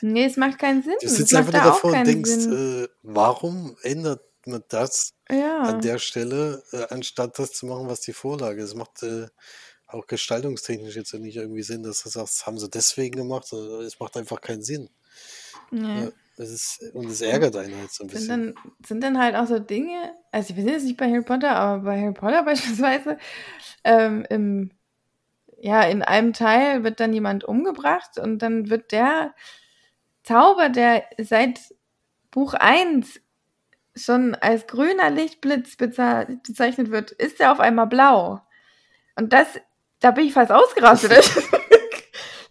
Sinn. 0.00 0.12
Nee, 0.12 0.24
es 0.24 0.36
macht 0.36 0.58
keinen 0.58 0.82
Sinn. 0.82 0.94
Du 1.00 1.08
sitzt 1.08 1.32
macht 1.32 1.40
einfach 1.46 1.52
nur 1.52 1.62
da 1.62 1.68
davor 1.68 1.92
und 1.92 2.04
denkst, 2.06 2.46
äh, 2.46 2.88
warum 3.02 3.76
ändert 3.82 4.22
man 4.46 4.64
das 4.68 5.14
an 5.28 5.38
Ja. 5.38 5.72
der 5.78 5.98
Stelle, 5.98 6.62
äh, 6.72 6.86
anstatt 6.90 7.38
das 7.38 7.52
zu 7.52 7.66
machen, 7.66 7.88
was 7.88 8.00
die 8.00 8.12
Vorlage 8.12 8.60
ist? 8.60 8.70
Es 8.70 8.74
macht 8.74 9.04
äh, 9.04 9.28
auch 9.86 10.06
gestaltungstechnisch 10.08 10.96
jetzt 10.96 11.14
nicht 11.14 11.36
irgendwie 11.36 11.62
Sinn, 11.62 11.84
dass 11.84 12.02
du 12.02 12.08
sagst, 12.08 12.40
das 12.40 12.46
haben 12.46 12.58
sie 12.58 12.68
deswegen 12.68 13.16
gemacht, 13.16 13.52
es 13.52 14.00
macht 14.00 14.16
einfach 14.16 14.40
keinen 14.40 14.62
Sinn. 14.62 14.90
Nee. 15.70 16.06
Ja, 16.06 16.10
es 16.36 16.50
ist, 16.50 16.94
und 16.94 17.06
es 17.06 17.20
ärgert 17.20 17.56
einen 17.56 17.76
halt 17.78 17.92
so 17.92 18.04
ein 18.04 18.08
Sind 18.08 18.18
bisschen. 18.18 18.54
dann, 18.54 18.72
sind 18.86 19.04
dann 19.04 19.18
halt 19.18 19.36
auch 19.36 19.46
so 19.46 19.58
Dinge, 19.58 20.12
also 20.32 20.50
ich 20.50 20.56
bin 20.56 20.68
jetzt 20.68 20.84
nicht 20.84 20.96
bei 20.96 21.08
Harry 21.08 21.22
Potter, 21.22 21.54
aber 21.54 21.82
bei 21.84 22.00
Harry 22.00 22.12
Potter 22.12 22.42
beispielsweise, 22.44 23.18
ähm, 23.84 24.26
im, 24.30 24.70
ja, 25.60 25.82
in 25.82 26.02
einem 26.02 26.32
Teil 26.32 26.84
wird 26.84 27.00
dann 27.00 27.12
jemand 27.12 27.44
umgebracht 27.44 28.18
und 28.18 28.38
dann 28.40 28.70
wird 28.70 28.92
der 28.92 29.34
Zauber, 30.22 30.68
der 30.70 31.04
seit 31.18 31.60
Buch 32.30 32.54
1 32.54 33.20
schon 33.96 34.34
als 34.34 34.66
grüner 34.66 35.10
Lichtblitz 35.10 35.76
bezeichnet 35.76 36.90
wird, 36.90 37.12
ist 37.12 37.40
er 37.40 37.52
auf 37.52 37.60
einmal 37.60 37.86
blau. 37.86 38.40
Und 39.16 39.32
das, 39.32 39.46
da 40.00 40.10
bin 40.10 40.26
ich 40.26 40.32
fast 40.32 40.50
ausgerastet. 40.50 41.30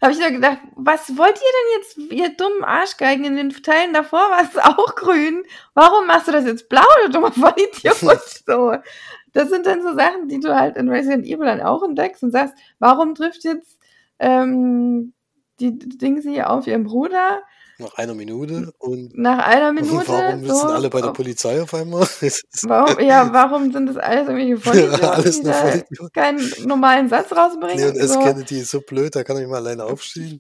da 0.03 0.09
habe 0.09 0.19
ich 0.19 0.19
nur 0.19 0.31
gedacht, 0.31 0.57
was 0.75 1.17
wollt 1.17 1.37
ihr 1.37 1.39
denn 1.39 1.79
jetzt, 1.79 2.11
ihr 2.11 2.35
dummen 2.35 2.65
Arschgeigen, 2.65 3.23
in 3.23 3.37
den 3.37 3.51
Teilen 3.51 3.93
davor 3.93 4.19
war 4.19 4.41
es 4.41 4.57
auch 4.61 4.95
grün. 4.95 5.45
Warum 5.75 6.07
machst 6.07 6.27
du 6.27 6.33
das 6.33 6.43
jetzt 6.43 6.67
blau, 6.67 6.83
du 7.05 7.09
dummer 7.09 7.31
Vollidiot? 7.31 7.95
so. 8.45 8.75
Das 9.31 9.47
sind 9.47 9.65
dann 9.65 9.81
so 9.81 9.95
Sachen, 9.95 10.27
die 10.27 10.41
du 10.41 10.53
halt 10.53 10.75
in 10.75 10.89
Resident 10.89 11.25
Evil 11.25 11.45
dann 11.45 11.61
auch 11.61 11.83
entdeckst 11.83 12.21
und 12.21 12.31
sagst, 12.31 12.53
warum 12.79 13.15
trifft 13.15 13.45
jetzt 13.45 13.79
ähm, 14.19 15.13
die 15.61 15.79
Dings 15.79 16.25
hier 16.25 16.49
auf 16.49 16.67
ihren 16.67 16.83
Bruder 16.83 17.41
Nach 17.79 17.93
einer 17.95 18.13
Minute 18.13 18.73
und 18.77 19.17
nach 19.17 19.39
einer 19.47 19.73
Minute? 19.73 20.07
warum 20.07 20.45
so, 20.45 20.67
alle 20.67 20.89
bei 20.89 21.01
der 21.01 21.09
oh, 21.09 21.13
Polizei 21.13 21.61
auf 21.61 21.73
einmal? 21.73 22.07
Warum, 22.63 22.99
ja, 22.99 23.27
warum 23.33 23.71
sind 23.71 23.87
das 23.87 23.97
alles 23.97 24.27
irgendwelche 24.27 24.57
Vollidioten, 24.57 25.05
alles 25.05 25.41
die 25.41 25.43
da 25.43 25.81
keinen 26.13 26.53
normalen 26.65 27.09
Satz 27.09 27.31
rausbringen? 27.31 27.77
Leon 27.77 27.95
S. 27.95 28.13
So, 28.13 28.19
Kennedy 28.19 28.59
ist 28.59 28.71
so 28.71 28.81
blöd, 28.81 29.15
da 29.15 29.23
kann 29.23 29.37
er 29.37 29.41
nicht 29.41 29.49
mal 29.49 29.57
alleine 29.57 29.85
aufstehen. 29.85 30.39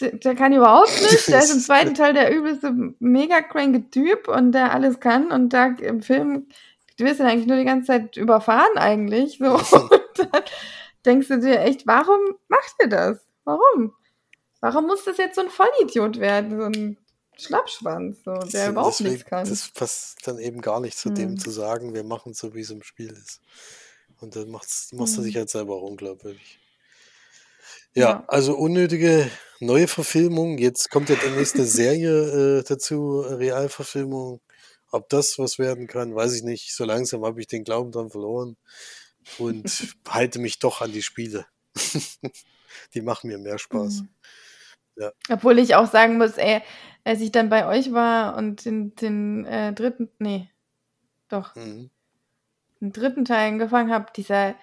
der, 0.00 0.12
der 0.12 0.34
kann 0.34 0.52
überhaupt 0.52 0.92
nicht. 1.10 1.28
Der 1.28 1.40
ist 1.40 1.52
im 1.52 1.60
zweiten 1.60 1.94
Teil 1.94 2.14
der 2.14 2.34
übelste, 2.34 2.72
mega 2.98 3.42
cranke 3.42 3.90
Typ 3.90 4.28
und 4.28 4.52
der 4.52 4.72
alles 4.72 4.98
kann. 4.98 5.30
Und 5.30 5.50
da 5.50 5.66
im 5.66 6.00
Film, 6.00 6.48
du 6.96 7.04
wirst 7.04 7.20
ihn 7.20 7.26
eigentlich 7.26 7.46
nur 7.46 7.58
die 7.58 7.64
ganze 7.64 7.88
Zeit 7.88 8.16
überfahren 8.16 8.76
eigentlich. 8.76 9.38
So. 9.38 9.56
Und 9.56 10.00
dann 10.16 10.42
denkst 11.04 11.28
du 11.28 11.38
dir 11.38 11.60
echt, 11.60 11.86
warum 11.86 12.20
macht 12.48 12.74
ihr 12.82 12.88
das? 12.88 13.18
Warum? 13.44 13.92
Warum 14.62 14.86
muss 14.86 15.04
das 15.04 15.18
jetzt 15.18 15.34
so 15.34 15.40
ein 15.42 15.50
Vollidiot 15.50 16.18
werden? 16.20 16.56
So 16.58 16.64
ein 16.64 16.96
Schlappschwanz, 17.36 18.18
so, 18.24 18.32
der 18.34 18.70
überhaupt 18.70 18.94
Deswegen, 19.00 19.10
nichts 19.14 19.28
kann. 19.28 19.48
das 19.48 19.70
passt 19.70 20.26
dann 20.26 20.38
eben 20.38 20.60
gar 20.60 20.80
nicht 20.80 20.96
zu 20.96 21.10
dem 21.10 21.30
Hm. 21.30 21.38
zu 21.38 21.50
sagen, 21.50 21.94
wir 21.94 22.04
machen 22.04 22.32
so, 22.32 22.54
wie 22.54 22.60
es 22.60 22.70
im 22.70 22.82
Spiel 22.82 23.10
ist. 23.12 23.40
Und 24.20 24.36
dann 24.36 24.50
macht's, 24.50 24.92
machst 24.92 25.16
du 25.18 25.22
dich 25.22 25.34
Hm. 25.34 25.40
halt 25.40 25.50
selber 25.50 25.74
auch 25.74 25.82
unglaubwürdig. 25.82 26.60
Ja, 27.94 28.02
Ja. 28.10 28.24
also 28.28 28.54
unnötige 28.56 29.28
neue 29.60 29.88
Verfilmung. 29.88 30.58
Jetzt 30.58 30.90
kommt 30.90 31.08
ja 31.08 31.16
die 31.16 31.30
nächste 31.30 31.64
Serie 31.66 32.58
äh, 32.60 32.62
dazu, 32.62 33.22
äh, 33.28 33.34
Realverfilmung. 33.34 34.40
Ob 34.92 35.08
das 35.08 35.38
was 35.38 35.58
werden 35.58 35.88
kann, 35.88 36.14
weiß 36.14 36.34
ich 36.34 36.42
nicht. 36.44 36.74
So 36.74 36.84
langsam 36.84 37.24
habe 37.24 37.40
ich 37.40 37.48
den 37.48 37.64
Glauben 37.64 37.90
dran 37.90 38.10
verloren 38.10 38.56
und 39.38 39.64
halte 40.08 40.38
mich 40.38 40.60
doch 40.60 40.82
an 40.82 40.92
die 40.92 41.02
Spiele. 41.02 41.46
Die 42.94 43.02
machen 43.02 43.28
mir 43.28 43.38
mehr 43.38 43.58
Spaß. 43.58 44.00
Hm. 44.00 44.08
Ja. 44.96 45.10
Obwohl 45.30 45.58
ich 45.58 45.74
auch 45.74 45.86
sagen 45.86 46.18
muss, 46.18 46.36
ey, 46.38 46.60
als 47.04 47.20
ich 47.20 47.32
dann 47.32 47.48
bei 47.48 47.66
euch 47.66 47.92
war 47.92 48.36
und 48.36 48.64
den, 48.64 48.94
den 48.96 49.44
äh, 49.46 49.72
dritten, 49.72 50.08
nee, 50.18 50.48
doch, 51.28 51.54
Mhm. 51.56 51.90
den 52.80 52.92
dritten 52.92 53.24
Teil 53.24 53.48
angefangen 53.52 53.92
habe, 53.92 54.06
dieser, 54.14 54.54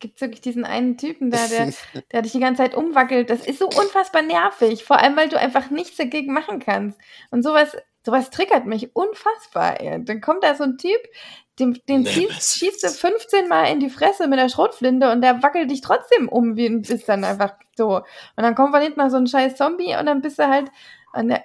gibt's 0.00 0.20
wirklich 0.20 0.40
diesen 0.40 0.64
einen 0.64 0.96
Typen 0.96 1.30
da, 1.30 1.46
der, 1.48 1.72
der 2.12 2.22
dich 2.22 2.32
die 2.32 2.40
ganze 2.40 2.62
Zeit 2.62 2.74
umwackelt. 2.74 3.30
Das 3.30 3.46
ist 3.46 3.58
so 3.58 3.66
unfassbar 3.66 4.22
nervig. 4.22 4.84
Vor 4.84 4.98
allem, 4.98 5.16
weil 5.16 5.28
du 5.28 5.38
einfach 5.38 5.70
nichts 5.70 5.96
dagegen 5.96 6.32
machen 6.32 6.60
kannst. 6.60 6.98
Und 7.30 7.42
sowas, 7.42 7.76
sowas 8.04 8.30
triggert 8.30 8.66
mich 8.66 8.94
unfassbar. 8.94 9.80
Ey. 9.80 10.04
Dann 10.04 10.20
kommt 10.20 10.44
da 10.44 10.54
so 10.54 10.64
ein 10.64 10.78
Typ, 10.78 11.00
dem, 11.58 11.74
den 11.88 12.06
schießt, 12.06 12.16
Nemesis. 12.16 12.54
schießt 12.54 12.82
du 12.84 12.88
15 12.88 13.48
Mal 13.48 13.64
in 13.64 13.80
die 13.80 13.90
Fresse 13.90 14.28
mit 14.28 14.38
der 14.38 14.48
Schrotflinte 14.48 15.10
und 15.10 15.22
der 15.22 15.42
wackelt 15.42 15.70
dich 15.70 15.80
trotzdem 15.80 16.28
um, 16.28 16.56
wie 16.56 16.66
ein 16.66 16.82
bist 16.82 17.08
dann 17.08 17.24
einfach 17.24 17.54
so. 17.76 17.96
Und 17.96 18.04
dann 18.36 18.54
kommt 18.54 18.72
von 18.72 18.82
hinten 18.82 18.98
mal 18.98 19.10
so 19.10 19.16
ein 19.16 19.26
scheiß 19.26 19.56
Zombie 19.56 19.96
und 19.96 20.06
dann 20.06 20.20
bist 20.20 20.38
du 20.38 20.48
halt. 20.48 20.70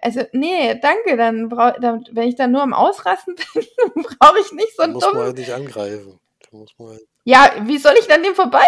Also, 0.01 0.23
nee, 0.33 0.77
danke, 0.81 1.15
dann, 1.15 1.47
brau, 1.47 1.71
dann 1.79 2.05
wenn 2.11 2.27
ich 2.27 2.35
dann 2.35 2.51
nur 2.51 2.61
am 2.61 2.73
Ausrasten 2.73 3.35
bin, 3.53 3.63
brauche 4.03 4.39
ich 4.39 4.51
nicht 4.51 4.75
so 4.75 4.77
Da 4.77 4.83
einen 4.83 4.93
muss 4.93 5.03
man 5.03 5.11
dummen 5.13 5.25
halt 5.25 5.37
nicht 5.37 5.53
angreifen. 5.53 6.19
Da 6.51 6.57
halt 6.57 7.01
ja, 7.25 7.49
wie 7.61 7.77
soll 7.77 7.93
ich 7.97 8.07
dann 8.07 8.23
dem 8.23 8.35
vorbei? 8.35 8.67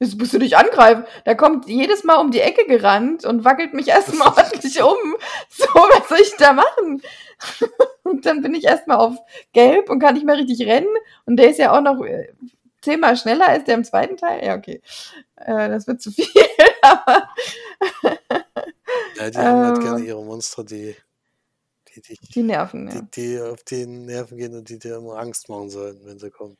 Das 0.00 0.14
musst 0.14 0.32
du 0.32 0.38
nicht 0.38 0.56
angreifen. 0.56 1.04
Der 1.26 1.36
kommt 1.36 1.66
jedes 1.66 2.04
Mal 2.04 2.18
um 2.18 2.30
die 2.30 2.40
Ecke 2.40 2.66
gerannt 2.66 3.24
und 3.24 3.44
wackelt 3.44 3.74
mich 3.74 3.88
erstmal 3.88 4.28
ordentlich 4.36 4.80
um. 4.80 5.16
So, 5.48 5.66
was 5.66 6.08
soll 6.08 6.20
ich 6.20 6.36
da 6.36 6.52
machen? 6.52 7.02
und 8.04 8.26
dann 8.26 8.42
bin 8.42 8.54
ich 8.54 8.64
erstmal 8.64 8.98
auf 8.98 9.16
gelb 9.52 9.90
und 9.90 10.00
kann 10.00 10.14
nicht 10.14 10.26
mehr 10.26 10.36
richtig 10.36 10.66
rennen. 10.66 10.88
Und 11.26 11.36
der 11.36 11.50
ist 11.50 11.58
ja 11.58 11.76
auch 11.76 11.80
noch 11.80 12.02
äh, 12.04 12.32
zehnmal 12.82 13.16
schneller 13.16 13.48
als 13.48 13.64
der 13.64 13.74
im 13.74 13.84
zweiten 13.84 14.16
Teil. 14.16 14.44
Ja, 14.44 14.56
okay. 14.56 14.82
Äh, 15.36 15.68
das 15.68 15.86
wird 15.86 16.00
zu 16.00 16.10
viel, 16.10 16.26
aber. 16.82 17.28
Ja, 19.16 19.30
die 19.30 19.38
haben 19.38 19.66
halt 19.66 19.80
gerne 19.80 20.00
Ähm. 20.00 20.06
ihre 20.06 20.24
Monster, 20.24 20.64
die, 20.64 20.96
die, 21.94 22.00
die, 22.00 22.18
die 22.34 22.42
nerven, 22.42 22.88
ja. 22.88 23.00
die, 23.00 23.10
die 23.10 23.40
auf 23.40 23.62
den 23.64 24.06
Nerven 24.06 24.38
gehen 24.38 24.54
und 24.54 24.68
die 24.68 24.78
dir 24.78 24.96
immer 24.96 25.18
Angst 25.18 25.48
machen 25.48 25.70
sollen, 25.70 26.00
wenn 26.04 26.18
sie 26.18 26.30
kommen. 26.30 26.56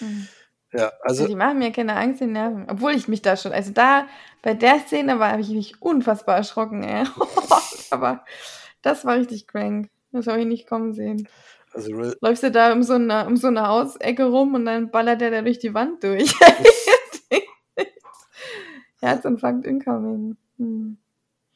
Mhm. 0.00 0.28
Ja, 0.72 0.92
Also 1.02 1.22
also 1.22 1.26
die 1.26 1.36
machen 1.36 1.58
mir 1.58 1.72
keine 1.72 1.96
Angst, 1.96 2.20
die 2.20 2.26
nerven. 2.26 2.66
Obwohl 2.68 2.92
ich 2.92 3.08
mich 3.08 3.22
da 3.22 3.36
schon, 3.36 3.52
also 3.52 3.72
da, 3.72 4.06
bei 4.42 4.54
der 4.54 4.80
Szene 4.80 5.18
war, 5.18 5.32
habe 5.32 5.40
ich 5.40 5.48
mich 5.48 5.80
unfassbar 5.80 6.36
erschrocken, 6.36 6.82
ey. 6.82 7.06
Aber 7.90 8.24
das 8.82 9.04
war 9.04 9.16
richtig 9.16 9.46
crank. 9.46 9.88
Das 10.16 10.26
habe 10.26 10.40
ich 10.40 10.46
nicht 10.46 10.66
kommen 10.66 10.92
sehen. 10.92 11.28
Also 11.72 11.92
Läufst 12.20 12.42
du 12.42 12.50
da 12.50 12.72
um 12.72 12.82
so 12.82 12.94
eine, 12.94 13.26
um 13.26 13.36
so 13.36 13.48
eine 13.48 13.68
Hausecke 13.68 14.24
rum 14.24 14.54
und 14.54 14.64
dann 14.64 14.90
ballert 14.90 15.20
der 15.20 15.30
da 15.30 15.42
durch 15.42 15.58
die 15.58 15.74
Wand 15.74 16.02
durch. 16.02 16.34
Herzinfarkt 19.00 19.66
incoming. 19.66 20.36
Hm. 20.56 20.96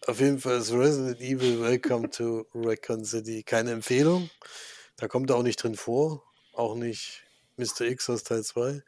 auf 0.07 0.21
jeden 0.21 0.39
Fall 0.39 0.59
ist 0.59 0.73
Resident 0.75 1.21
Evil 1.21 1.63
Welcome 1.63 2.11
to 2.11 2.47
Raccoon 2.55 3.05
City 3.05 3.43
keine 3.43 3.71
Empfehlung. 3.71 4.29
Da 4.99 5.09
kommt 5.09 5.31
er 5.31 5.37
auch 5.37 5.43
nicht 5.43 5.63
drin 5.63 5.75
vor. 5.75 6.23
Auch 6.53 6.75
nicht 6.75 7.23
Mr. 7.57 7.87
X 7.87 8.11
aus 8.11 8.25
Teil 8.25 8.45
2. 8.45 8.71
Äh, 8.71 8.83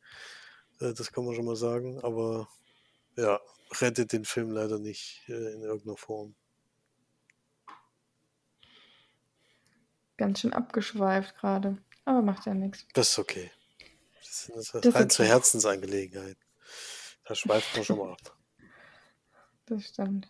Das 0.92 1.12
kann 1.12 1.24
man 1.24 1.34
schon 1.34 1.46
mal 1.46 1.56
sagen. 1.56 1.98
Aber 2.02 2.46
ja, 3.16 3.40
rettet 3.80 4.12
den 4.12 4.26
Film 4.26 4.50
leider 4.50 4.78
nicht 4.78 5.22
äh, 5.28 5.54
in 5.54 5.62
irgendeiner 5.62 5.96
Form. 5.96 6.34
Ganz 10.22 10.38
schön 10.38 10.52
abgeschweift 10.52 11.36
gerade. 11.36 11.78
Aber 12.04 12.22
macht 12.22 12.46
ja 12.46 12.54
nichts. 12.54 12.86
Das 12.94 13.10
ist 13.10 13.18
okay. 13.18 13.50
Das 14.20 14.48
ist 14.48 14.72
Das 14.72 14.84
ist 14.84 14.94
rein 14.94 15.10
zur 15.10 15.24
okay. 15.24 15.32
Herzensangelegenheit. 15.34 16.36
Da 17.24 17.34
schweift 17.34 17.74
man 17.74 17.84
schon 17.84 17.98
mal 17.98 18.12
ab. 18.12 18.18
Das 19.66 19.84
stimmt. 19.84 20.28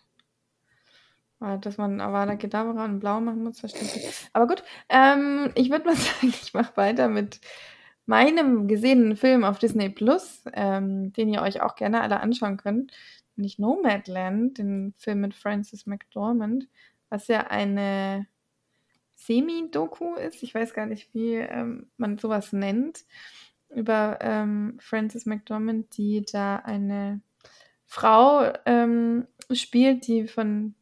Aber 1.39 1.57
Dass 1.59 1.77
man 1.77 2.01
Avada 2.01 2.35
Kedavra 2.37 2.85
in 2.85 2.99
Blau 2.99 3.21
machen 3.21 3.43
muss, 3.43 3.59
verstehe 3.59 3.83
ich. 3.83 4.29
Aber 4.33 4.47
gut, 4.47 4.63
ähm, 4.89 5.51
ich 5.53 5.69
würde 5.69 5.85
mal 5.85 5.95
sagen, 5.95 6.33
ich 6.41 6.55
mache 6.55 6.75
weiter 6.75 7.07
mit 7.07 7.39
meinem 8.07 8.67
gesehenen 8.67 9.15
Film 9.15 9.43
auf 9.43 9.59
Disney 9.59 9.89
Plus, 9.89 10.43
ähm, 10.53 11.13
den 11.13 11.29
ihr 11.29 11.43
euch 11.43 11.61
auch 11.61 11.75
gerne 11.75 12.01
alle 12.01 12.19
anschauen 12.19 12.57
könnt. 12.57 12.91
Nämlich 13.35 13.59
Nomadland, 13.59 14.57
den 14.57 14.95
Film 14.97 15.21
mit 15.21 15.35
Frances 15.35 15.85
McDormand, 15.85 16.67
was 17.09 17.27
ja 17.27 17.41
eine 17.41 18.25
Semi-Doku 19.25 20.15
ist. 20.15 20.43
Ich 20.43 20.53
weiß 20.53 20.73
gar 20.73 20.85
nicht, 20.85 21.13
wie 21.13 21.35
ähm, 21.35 21.87
man 21.97 22.17
sowas 22.17 22.53
nennt. 22.53 23.05
Über 23.69 24.19
ähm, 24.21 24.77
Frances 24.79 25.25
McDormand, 25.25 25.97
die 25.97 26.23
da 26.31 26.57
eine 26.57 27.21
Frau 27.85 28.51
ähm, 28.65 29.27
spielt, 29.51 30.07
die 30.07 30.27
von 30.27 30.75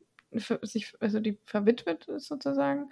sich, 0.61 0.93
also 0.99 1.19
die 1.19 1.37
verwitwet 1.45 2.07
ist 2.07 2.27
sozusagen 2.27 2.89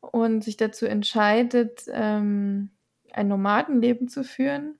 und 0.00 0.42
sich 0.42 0.56
dazu 0.56 0.86
entscheidet, 0.86 1.84
ähm, 1.88 2.70
ein 3.12 3.28
Nomadenleben 3.28 4.08
zu 4.08 4.24
führen. 4.24 4.78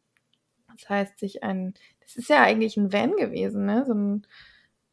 Das 0.75 0.89
heißt, 0.89 1.19
sich 1.19 1.43
ein, 1.43 1.75
das 2.01 2.17
ist 2.17 2.29
ja 2.29 2.43
eigentlich 2.43 2.77
ein 2.77 2.93
Van 2.93 3.17
gewesen, 3.17 3.67
ne? 3.67 3.85
So 3.87 3.95
ein, 3.95 4.27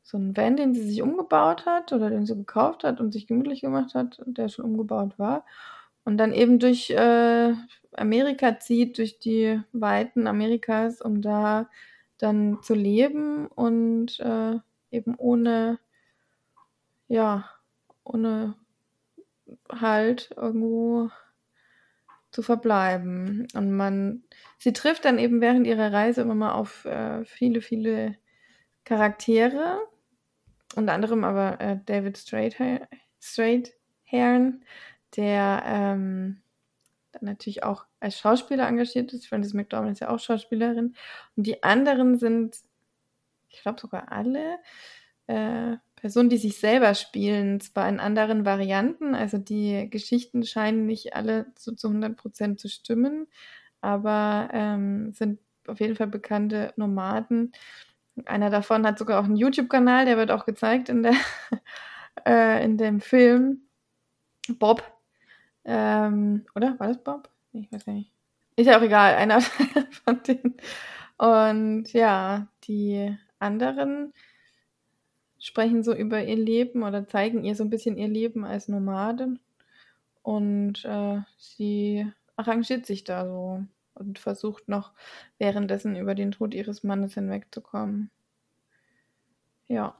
so 0.09 0.17
ein 0.17 0.35
Van, 0.35 0.57
den 0.57 0.73
sie 0.73 0.81
sich 0.81 1.03
umgebaut 1.03 1.67
hat 1.67 1.93
oder 1.93 2.09
den 2.09 2.25
sie 2.25 2.35
gekauft 2.35 2.83
hat 2.83 2.99
und 2.99 3.11
sich 3.11 3.27
gemütlich 3.27 3.61
gemacht 3.61 3.93
hat 3.93 4.19
der 4.25 4.49
schon 4.49 4.65
umgebaut 4.65 5.19
war. 5.19 5.45
Und 6.03 6.17
dann 6.17 6.33
eben 6.33 6.57
durch 6.57 6.89
äh, 6.89 7.53
Amerika 7.93 8.59
zieht, 8.59 8.97
durch 8.97 9.19
die 9.19 9.61
Weiten 9.71 10.25
Amerikas, 10.25 10.99
um 10.99 11.21
da 11.21 11.69
dann 12.17 12.57
zu 12.63 12.73
leben 12.73 13.45
und 13.45 14.19
äh, 14.19 14.55
eben 14.89 15.13
ohne, 15.15 15.77
ja, 17.07 17.47
ohne 18.03 18.55
Halt 19.71 20.31
irgendwo 20.35 21.11
zu 22.31 22.41
verbleiben. 22.41 23.47
Und 23.53 23.71
man, 23.73 24.23
sie 24.57 24.73
trifft 24.73 25.05
dann 25.05 25.19
eben 25.19 25.39
während 25.39 25.67
ihrer 25.67 25.93
Reise 25.93 26.21
immer 26.21 26.35
mal 26.35 26.53
auf 26.53 26.85
äh, 26.85 27.23
viele, 27.25 27.61
viele 27.61 28.15
Charaktere, 28.85 29.79
unter 30.79 30.93
anderem 30.93 31.23
aber 31.23 31.59
äh, 31.61 31.77
David 31.85 32.17
Straighthairn, 32.17 32.87
der 35.15 35.63
ähm, 35.65 36.41
natürlich 37.21 37.63
auch 37.63 37.85
als 37.99 38.19
Schauspieler 38.19 38.67
engagiert 38.67 39.13
ist. 39.13 39.27
Frances 39.27 39.53
McDormand 39.53 39.93
ist 39.93 39.99
ja 39.99 40.09
auch 40.09 40.19
Schauspielerin. 40.19 40.95
Und 41.35 41.47
die 41.47 41.63
anderen 41.63 42.17
sind, 42.17 42.57
ich 43.49 43.61
glaube 43.61 43.79
sogar 43.79 44.11
alle, 44.11 44.57
äh, 45.27 45.77
Personen, 45.95 46.29
die 46.29 46.37
sich 46.37 46.57
selber 46.59 46.95
spielen, 46.95 47.59
zwar 47.59 47.89
in 47.89 47.99
anderen 47.99 48.45
Varianten, 48.45 49.15
also 49.15 49.37
die 49.37 49.89
Geschichten 49.89 50.43
scheinen 50.43 50.85
nicht 50.85 51.13
alle 51.13 51.47
so 51.57 51.73
zu 51.73 51.89
100% 51.89 52.57
zu 52.57 52.69
stimmen, 52.69 53.27
aber 53.81 54.49
ähm, 54.53 55.11
sind 55.13 55.39
auf 55.67 55.79
jeden 55.81 55.95
Fall 55.95 56.07
bekannte 56.07 56.73
Nomaden. 56.77 57.51
Einer 58.25 58.49
davon 58.49 58.85
hat 58.85 58.99
sogar 58.99 59.19
auch 59.19 59.25
einen 59.25 59.35
YouTube-Kanal, 59.35 60.05
der 60.05 60.17
wird 60.17 60.31
auch 60.31 60.45
gezeigt 60.45 60.89
in, 60.89 61.03
der 61.03 61.13
äh, 62.27 62.63
in 62.63 62.77
dem 62.77 63.01
Film. 63.01 63.61
Bob. 64.57 64.83
Ähm, 65.65 66.45
oder? 66.55 66.79
War 66.79 66.87
das 66.87 67.03
Bob? 67.03 67.29
Ich 67.53 67.71
weiß 67.71 67.85
gar 67.85 67.93
nicht. 67.93 68.11
Ist 68.55 68.67
ja 68.67 68.77
auch 68.77 68.81
egal, 68.81 69.15
einer 69.15 69.41
von 70.05 70.21
denen. 70.23 70.55
Und 71.17 71.93
ja, 71.93 72.47
die 72.63 73.15
anderen 73.39 74.13
sprechen 75.39 75.83
so 75.83 75.93
über 75.93 76.23
ihr 76.23 76.35
Leben 76.35 76.83
oder 76.83 77.07
zeigen 77.07 77.43
ihr 77.43 77.55
so 77.55 77.63
ein 77.63 77.69
bisschen 77.69 77.97
ihr 77.97 78.07
Leben 78.07 78.45
als 78.45 78.67
Nomadin. 78.67 79.39
Und 80.21 80.83
äh, 80.85 81.19
sie 81.37 82.11
arrangiert 82.35 82.85
sich 82.85 83.03
da 83.03 83.25
so 83.25 83.63
und 83.99 84.19
versucht 84.19 84.67
noch 84.69 84.93
währenddessen 85.37 85.95
über 85.95 86.15
den 86.15 86.31
Tod 86.31 86.53
ihres 86.53 86.83
Mannes 86.83 87.13
hinwegzukommen. 87.13 88.11
Ja, 89.67 89.97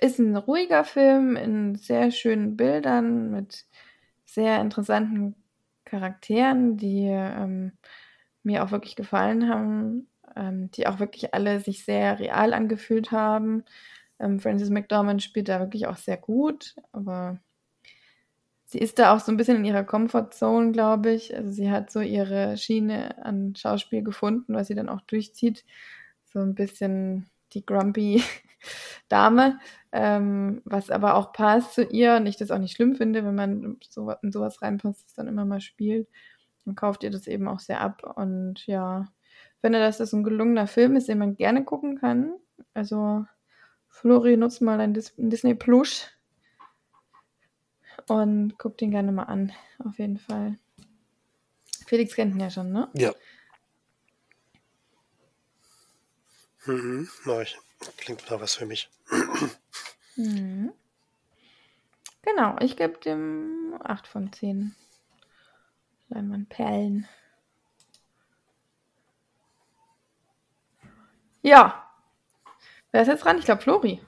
ist 0.00 0.18
ein 0.18 0.36
ruhiger 0.36 0.84
Film 0.84 1.36
in 1.36 1.74
sehr 1.74 2.10
schönen 2.10 2.56
Bildern 2.56 3.30
mit 3.30 3.66
sehr 4.24 4.60
interessanten 4.60 5.34
Charakteren, 5.84 6.76
die 6.76 7.06
ähm, 7.06 7.72
mir 8.42 8.62
auch 8.62 8.70
wirklich 8.70 8.96
gefallen 8.96 9.48
haben, 9.48 10.08
ähm, 10.36 10.70
die 10.72 10.86
auch 10.86 11.00
wirklich 11.00 11.34
alle 11.34 11.60
sich 11.60 11.84
sehr 11.84 12.18
real 12.18 12.52
angefühlt 12.52 13.10
haben. 13.10 13.64
Ähm, 14.20 14.40
Frances 14.40 14.70
McDormand 14.70 15.22
spielt 15.22 15.48
da 15.48 15.60
wirklich 15.60 15.86
auch 15.86 15.96
sehr 15.96 16.16
gut, 16.16 16.76
aber 16.92 17.40
sie 18.68 18.78
ist 18.78 18.98
da 18.98 19.14
auch 19.14 19.20
so 19.20 19.32
ein 19.32 19.38
bisschen 19.38 19.56
in 19.56 19.64
ihrer 19.64 19.82
Comfortzone, 19.82 20.72
glaube 20.72 21.10
ich. 21.10 21.34
Also 21.34 21.50
sie 21.50 21.70
hat 21.70 21.90
so 21.90 22.00
ihre 22.00 22.56
Schiene 22.58 23.24
an 23.24 23.54
Schauspiel 23.56 24.02
gefunden, 24.02 24.54
was 24.54 24.66
sie 24.68 24.74
dann 24.74 24.90
auch 24.90 25.00
durchzieht. 25.00 25.64
So 26.26 26.40
ein 26.40 26.54
bisschen 26.54 27.30
die 27.54 27.64
grumpy 27.64 28.22
Dame, 29.08 29.58
ähm, 29.90 30.60
was 30.66 30.90
aber 30.90 31.14
auch 31.14 31.32
passt 31.32 31.74
zu 31.74 31.82
ihr 31.82 32.16
und 32.16 32.26
ich 32.26 32.36
das 32.36 32.50
auch 32.50 32.58
nicht 32.58 32.76
schlimm 32.76 32.94
finde, 32.94 33.24
wenn 33.24 33.34
man 33.34 33.78
so, 33.88 34.12
in 34.22 34.32
sowas 34.32 34.60
reinpasst, 34.60 35.02
das 35.02 35.14
dann 35.14 35.28
immer 35.28 35.46
mal 35.46 35.62
spielt. 35.62 36.06
Dann 36.66 36.74
kauft 36.74 37.02
ihr 37.04 37.10
das 37.10 37.26
eben 37.26 37.48
auch 37.48 37.60
sehr 37.60 37.80
ab 37.80 38.02
und 38.16 38.66
ja, 38.66 39.06
finde, 39.62 39.78
dass 39.78 39.96
das 39.96 40.12
ein 40.12 40.24
gelungener 40.24 40.66
Film 40.66 40.94
ist, 40.94 41.08
den 41.08 41.18
man 41.18 41.36
gerne 41.36 41.64
gucken 41.64 41.96
kann. 41.98 42.34
Also 42.74 43.24
Flori, 43.88 44.36
nutzt 44.36 44.60
mal 44.60 44.92
Dis 44.92 45.14
Disney 45.16 45.54
Plus 45.54 46.10
und 48.08 48.54
guck 48.58 48.78
den 48.78 48.90
gerne 48.90 49.12
mal 49.12 49.24
an, 49.24 49.52
auf 49.84 49.98
jeden 49.98 50.18
Fall. 50.18 50.58
Felix 51.86 52.14
kennt 52.14 52.34
ihn 52.34 52.40
ja 52.40 52.50
schon, 52.50 52.72
ne? 52.72 52.88
Ja, 52.94 53.12
Mhm, 56.68 57.08
mach 57.24 57.40
ich. 57.40 57.58
Klingt 57.96 58.30
da 58.30 58.40
was 58.40 58.54
für 58.54 58.66
mich. 58.66 58.90
Mhm. 60.16 60.72
Genau, 62.22 62.56
ich 62.60 62.76
gebe 62.76 62.98
dem 62.98 63.80
8 63.82 64.06
von 64.06 64.32
10 64.32 64.74
Leinwandperlen. 66.08 67.08
Ja. 71.40 71.90
Wer 72.90 73.02
ist 73.02 73.08
jetzt 73.08 73.24
dran? 73.24 73.38
Ich 73.38 73.46
glaube 73.46 73.62
Flori. 73.62 74.02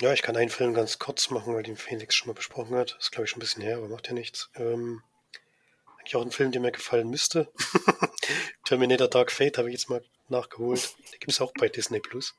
Ja, 0.00 0.14
ich 0.14 0.22
kann 0.22 0.36
einen 0.36 0.48
Film 0.50 0.72
ganz 0.72 0.98
kurz 0.98 1.28
machen, 1.30 1.54
weil 1.54 1.62
den 1.62 1.76
Felix 1.76 2.14
schon 2.14 2.28
mal 2.28 2.34
besprochen 2.34 2.74
hat. 2.74 2.96
ist, 2.98 3.12
glaube 3.12 3.24
ich, 3.24 3.30
schon 3.30 3.38
ein 3.38 3.40
bisschen 3.40 3.62
her, 3.62 3.76
aber 3.76 3.88
macht 3.88 4.06
ja 4.08 4.14
nichts. 4.14 4.50
Ähm, 4.54 5.02
eigentlich 5.98 6.16
auch 6.16 6.22
ein 6.22 6.30
Film, 6.30 6.52
der 6.52 6.62
mir 6.62 6.72
gefallen 6.72 7.10
müsste. 7.10 7.52
Terminator 8.64 9.08
Dark 9.08 9.30
Fate 9.30 9.58
habe 9.58 9.68
ich 9.68 9.74
jetzt 9.74 9.90
mal 9.90 10.02
nachgeholt. 10.28 10.96
Den 11.12 11.20
gibt 11.20 11.32
es 11.32 11.40
auch 11.42 11.52
bei 11.58 11.68
Disney 11.68 12.00
Plus. 12.00 12.34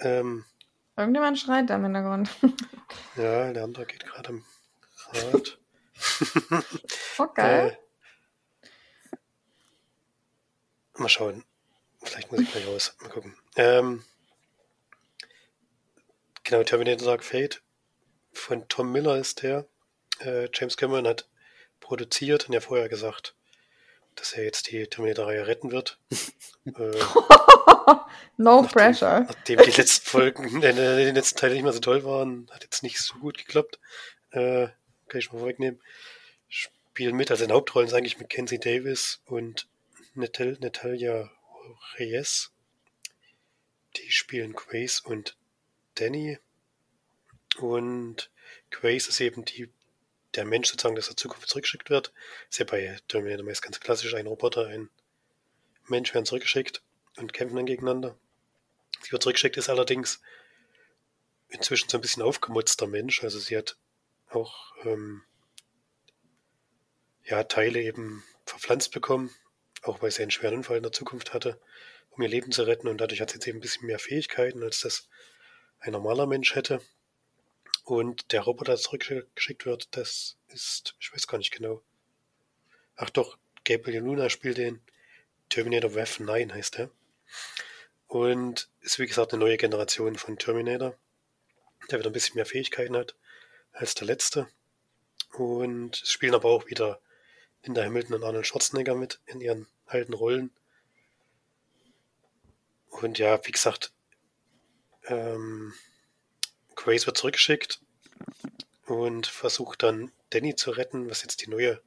Ähm, 0.00 0.44
Irgendjemand 0.98 1.38
schreit 1.38 1.70
da 1.70 1.76
im 1.76 1.84
Hintergrund. 1.84 2.28
ja, 3.16 3.52
der 3.52 3.64
andere 3.64 3.86
geht 3.86 4.04
gerade 4.04 4.28
am 4.28 4.44
Grad. 4.96 5.58
Okay. 7.18 7.68
Äh, 7.68 7.76
mal 10.98 11.08
schauen. 11.08 11.42
Vielleicht 12.02 12.30
muss 12.30 12.42
ich 12.42 12.52
gleich 12.52 12.66
raus. 12.66 12.94
Mal 13.00 13.08
gucken. 13.08 13.34
Ähm, 13.56 14.04
genau, 16.46 16.62
Terminator 16.62 17.06
Dark 17.06 17.24
Fate 17.24 17.60
von 18.32 18.66
Tom 18.68 18.92
Miller 18.92 19.16
ist 19.16 19.42
der. 19.42 19.66
Äh, 20.20 20.48
James 20.52 20.76
Cameron 20.76 21.06
hat 21.06 21.28
produziert 21.80 22.46
und 22.46 22.54
ja 22.54 22.60
vorher 22.60 22.88
gesagt, 22.88 23.34
dass 24.14 24.32
er 24.32 24.44
jetzt 24.44 24.70
die 24.70 24.86
Terminator-Reihe 24.86 25.46
retten 25.46 25.70
wird. 25.70 25.98
äh, 26.64 26.70
no 28.38 28.62
Nachdem- 28.62 28.68
pressure. 28.70 29.20
nachdem 29.28 29.58
die 29.62 29.70
letzten 29.70 30.06
Folgen, 30.06 30.62
äh, 30.62 30.72
die 31.04 31.10
letzten 31.10 31.38
Teile 31.38 31.54
nicht 31.54 31.64
mehr 31.64 31.72
so 31.72 31.80
toll 31.80 32.04
waren, 32.04 32.48
hat 32.50 32.62
jetzt 32.62 32.82
nicht 32.82 32.98
so 32.98 33.18
gut 33.18 33.38
geklappt. 33.38 33.78
Äh, 34.30 34.68
kann 35.08 35.18
ich 35.20 35.32
mal 35.32 35.38
vorwegnehmen. 35.38 35.80
Spielen 36.48 37.16
mit, 37.16 37.30
also 37.30 37.44
in 37.44 37.52
Hauptrollen 37.52 37.88
ist 37.88 37.94
eigentlich 37.94 38.18
Mackenzie 38.18 38.58
Davis 38.58 39.20
und 39.26 39.68
Natal 40.14 40.56
Natalia 40.60 41.30
Reyes. 41.98 42.52
Die 43.96 44.10
spielen 44.10 44.54
Grace 44.54 45.00
und 45.00 45.36
Danny. 45.96 46.38
Und 47.58 48.30
Grace 48.70 49.08
ist 49.08 49.20
eben 49.20 49.44
die, 49.44 49.72
der 50.34 50.44
Mensch 50.44 50.68
sozusagen, 50.68 50.94
der 50.94 51.04
der 51.04 51.16
Zukunft 51.16 51.48
zurückgeschickt 51.48 51.90
wird. 51.90 52.12
Ist 52.48 52.58
ja 52.58 52.64
bei 52.64 52.98
Terminator 53.08 53.44
meist 53.44 53.62
ganz 53.62 53.80
klassisch, 53.80 54.14
ein 54.14 54.26
Roboter, 54.26 54.66
ein 54.66 54.90
Mensch 55.88 56.14
werden 56.14 56.26
zurückgeschickt 56.26 56.82
und 57.16 57.32
kämpfen 57.32 57.56
dann 57.56 57.66
gegeneinander. 57.66 58.16
Sie 59.02 59.12
wird 59.12 59.22
zurückgeschickt, 59.22 59.56
ist 59.56 59.68
allerdings 59.68 60.20
inzwischen 61.48 61.88
so 61.88 61.98
ein 61.98 62.00
bisschen 62.00 62.22
aufgemutzter 62.22 62.86
Mensch. 62.86 63.22
Also 63.22 63.38
sie 63.38 63.56
hat 63.56 63.76
auch 64.28 64.72
ähm, 64.84 65.22
ja, 67.24 67.44
Teile 67.44 67.80
eben 67.80 68.24
verpflanzt 68.44 68.92
bekommen, 68.92 69.34
auch 69.82 70.02
weil 70.02 70.10
sie 70.10 70.22
einen 70.22 70.30
schweren 70.30 70.56
Unfall 70.56 70.76
in 70.76 70.82
der 70.82 70.92
Zukunft 70.92 71.34
hatte, 71.34 71.60
um 72.10 72.22
ihr 72.22 72.28
Leben 72.28 72.52
zu 72.52 72.64
retten. 72.64 72.88
Und 72.88 73.00
dadurch 73.00 73.20
hat 73.20 73.30
sie 73.30 73.36
jetzt 73.36 73.46
eben 73.46 73.58
ein 73.58 73.62
bisschen 73.62 73.86
mehr 73.86 73.98
Fähigkeiten, 73.98 74.62
als 74.62 74.80
das 74.80 75.08
ein 75.86 75.92
normaler 75.92 76.26
Mensch 76.26 76.54
hätte. 76.54 76.80
Und 77.84 78.32
der 78.32 78.42
Roboter, 78.42 78.76
zurückgeschickt 78.76 79.64
wird, 79.64 79.88
das 79.96 80.36
ist, 80.48 80.96
ich 80.98 81.12
weiß 81.12 81.26
gar 81.28 81.38
nicht 81.38 81.52
genau. 81.52 81.82
Ach 82.96 83.10
doch, 83.10 83.38
Gabriel 83.64 84.02
Luna 84.02 84.28
spielt 84.28 84.58
den 84.58 84.80
Terminator 85.48 85.94
Wrath 85.94 86.18
9 86.18 86.52
heißt 86.52 86.80
er. 86.80 86.90
Und 88.08 88.68
ist 88.80 88.98
wie 88.98 89.06
gesagt 89.06 89.32
eine 89.32 89.40
neue 89.40 89.56
Generation 89.56 90.16
von 90.16 90.38
Terminator, 90.38 90.96
der 91.90 91.98
wieder 91.98 92.10
ein 92.10 92.12
bisschen 92.12 92.36
mehr 92.36 92.46
Fähigkeiten 92.46 92.96
hat 92.96 93.14
als 93.72 93.94
der 93.94 94.06
letzte. 94.06 94.48
Und 95.32 95.96
spielen 95.96 96.34
aber 96.34 96.48
auch 96.48 96.66
wieder 96.66 97.00
Linda 97.64 97.84
Hamilton 97.84 98.16
und 98.16 98.24
Arnold 98.24 98.46
Schwarzenegger 98.46 98.94
mit 98.94 99.20
in 99.26 99.40
ihren 99.40 99.66
alten 99.86 100.14
Rollen. 100.14 100.50
Und 102.88 103.18
ja, 103.18 103.44
wie 103.44 103.52
gesagt, 103.52 103.92
ähm, 105.06 105.74
Grace 106.74 107.06
wird 107.06 107.16
zurückgeschickt 107.16 107.80
und 108.86 109.26
versucht 109.26 109.82
dann 109.82 110.12
Danny 110.30 110.54
zu 110.54 110.70
retten, 110.70 111.08
was 111.10 111.22
jetzt 111.22 111.42
die 111.42 111.50
neue 111.50 111.80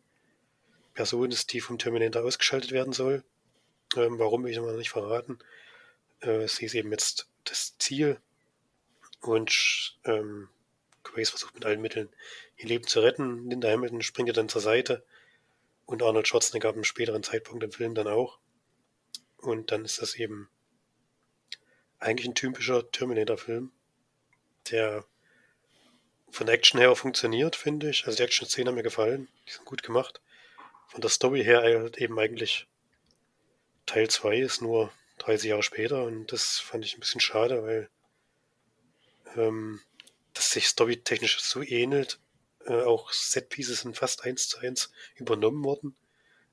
Person 0.93 1.31
ist, 1.31 1.53
die 1.53 1.61
vom 1.61 1.77
Terminator 1.77 2.23
ausgeschaltet 2.23 2.71
werden 2.71 2.93
soll. 2.93 3.23
Ähm, 3.95 4.19
warum 4.19 4.43
will 4.43 4.51
ich 4.51 4.57
noch 4.57 4.71
nicht 4.73 4.89
verraten. 4.89 5.39
Äh, 6.21 6.47
sie 6.47 6.65
ist 6.65 6.75
eben 6.75 6.91
jetzt 6.91 7.29
das 7.45 7.77
Ziel 7.77 8.19
und 9.21 9.97
ähm, 10.05 10.49
Grace 11.03 11.29
versucht 11.29 11.55
mit 11.55 11.65
allen 11.65 11.81
Mitteln 11.81 12.09
ihr 12.57 12.67
Leben 12.67 12.85
zu 12.85 12.99
retten. 12.99 13.49
Linda 13.49 13.69
Hamilton 13.69 14.01
springt 14.01 14.29
ihr 14.29 14.33
dann 14.33 14.49
zur 14.49 14.61
Seite 14.61 15.03
und 15.85 16.03
Arnold 16.03 16.27
Schwarzenegger 16.27 16.69
ab 16.69 16.75
einem 16.75 16.83
späteren 16.83 17.23
Zeitpunkt 17.23 17.63
im 17.63 17.71
Film 17.71 17.95
dann 17.95 18.07
auch. 18.07 18.39
Und 19.37 19.71
dann 19.71 19.85
ist 19.85 20.01
das 20.01 20.15
eben 20.15 20.49
eigentlich 21.99 22.27
ein 22.27 22.35
typischer 22.35 22.89
Terminator-Film, 22.91 23.71
der 24.71 25.05
von 26.31 26.45
der 26.45 26.55
Action 26.55 26.79
her 26.79 26.91
auch 26.91 26.97
funktioniert, 26.97 27.55
finde 27.55 27.89
ich. 27.89 28.05
Also 28.05 28.17
die 28.17 28.23
Action-Szenen 28.23 28.69
haben 28.69 28.75
mir 28.75 28.83
gefallen, 28.83 29.27
die 29.47 29.51
sind 29.51 29.65
gut 29.65 29.83
gemacht. 29.83 30.21
Von 30.87 31.01
der 31.01 31.09
Story 31.09 31.43
her 31.43 31.61
halt 31.61 31.97
eben 31.97 32.19
eigentlich 32.19 32.67
Teil 33.85 34.09
2 34.09 34.37
ist 34.37 34.61
nur 34.61 34.91
30 35.19 35.49
Jahre 35.49 35.63
später 35.63 36.03
und 36.03 36.31
das 36.31 36.59
fand 36.59 36.85
ich 36.85 36.95
ein 36.95 36.99
bisschen 36.99 37.21
schade, 37.21 37.63
weil 37.63 37.89
ähm, 39.35 39.81
das 40.33 40.51
sich 40.51 40.67
storytechnisch 40.67 41.39
so 41.41 41.61
ähnelt. 41.61 42.19
Äh, 42.65 42.81
auch 42.83 43.11
Setpieces 43.11 43.81
sind 43.81 43.97
fast 43.97 44.23
eins 44.23 44.47
zu 44.47 44.59
eins 44.59 44.91
übernommen 45.15 45.63
worden. 45.63 45.95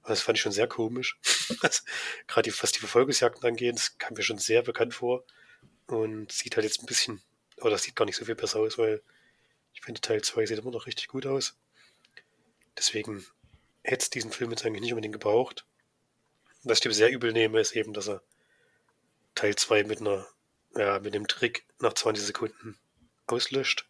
Das 0.06 0.22
fand 0.22 0.38
ich 0.38 0.42
schon 0.42 0.52
sehr 0.52 0.68
komisch. 0.68 1.18
Gerade 2.26 2.52
was 2.60 2.72
die 2.72 2.78
Verfolgungsjagden 2.78 3.44
angeht, 3.44 3.74
das 3.74 3.98
kam 3.98 4.14
mir 4.14 4.22
schon 4.22 4.38
sehr 4.38 4.62
bekannt 4.62 4.94
vor. 4.94 5.24
Und 5.86 6.32
sieht 6.32 6.56
halt 6.56 6.64
jetzt 6.64 6.82
ein 6.82 6.86
bisschen, 6.86 7.22
oder 7.58 7.70
das 7.70 7.82
sieht 7.82 7.96
gar 7.96 8.04
nicht 8.04 8.16
so 8.16 8.24
viel 8.24 8.34
besser 8.34 8.60
aus, 8.60 8.78
weil 8.78 9.02
ich 9.74 9.82
finde 9.82 10.00
Teil 10.00 10.22
2 10.22 10.46
sieht 10.46 10.58
immer 10.58 10.70
noch 10.70 10.86
richtig 10.86 11.08
gut 11.08 11.26
aus. 11.26 11.56
Deswegen 12.76 13.24
hätte 13.82 14.02
es 14.04 14.10
diesen 14.10 14.32
Film 14.32 14.50
jetzt 14.50 14.64
eigentlich 14.64 14.82
nicht 14.82 14.92
unbedingt 14.92 15.12
gebraucht. 15.14 15.64
Was 16.62 16.78
ich 16.78 16.82
dem 16.82 16.92
sehr 16.92 17.10
übel 17.10 17.32
nehme, 17.32 17.60
ist 17.60 17.76
eben, 17.76 17.92
dass 17.92 18.08
er 18.08 18.22
Teil 19.34 19.54
2 19.54 19.84
mit 19.84 20.00
einer, 20.00 20.26
ja, 20.76 20.98
mit 20.98 21.14
dem 21.14 21.28
Trick 21.28 21.64
nach 21.78 21.92
20 21.92 22.24
Sekunden 22.24 22.78
auslöscht. 23.26 23.88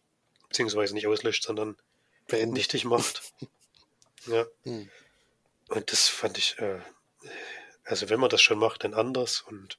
Beziehungsweise 0.49 0.93
nicht 0.93 1.07
auslöscht, 1.07 1.43
sondern 1.43 1.77
Beendet. 2.27 2.57
nichtig 2.57 2.85
macht. 2.85 3.33
ja. 4.27 4.45
Hm. 4.63 4.89
Und 5.69 5.91
das 5.91 6.07
fand 6.07 6.37
ich, 6.37 6.57
äh, 6.59 6.79
also 7.83 8.09
wenn 8.09 8.19
man 8.19 8.29
das 8.29 8.41
schon 8.41 8.59
macht, 8.59 8.83
dann 8.83 8.93
anders 8.93 9.41
und 9.41 9.77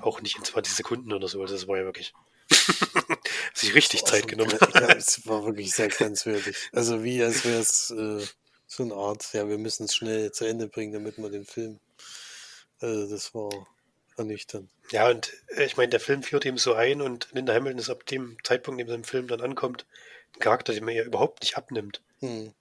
auch 0.00 0.20
nicht 0.20 0.36
in 0.36 0.44
20 0.44 0.74
Sekunden 0.74 1.12
oder 1.12 1.28
so. 1.28 1.40
Also 1.40 1.54
das 1.54 1.68
war 1.68 1.78
ja 1.78 1.84
wirklich 1.84 2.12
sich 3.54 3.74
richtig 3.74 4.04
Zeit 4.04 4.28
genommen. 4.28 4.56
Ja, 4.74 4.88
es 4.96 5.26
war 5.26 5.44
wirklich 5.44 5.72
sehr 5.72 5.88
grenzwertig. 5.88 6.56
Also 6.72 7.02
wie, 7.02 7.22
als 7.22 7.44
wäre 7.44 7.60
es 7.60 7.90
äh, 7.90 8.26
so 8.66 8.82
eine 8.82 8.94
Art, 8.94 9.32
ja, 9.32 9.48
wir 9.48 9.58
müssen 9.58 9.84
es 9.84 9.94
schnell 9.94 10.32
zu 10.32 10.44
Ende 10.44 10.68
bringen, 10.68 10.92
damit 10.92 11.18
wir 11.18 11.30
den 11.30 11.46
Film. 11.46 11.80
Also 12.80 13.08
das 13.08 13.34
war 13.34 13.66
ernüchternd. 14.16 14.70
Ja, 14.90 15.08
und 15.08 15.32
äh, 15.56 15.64
ich 15.64 15.76
meine, 15.76 15.90
der 15.90 16.00
Film 16.00 16.22
führt 16.22 16.46
eben 16.46 16.58
so 16.58 16.74
ein 16.74 17.00
und 17.00 17.28
Linda 17.32 17.54
Hamilton 17.54 17.78
ist 17.78 17.90
ab 17.90 18.06
dem 18.06 18.36
Zeitpunkt, 18.44 18.80
in 18.80 18.86
dem 18.86 18.92
sie 18.92 18.96
im 18.96 19.04
Film 19.04 19.28
dann 19.28 19.40
ankommt, 19.40 19.86
ein 20.34 20.40
Charakter, 20.40 20.72
den 20.72 20.84
man 20.84 20.94
ihr 20.94 21.04
überhaupt 21.04 21.42
nicht 21.42 21.56
abnimmt. 21.56 22.02
Hm. 22.20 22.52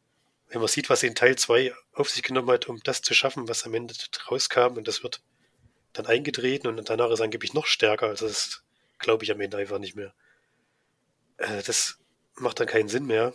Wenn 0.49 0.59
man 0.59 0.67
sieht, 0.67 0.89
was 0.89 1.01
sie 1.01 1.07
in 1.07 1.15
Teil 1.15 1.35
2 1.35 1.73
auf 1.93 2.09
sich 2.09 2.23
genommen 2.23 2.49
hat, 2.51 2.67
um 2.67 2.79
das 2.83 3.01
zu 3.01 3.13
schaffen, 3.13 3.47
was 3.47 3.65
am 3.65 3.73
Ende 3.73 3.93
rauskam 4.29 4.77
und 4.77 4.87
das 4.87 5.03
wird 5.03 5.21
dann 5.93 6.05
eingetreten 6.05 6.67
und 6.67 6.89
danach 6.89 7.09
ist 7.11 7.21
angeblich 7.21 7.53
noch 7.53 7.65
stärker. 7.65 8.07
Also 8.07 8.27
das 8.27 8.63
glaube 8.99 9.23
ich 9.23 9.31
am 9.31 9.41
Ende 9.41 9.57
einfach 9.57 9.79
nicht 9.79 9.95
mehr. 9.95 10.13
Äh, 11.37 11.63
das 11.63 11.99
macht 12.35 12.59
dann 12.59 12.67
keinen 12.67 12.89
Sinn 12.89 13.05
mehr. 13.05 13.33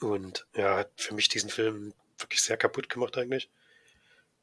Und 0.00 0.46
ja, 0.54 0.78
hat 0.78 0.90
für 0.96 1.14
mich 1.14 1.28
diesen 1.28 1.50
Film 1.50 1.92
wirklich 2.18 2.42
sehr 2.42 2.56
kaputt 2.56 2.88
gemacht 2.88 3.16
eigentlich. 3.18 3.50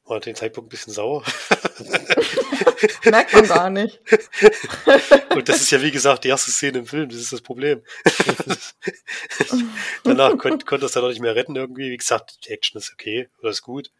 War 0.07 0.19
dem 0.21 0.35
Zeitpunkt 0.35 0.67
ein 0.67 0.69
bisschen 0.69 0.93
sauer. 0.93 1.23
Merkt 3.03 3.33
man 3.33 3.47
gar 3.47 3.69
nicht. 3.69 3.99
Und 5.35 5.49
das 5.49 5.61
ist 5.61 5.71
ja, 5.71 5.81
wie 5.81 5.91
gesagt, 5.91 6.23
die 6.23 6.29
erste 6.29 6.51
Szene 6.51 6.79
im 6.79 6.87
Film, 6.87 7.09
das 7.09 7.19
ist 7.19 7.33
das 7.33 7.41
Problem. 7.41 7.83
Danach 10.03 10.37
konnte 10.37 10.65
konnt 10.65 10.83
das 10.83 10.93
dann 10.93 11.03
auch 11.03 11.09
nicht 11.09 11.19
mehr 11.19 11.35
retten 11.35 11.55
irgendwie. 11.55 11.91
Wie 11.91 11.97
gesagt, 11.97 12.45
die 12.45 12.51
Action 12.51 12.79
ist 12.79 12.93
okay 12.93 13.29
oder 13.39 13.49
ist 13.49 13.61
gut. 13.61 13.91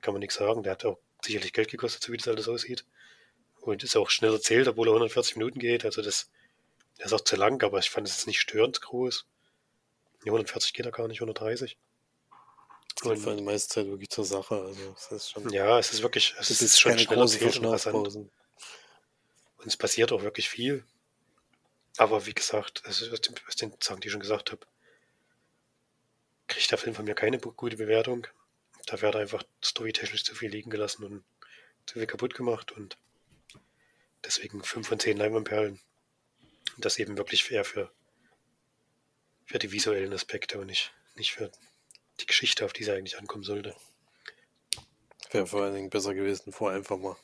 Kann 0.00 0.14
man 0.14 0.20
nichts 0.20 0.34
sagen. 0.34 0.64
Der 0.64 0.72
hat 0.72 0.84
auch 0.84 0.98
sicherlich 1.24 1.52
Geld 1.52 1.70
gekostet, 1.70 2.02
so 2.02 2.12
wie 2.12 2.16
das 2.16 2.28
alles 2.28 2.48
aussieht. 2.48 2.84
Und 3.60 3.84
ist 3.84 3.96
auch 3.96 4.10
schnell 4.10 4.32
erzählt, 4.32 4.66
obwohl 4.66 4.88
er 4.88 4.94
140 4.94 5.36
Minuten 5.36 5.60
geht. 5.60 5.84
Also 5.84 6.02
das, 6.02 6.30
der 6.98 7.06
ist 7.06 7.12
auch 7.12 7.20
zu 7.20 7.36
lang, 7.36 7.62
aber 7.62 7.78
ich 7.78 7.90
fand 7.90 8.08
es 8.08 8.16
jetzt 8.16 8.26
nicht 8.26 8.40
störend 8.40 8.80
groß. 8.80 9.24
Nee, 10.24 10.30
140 10.30 10.72
geht 10.72 10.86
er 10.86 10.92
gar 10.92 11.06
nicht, 11.06 11.20
130. 11.20 11.76
Und 13.02 13.18
für 13.18 13.34
die 13.34 13.42
meiste 13.42 13.74
Zeit 13.74 13.86
wirklich 13.86 14.10
zur 14.10 14.24
Sache. 14.24 14.54
Also 14.54 14.94
es 14.96 15.12
ist 15.12 15.30
schon. 15.30 15.50
Ja, 15.50 15.78
es 15.78 15.92
ist 15.92 16.02
wirklich, 16.02 16.34
es 16.38 16.50
es 16.50 16.62
ist 16.62 16.80
schon 16.80 16.98
schnell 16.98 17.06
große 17.06 17.40
erzählt 17.40 18.30
und 19.62 19.68
es 19.68 19.76
passiert 19.76 20.12
auch 20.12 20.22
wirklich 20.22 20.48
viel. 20.48 20.84
Aber 21.96 22.26
wie 22.26 22.34
gesagt, 22.34 22.82
also 22.84 23.10
aus 23.10 23.20
den, 23.20 23.34
aus 23.46 23.56
den 23.56 23.72
Sachen, 23.80 24.00
die 24.00 24.08
ich 24.08 24.12
schon 24.12 24.20
gesagt 24.20 24.50
habe, 24.50 24.66
kriegt 26.48 26.70
der 26.70 26.78
Film 26.78 26.94
von 26.94 27.04
mir 27.04 27.14
keine 27.14 27.38
gute 27.38 27.76
Bewertung. 27.76 28.26
Da 28.86 29.00
wird 29.00 29.14
einfach 29.14 29.44
storytechnisch 29.64 30.24
zu 30.24 30.34
viel 30.34 30.50
liegen 30.50 30.70
gelassen 30.70 31.04
und 31.04 31.24
zu 31.86 31.98
viel 31.98 32.06
kaputt 32.06 32.34
gemacht 32.34 32.72
und 32.72 32.96
deswegen 34.24 34.62
5 34.62 34.86
von 34.86 34.98
10 34.98 35.16
Leinwandperlen. 35.16 35.80
Und 36.76 36.84
das 36.84 36.98
eben 36.98 37.16
wirklich 37.16 37.48
eher 37.50 37.64
für, 37.64 37.92
für 39.46 39.58
die 39.58 39.70
visuellen 39.70 40.12
Aspekte 40.12 40.58
und 40.58 40.66
nicht, 40.66 40.92
nicht 41.14 41.32
für 41.32 41.52
die 42.20 42.26
Geschichte, 42.26 42.64
auf 42.64 42.72
die 42.72 42.84
sie 42.84 42.92
eigentlich 42.92 43.18
ankommen 43.18 43.44
sollte. 43.44 43.74
Wäre 45.30 45.46
vor 45.46 45.62
allen 45.62 45.74
Dingen 45.74 45.90
besser 45.90 46.14
gewesen, 46.14 46.52
vorher 46.52 46.78
einfach 46.78 46.98
mal 46.98 47.16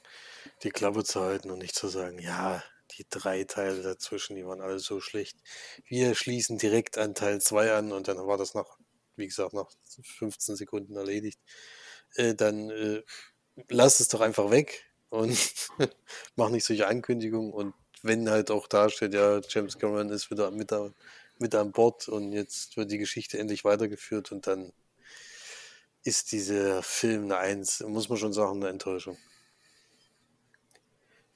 die 0.62 0.70
Klappe 0.70 1.04
zu 1.04 1.20
halten 1.20 1.50
und 1.50 1.58
nicht 1.58 1.74
zu 1.74 1.88
sagen, 1.88 2.18
ja, 2.18 2.62
die 2.96 3.06
drei 3.08 3.44
Teile 3.44 3.82
dazwischen, 3.82 4.36
die 4.36 4.46
waren 4.46 4.60
alle 4.60 4.78
so 4.78 5.00
schlecht. 5.00 5.36
Wir 5.84 6.14
schließen 6.14 6.58
direkt 6.58 6.96
an 6.96 7.14
Teil 7.14 7.40
2 7.40 7.72
an 7.72 7.92
und 7.92 8.08
dann 8.08 8.16
war 8.18 8.38
das 8.38 8.54
nach, 8.54 8.78
wie 9.16 9.26
gesagt, 9.26 9.52
nach 9.52 9.70
15 10.18 10.56
Sekunden 10.56 10.96
erledigt. 10.96 11.38
Äh, 12.14 12.34
dann 12.34 12.70
äh, 12.70 13.02
lass 13.68 14.00
es 14.00 14.08
doch 14.08 14.20
einfach 14.20 14.50
weg 14.50 14.86
und 15.10 15.36
mach 16.36 16.48
nicht 16.48 16.64
solche 16.64 16.86
Ankündigungen 16.86 17.52
und 17.52 17.74
wenn 18.02 18.30
halt 18.30 18.50
auch 18.50 18.68
da 18.68 18.88
steht, 18.88 19.14
ja, 19.14 19.40
James 19.48 19.78
Cameron 19.78 20.10
ist 20.10 20.30
wieder 20.30 20.50
mit, 20.50 20.72
mit 21.40 21.54
an 21.54 21.72
Bord 21.72 22.08
und 22.08 22.32
jetzt 22.32 22.76
wird 22.76 22.90
die 22.90 22.98
Geschichte 22.98 23.38
endlich 23.38 23.64
weitergeführt 23.64 24.32
und 24.32 24.46
dann 24.46 24.72
ist 26.02 26.32
dieser 26.32 26.82
Film 26.82 27.24
eine 27.24 27.38
Eins, 27.38 27.80
muss 27.80 28.08
man 28.08 28.18
schon 28.18 28.32
sagen, 28.32 28.56
eine 28.56 28.68
Enttäuschung. 28.68 29.18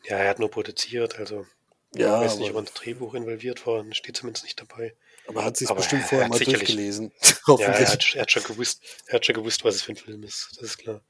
Ja, 0.04 0.18
er 0.18 0.30
hat 0.30 0.38
nur 0.38 0.50
produziert, 0.50 1.18
also 1.18 1.46
Ja, 1.94 2.20
ich 2.20 2.30
weiß 2.30 2.38
nicht, 2.38 2.50
ob 2.50 2.56
er 2.56 2.60
ins 2.60 2.72
Drehbuch 2.72 3.14
involviert 3.14 3.66
war, 3.66 3.84
steht 3.92 4.16
zumindest 4.16 4.44
nicht 4.44 4.60
dabei. 4.60 4.96
aber 5.26 5.40
er 5.40 5.46
hat 5.46 5.56
sich 5.56 5.68
bestimmt 5.68 6.02
er 6.02 6.08
vorher 6.08 6.28
mal 6.28 6.38
durchgelesen. 6.38 7.12
Ja, 7.46 7.58
er 7.58 7.88
hat, 7.88 8.14
er, 8.14 8.22
hat 8.22 8.30
schon 8.30 8.44
gewusst, 8.44 8.82
er 9.06 9.14
hat 9.14 9.26
schon 9.26 9.34
gewusst, 9.34 9.64
was 9.64 9.74
es 9.74 9.82
für 9.82 9.92
ein 9.92 9.96
Film 9.96 10.22
ist, 10.22 10.50
das 10.56 10.62
ist 10.62 10.78
klar. 10.78 11.02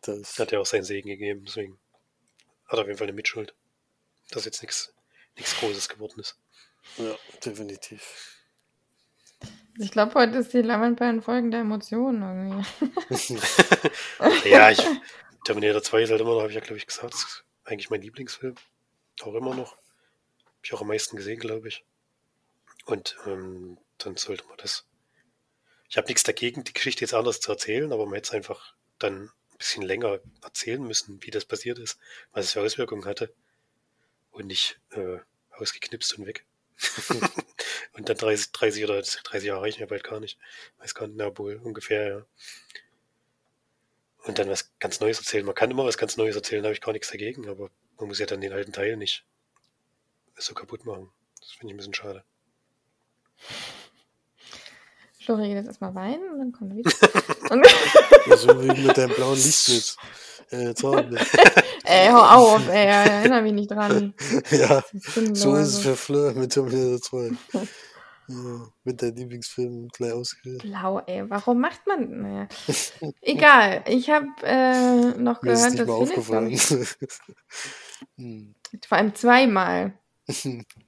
Das, 0.00 0.38
Hat 0.38 0.52
ja 0.52 0.60
auch 0.60 0.66
seinen 0.66 0.84
Segen 0.84 1.08
gegeben, 1.08 1.44
deswegen 1.46 1.78
hat 2.66 2.78
er 2.78 2.82
auf 2.82 2.86
jeden 2.86 2.98
Fall 2.98 3.06
eine 3.06 3.16
Mitschuld, 3.16 3.54
dass 4.30 4.44
jetzt 4.44 4.62
nichts 4.62 4.92
Großes 5.58 5.88
geworden 5.88 6.20
ist. 6.20 6.38
Ja, 6.98 7.16
definitiv. 7.44 8.36
Ich 9.78 9.90
glaube, 9.90 10.14
heute 10.14 10.38
ist 10.38 10.54
die 10.54 10.62
Lammenperlen-Folgen 10.62 11.50
der 11.50 11.60
Emotionen 11.60 12.22
irgendwie. 12.22 13.38
Ja, 14.50 14.70
ich, 14.70 14.82
Terminator 15.44 15.82
2 15.82 16.02
ist 16.02 16.10
halt 16.10 16.20
immer 16.20 16.34
noch, 16.34 16.40
habe 16.40 16.50
ich 16.50 16.54
ja, 16.54 16.60
glaube 16.60 16.78
ich, 16.78 16.86
gesagt, 16.86 17.12
das 17.12 17.20
ist 17.20 17.44
eigentlich 17.64 17.90
mein 17.90 18.00
Lieblingsfilm. 18.00 18.54
Auch 19.22 19.34
immer 19.34 19.54
noch. 19.54 19.72
Habe 19.72 20.62
ich 20.62 20.72
auch 20.72 20.80
am 20.80 20.88
meisten 20.88 21.16
gesehen, 21.16 21.38
glaube 21.38 21.68
ich. 21.68 21.84
Und 22.86 23.16
ähm, 23.26 23.78
dann 23.98 24.16
sollte 24.16 24.46
man 24.46 24.56
das. 24.56 24.86
Ich 25.88 25.96
habe 25.96 26.08
nichts 26.08 26.22
dagegen, 26.22 26.64
die 26.64 26.72
Geschichte 26.72 27.02
jetzt 27.02 27.14
anders 27.14 27.40
zu 27.40 27.52
erzählen, 27.52 27.92
aber 27.92 28.06
man 28.06 28.14
hätte 28.14 28.28
es 28.28 28.34
einfach 28.34 28.74
dann 28.98 29.24
ein 29.24 29.58
bisschen 29.58 29.82
länger 29.82 30.20
erzählen 30.42 30.82
müssen, 30.82 31.22
wie 31.22 31.30
das 31.30 31.44
passiert 31.44 31.78
ist, 31.78 31.98
was 32.32 32.46
es 32.46 32.52
für 32.52 32.62
Auswirkungen 32.62 33.04
hatte. 33.04 33.32
Und 34.30 34.46
nicht 34.46 34.80
äh, 34.90 35.18
ausgeknipst 35.50 36.18
und 36.18 36.26
weg. 36.26 36.46
und 37.92 38.08
dann 38.08 38.16
30, 38.16 38.52
30 38.52 38.84
oder 38.84 39.02
30 39.02 39.48
Jahre 39.48 39.62
reichen 39.62 39.80
ja 39.80 39.86
bald 39.86 40.04
gar 40.04 40.20
nicht. 40.20 40.38
Weiß 40.78 40.94
gar 40.94 41.06
nicht, 41.06 41.16
na 41.16 41.36
wohl, 41.38 41.56
ungefähr, 41.62 42.08
ja. 42.08 42.26
Und 44.24 44.38
dann 44.38 44.48
was 44.48 44.72
ganz 44.80 45.00
Neues 45.00 45.18
erzählen. 45.18 45.46
Man 45.46 45.54
kann 45.54 45.70
immer 45.70 45.84
was 45.84 45.98
ganz 45.98 46.16
Neues 46.16 46.34
erzählen, 46.34 46.62
da 46.62 46.68
habe 46.68 46.74
ich 46.74 46.80
gar 46.80 46.92
nichts 46.92 47.10
dagegen, 47.10 47.48
aber 47.48 47.70
man 47.98 48.08
muss 48.08 48.18
ja 48.18 48.26
dann 48.26 48.40
den 48.40 48.52
alten 48.52 48.72
Teil 48.72 48.96
nicht 48.96 49.24
so 50.34 50.52
kaputt 50.54 50.84
machen. 50.84 51.10
Das 51.40 51.52
finde 51.52 51.72
ich 51.72 51.74
ein 51.74 51.76
bisschen 51.76 51.94
schade. 51.94 52.24
Flori 55.24 55.48
geht 55.48 55.56
jetzt 55.56 55.66
erstmal 55.66 55.94
weinen 55.94 56.30
und 56.30 56.38
dann 56.38 56.52
kommt 56.52 56.72
er 56.72 56.76
wieder. 58.26 58.36
so 58.36 58.62
wie 58.62 58.86
mit 58.86 58.96
deinem 58.96 59.14
blauen 59.14 59.36
Lichtblitz. 59.36 59.96
Äh, 60.50 60.74
Zorn. 60.74 61.16
ey, 61.84 62.08
hau 62.08 62.54
auf, 62.54 62.68
ey, 62.68 62.86
erinnere 62.86 63.42
mich 63.42 63.52
nicht 63.52 63.70
dran. 63.70 64.14
ja, 64.50 64.82
ist 64.92 65.36
so 65.36 65.56
ist 65.56 65.68
es 65.68 65.78
für 65.78 65.96
Fleur 65.96 66.32
mit 66.34 66.52
Terminator 66.52 67.00
2. 67.00 67.30
Ja, 68.28 68.66
mit 68.82 69.00
deinem 69.00 69.14
Lieblingsfilm 69.18 69.86
gleich 69.90 70.10
ausgewählt. 70.10 70.62
Blau, 70.62 70.98
ey, 71.06 71.30
warum 71.30 71.60
macht 71.60 71.86
man. 71.86 72.22
Naja. 72.22 72.48
Egal, 73.20 73.84
ich 73.86 74.10
habe 74.10 74.26
äh, 74.42 75.16
noch 75.16 75.42
Mir 75.42 75.52
ist 75.52 75.78
gehört, 75.78 75.88
nicht 75.88 75.88
dass 75.88 76.26
Felix, 76.26 76.72
aufgefallen. 76.72 77.16
Hm. 78.16 78.54
vor 78.84 78.98
allem 78.98 79.14
zweimal. 79.14 79.92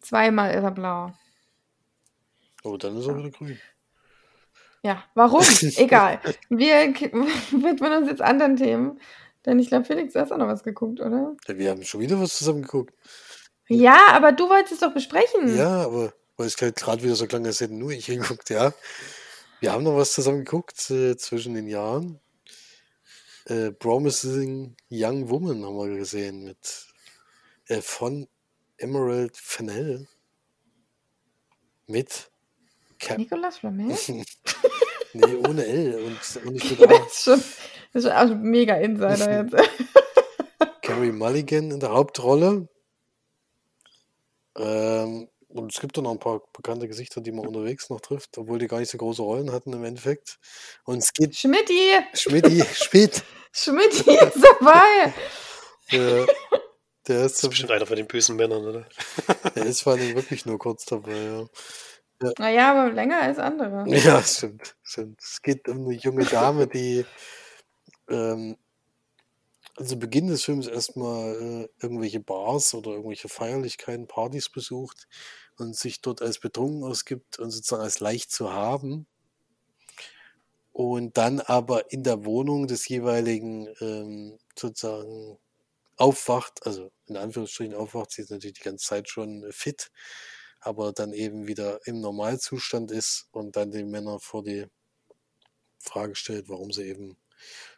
Zweimal 0.00 0.50
ist 0.50 0.64
er 0.64 0.70
blau. 0.72 1.12
oh, 2.64 2.76
dann 2.76 2.96
ist 2.96 3.06
er 3.06 3.16
wieder 3.16 3.30
grün. 3.30 3.56
Ja, 4.82 5.04
warum? 5.14 5.44
Egal. 5.76 6.20
Wir 6.48 6.92
widmen 6.92 7.92
uns 7.92 8.08
jetzt 8.08 8.20
anderen 8.20 8.56
Themen. 8.56 9.00
Denn 9.48 9.58
ich 9.58 9.68
glaube, 9.68 9.86
Felix, 9.86 10.12
du 10.12 10.20
hast 10.20 10.30
auch 10.30 10.36
noch 10.36 10.46
was 10.46 10.62
geguckt, 10.62 11.00
oder? 11.00 11.34
Ja, 11.46 11.56
wir 11.56 11.70
haben 11.70 11.82
schon 11.82 12.02
wieder 12.02 12.20
was 12.20 12.36
zusammen 12.36 12.60
geguckt. 12.60 12.92
Ja, 13.66 14.08
aber 14.08 14.30
du 14.32 14.46
wolltest 14.50 14.74
es 14.74 14.80
doch 14.80 14.92
besprechen. 14.92 15.56
Ja, 15.56 15.84
aber 15.84 16.12
weil 16.36 16.48
es 16.48 16.60
halt 16.60 16.76
gerade 16.76 17.02
wieder 17.02 17.14
so 17.14 17.26
klang, 17.26 17.46
als 17.46 17.60
hätten 17.60 17.78
nur 17.78 17.90
ich 17.90 18.04
geguckt, 18.04 18.50
ja. 18.50 18.74
Wir 19.60 19.72
haben 19.72 19.84
noch 19.84 19.96
was 19.96 20.12
zusammen 20.12 20.44
geguckt 20.44 20.90
äh, 20.90 21.16
zwischen 21.16 21.54
den 21.54 21.66
Jahren. 21.66 22.20
Äh, 23.46 23.70
Promising 23.70 24.76
Young 24.90 25.30
Woman 25.30 25.64
haben 25.64 25.78
wir 25.78 25.96
gesehen 25.96 26.44
mit 26.44 26.86
äh, 27.68 27.80
von 27.80 28.28
Emerald 28.76 29.34
Fennell 29.34 30.06
mit 31.86 32.30
Cap 32.98 33.16
Nicolas 33.16 33.56
Flamel? 33.56 33.96
nee, 35.14 35.34
ohne 35.36 35.64
L 35.64 35.94
und, 36.04 36.44
und 36.44 36.52
nicht 36.52 36.70
mit 36.78 36.90
das 36.90 37.00
A. 37.00 37.06
ist 37.06 37.22
schon, 37.22 37.42
das 37.92 38.04
ist 38.04 38.10
schon 38.10 38.18
auch 38.18 38.36
mega 38.36 38.74
Insider 38.76 39.42
jetzt. 39.42 39.54
Carrie 40.82 41.12
Mulligan 41.12 41.70
in 41.70 41.80
der 41.80 41.90
Hauptrolle. 41.90 42.68
Ähm, 44.56 45.28
und 45.48 45.72
es 45.72 45.80
gibt 45.80 45.96
dann 45.96 46.04
noch 46.04 46.12
ein 46.12 46.18
paar 46.18 46.42
bekannte 46.52 46.88
Gesichter, 46.88 47.20
die 47.20 47.32
man 47.32 47.46
unterwegs 47.46 47.88
noch 47.90 48.00
trifft, 48.00 48.36
obwohl 48.36 48.58
die 48.58 48.66
gar 48.66 48.80
nicht 48.80 48.90
so 48.90 48.98
große 48.98 49.22
Rollen 49.22 49.52
hatten 49.52 49.72
im 49.72 49.84
Endeffekt. 49.84 50.38
Und 50.84 50.98
es 50.98 51.12
geht 51.12 51.36
Schmidti! 51.36 51.92
Schmidti, 52.12 52.62
Schmidt, 52.74 53.22
Schmidti 53.52 54.10
ist 54.10 54.42
dabei! 54.42 55.12
der, 55.90 56.26
der, 57.06 57.24
ist, 57.24 57.36
Das 57.36 57.44
ist 57.44 57.48
bestimmt 57.48 57.70
einer 57.70 57.86
von 57.86 57.96
den 57.96 58.06
bösen 58.06 58.36
Männern, 58.36 58.64
oder? 58.64 58.86
der 59.54 59.64
ist 59.64 59.82
vor 59.82 59.94
allem 59.94 60.14
wirklich 60.14 60.44
nur 60.44 60.58
kurz 60.58 60.84
dabei, 60.84 61.16
ja. 61.16 61.46
Naja, 62.38 62.72
aber 62.72 62.92
länger 62.92 63.20
als 63.20 63.38
andere. 63.38 63.84
Ja, 63.88 64.22
stimmt, 64.22 64.74
stimmt. 64.82 65.20
Es 65.22 65.40
geht 65.40 65.68
um 65.68 65.84
eine 65.84 65.94
junge 65.94 66.24
Dame, 66.24 66.66
die 66.66 67.06
ähm, 68.08 68.56
also 69.76 69.96
Beginn 69.96 70.26
des 70.26 70.44
Films 70.44 70.66
erstmal 70.66 71.34
äh, 71.34 71.68
irgendwelche 71.80 72.20
Bars 72.20 72.74
oder 72.74 72.90
irgendwelche 72.90 73.28
Feierlichkeiten, 73.28 74.08
Partys 74.08 74.48
besucht 74.48 75.06
und 75.56 75.76
sich 75.76 76.00
dort 76.00 76.22
als 76.22 76.38
betrunken 76.40 76.84
ausgibt 76.84 77.38
und 77.38 77.50
sozusagen 77.50 77.82
als 77.82 78.00
leicht 78.00 78.32
zu 78.32 78.52
haben. 78.52 79.06
Und 80.72 81.16
dann 81.16 81.40
aber 81.40 81.92
in 81.92 82.02
der 82.04 82.24
Wohnung 82.24 82.66
des 82.68 82.88
jeweiligen 82.88 83.68
ähm, 83.80 84.38
sozusagen 84.56 85.38
aufwacht, 85.96 86.64
also 86.66 86.92
in 87.06 87.16
Anführungsstrichen 87.16 87.74
aufwacht, 87.74 88.12
sie 88.12 88.22
ist 88.22 88.30
natürlich 88.30 88.58
die 88.58 88.64
ganze 88.64 88.86
Zeit 88.86 89.08
schon 89.08 89.44
fit, 89.50 89.90
aber 90.60 90.92
dann 90.92 91.12
eben 91.12 91.46
wieder 91.48 91.80
im 91.86 92.00
Normalzustand 92.00 92.90
ist 92.92 93.28
und 93.32 93.56
dann 93.56 93.72
die 93.72 93.84
Männer 93.84 94.20
vor 94.20 94.42
die 94.44 94.66
Frage 95.80 96.14
stellt, 96.14 96.48
warum 96.48 96.72
sie 96.72 96.84
eben 96.84 97.16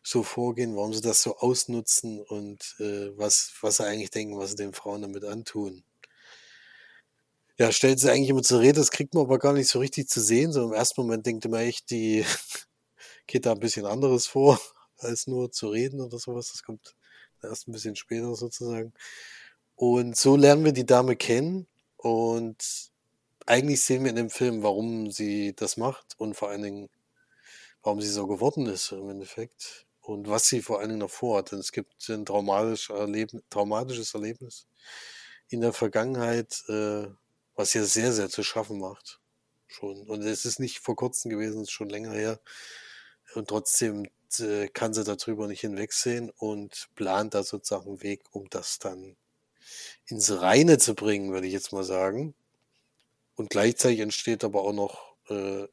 so 0.02 0.22
vorgehen, 0.22 0.76
warum 0.76 0.92
sie 0.94 1.00
das 1.00 1.22
so 1.22 1.36
ausnutzen 1.38 2.20
und 2.20 2.76
äh, 2.80 3.16
was, 3.16 3.52
was 3.60 3.76
sie 3.78 3.86
eigentlich 3.86 4.10
denken, 4.10 4.38
was 4.38 4.50
sie 4.50 4.56
den 4.56 4.72
Frauen 4.72 5.02
damit 5.02 5.24
antun. 5.24 5.84
Ja, 7.58 7.72
stellt 7.72 8.00
sie 8.00 8.10
eigentlich 8.10 8.30
immer 8.30 8.42
zur 8.42 8.60
Rede, 8.60 8.80
das 8.80 8.90
kriegt 8.90 9.12
man 9.14 9.24
aber 9.24 9.38
gar 9.38 9.52
nicht 9.52 9.68
so 9.68 9.80
richtig 9.80 10.08
zu 10.08 10.20
sehen. 10.20 10.52
So 10.52 10.64
im 10.64 10.72
ersten 10.72 11.02
Moment 11.02 11.26
denkt 11.26 11.46
man 11.46 11.60
echt, 11.60 11.90
die 11.90 12.24
geht 13.26 13.44
da 13.44 13.52
ein 13.52 13.60
bisschen 13.60 13.84
anderes 13.86 14.26
vor, 14.26 14.58
als 14.98 15.26
nur 15.26 15.52
zu 15.52 15.68
reden 15.68 16.00
oder 16.00 16.18
sowas. 16.18 16.52
Das 16.52 16.62
kommt 16.62 16.94
erst 17.42 17.68
ein 17.68 17.72
bisschen 17.72 17.96
später 17.96 18.34
sozusagen. 18.34 18.94
Und 19.76 20.16
so 20.16 20.36
lernen 20.36 20.64
wir 20.64 20.72
die 20.72 20.86
Dame 20.86 21.16
kennen 21.16 21.66
und 21.96 22.90
eigentlich 23.46 23.82
sehen 23.82 24.04
wir 24.04 24.10
in 24.10 24.16
dem 24.16 24.30
Film, 24.30 24.62
warum 24.62 25.10
sie 25.10 25.54
das 25.54 25.76
macht 25.76 26.14
und 26.18 26.34
vor 26.34 26.48
allen 26.50 26.62
Dingen, 26.62 26.88
warum 27.82 28.00
sie 28.00 28.08
so 28.08 28.26
geworden 28.26 28.66
ist 28.66 28.92
im 28.92 29.08
Endeffekt 29.10 29.86
und 30.00 30.28
was 30.28 30.48
sie 30.48 30.62
vor 30.62 30.80
allen 30.80 30.90
Dingen 30.90 31.00
noch 31.00 31.10
vorhat. 31.10 31.52
Denn 31.52 31.58
es 31.58 31.72
gibt 31.72 32.08
ein 32.08 32.24
traumatisch 32.24 32.90
Erleben, 32.90 33.42
traumatisches 33.50 34.14
Erlebnis 34.14 34.66
in 35.48 35.60
der 35.60 35.72
Vergangenheit, 35.72 36.62
äh, 36.68 37.06
was 37.54 37.74
ihr 37.74 37.84
sehr, 37.84 38.12
sehr 38.12 38.28
zu 38.28 38.42
schaffen 38.42 38.78
macht. 38.78 39.20
Schon. 39.66 40.02
Und 40.02 40.22
es 40.22 40.44
ist 40.44 40.58
nicht 40.60 40.80
vor 40.80 40.96
kurzem 40.96 41.30
gewesen, 41.30 41.62
es 41.62 41.68
ist 41.68 41.72
schon 41.72 41.90
länger 41.90 42.12
her. 42.12 42.40
Und 43.34 43.48
trotzdem 43.48 44.08
äh, 44.38 44.68
kann 44.68 44.94
sie 44.94 45.04
darüber 45.04 45.46
nicht 45.46 45.60
hinwegsehen 45.60 46.30
und 46.30 46.88
plant 46.94 47.34
da 47.34 47.42
sozusagen 47.42 47.88
einen 47.88 48.02
Weg, 48.02 48.22
um 48.32 48.48
das 48.50 48.78
dann 48.78 49.16
ins 50.06 50.40
Reine 50.40 50.78
zu 50.78 50.94
bringen, 50.94 51.32
würde 51.32 51.46
ich 51.46 51.52
jetzt 51.52 51.72
mal 51.72 51.84
sagen. 51.84 52.34
Und 53.36 53.50
gleichzeitig 53.50 54.00
entsteht 54.00 54.44
aber 54.44 54.62
auch 54.62 54.72
noch, 54.72 55.14
äh, 55.28 55.66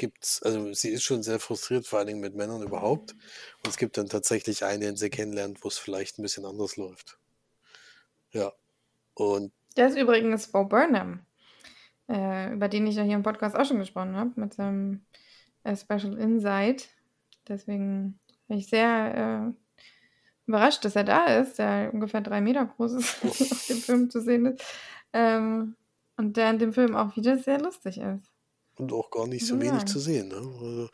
gibt's, 0.00 0.42
also 0.42 0.72
sie 0.72 0.88
ist 0.88 1.04
schon 1.04 1.22
sehr 1.22 1.38
frustriert, 1.38 1.86
vor 1.86 1.98
allen 1.98 2.08
Dingen 2.08 2.20
mit 2.20 2.34
Männern 2.34 2.62
überhaupt. 2.62 3.12
Und 3.62 3.68
es 3.68 3.76
gibt 3.76 3.98
dann 3.98 4.08
tatsächlich 4.08 4.64
einen, 4.64 4.80
den 4.80 4.96
sie 4.96 5.10
kennenlernt, 5.10 5.62
wo 5.62 5.68
es 5.68 5.78
vielleicht 5.78 6.18
ein 6.18 6.22
bisschen 6.22 6.46
anders 6.46 6.76
läuft. 6.76 7.18
Ja. 8.32 8.52
Und 9.14 9.52
Der 9.76 9.88
ist 9.88 9.98
übrigens 9.98 10.48
Bo 10.48 10.64
Burnham, 10.64 11.20
äh, 12.08 12.52
über 12.54 12.68
den 12.68 12.86
ich 12.86 12.96
ja 12.96 13.02
hier 13.02 13.16
im 13.16 13.22
Podcast 13.22 13.54
auch 13.54 13.66
schon 13.66 13.78
gesprochen 13.78 14.16
habe, 14.16 14.32
mit 14.36 14.54
seinem 14.54 15.04
äh, 15.64 15.76
Special 15.76 16.16
Insight. 16.16 16.88
Deswegen 17.46 18.18
bin 18.48 18.58
ich 18.58 18.68
sehr 18.68 19.54
überrascht, 20.46 20.84
dass 20.84 20.96
er 20.96 21.04
da 21.04 21.26
ist, 21.26 21.58
der 21.58 21.90
ungefähr 21.92 22.22
drei 22.22 22.40
Meter 22.40 22.64
groß 22.64 22.94
ist, 22.94 23.24
auf 23.24 23.66
dem 23.68 23.76
Film 23.76 24.10
zu 24.10 24.20
sehen 24.20 24.46
ist. 24.46 24.64
Ähm, 25.12 25.76
und 26.16 26.36
der 26.36 26.50
in 26.50 26.58
dem 26.58 26.72
Film 26.72 26.96
auch 26.96 27.16
wieder 27.16 27.38
sehr 27.38 27.60
lustig 27.60 27.98
ist. 27.98 28.29
Und 28.80 28.92
auch 28.92 29.10
gar 29.10 29.26
nicht 29.26 29.46
so 29.46 29.60
man 29.60 29.60
wenig 29.60 29.84
zu 29.86 29.98
sehen. 30.00 30.28
Ne? 30.28 30.36
Also, 30.36 30.88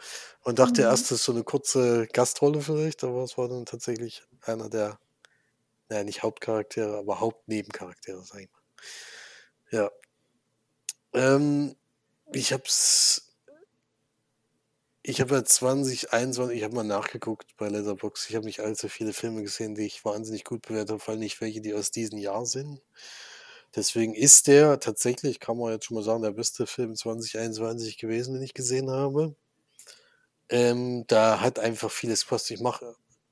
man 0.45 0.57
dachte 0.57 0.82
Mhm. 0.82 0.82
erst, 0.82 1.11
das 1.11 1.18
ist 1.20 1.24
so 1.24 1.32
eine 1.32 1.45
kurze 1.45 2.07
Gastrolle 2.09 2.61
vielleicht, 2.61 3.05
aber 3.05 3.22
es 3.24 3.39
war 3.39 3.49
dann 3.49 3.64
tatsächlich 3.66 4.22
einer 4.43 4.68
der, 4.68 4.99
naja, 5.91 6.05
nicht 6.05 6.22
Hauptcharaktere, 6.24 6.99
aber 6.99 7.20
Hauptnebencharaktere, 7.20 8.22
sag 8.24 8.43
ich 8.43 8.51
mal. 8.53 8.61
Ja. 9.70 9.91
Ähm, 11.12 11.74
ich 12.32 12.53
hab's. 12.53 13.34
Ich 15.03 15.20
habe 15.22 15.37
ja 15.37 15.45
2021, 15.45 16.59
ich 16.59 16.64
habe 16.64 16.74
mal 16.74 16.82
nachgeguckt 16.84 17.57
bei 17.57 17.68
Letterboxd. 17.68 18.28
Ich 18.28 18.37
habe 18.37 18.45
nicht 18.47 18.61
allzu 18.61 18.89
viele 18.89 19.12
Filme 19.14 19.43
gesehen, 19.43 19.74
die 19.74 19.87
ich 19.87 20.05
wahnsinnig 20.05 20.45
gut 20.45 20.62
bewertet 20.66 20.91
habe, 20.91 21.01
vor 21.01 21.12
allem 21.12 21.20
nicht 21.20 21.41
welche, 21.41 21.61
die 21.62 21.72
aus 21.74 21.91
diesem 21.93 22.18
Jahr 22.18 22.45
sind. 22.47 22.82
Deswegen 23.76 24.14
ist 24.14 24.46
der 24.46 24.80
tatsächlich, 24.80 25.38
kann 25.38 25.58
man 25.58 25.72
jetzt 25.72 25.84
schon 25.84 25.96
mal 25.96 26.02
sagen, 26.02 26.22
der 26.22 26.30
beste 26.32 26.66
Film 26.66 26.96
2021 26.96 27.98
gewesen, 27.98 28.34
den 28.34 28.42
ich 28.42 28.54
gesehen 28.54 28.90
habe. 28.90 29.36
Ähm, 30.48 31.04
da 31.08 31.40
hat 31.40 31.58
einfach 31.58 31.90
vieles 31.90 32.22
gepasst. 32.22 32.50
Ich, 32.50 32.60
mach, 32.60 32.80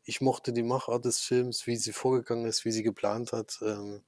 ich 0.04 0.20
mochte 0.20 0.52
die 0.52 0.62
Machart 0.62 1.06
des 1.06 1.20
Films, 1.20 1.66
wie 1.66 1.76
sie 1.76 1.92
vorgegangen 1.92 2.44
ist, 2.46 2.66
wie 2.66 2.72
sie 2.72 2.82
geplant 2.82 3.32
hat, 3.32 3.58
ähm, 3.62 4.02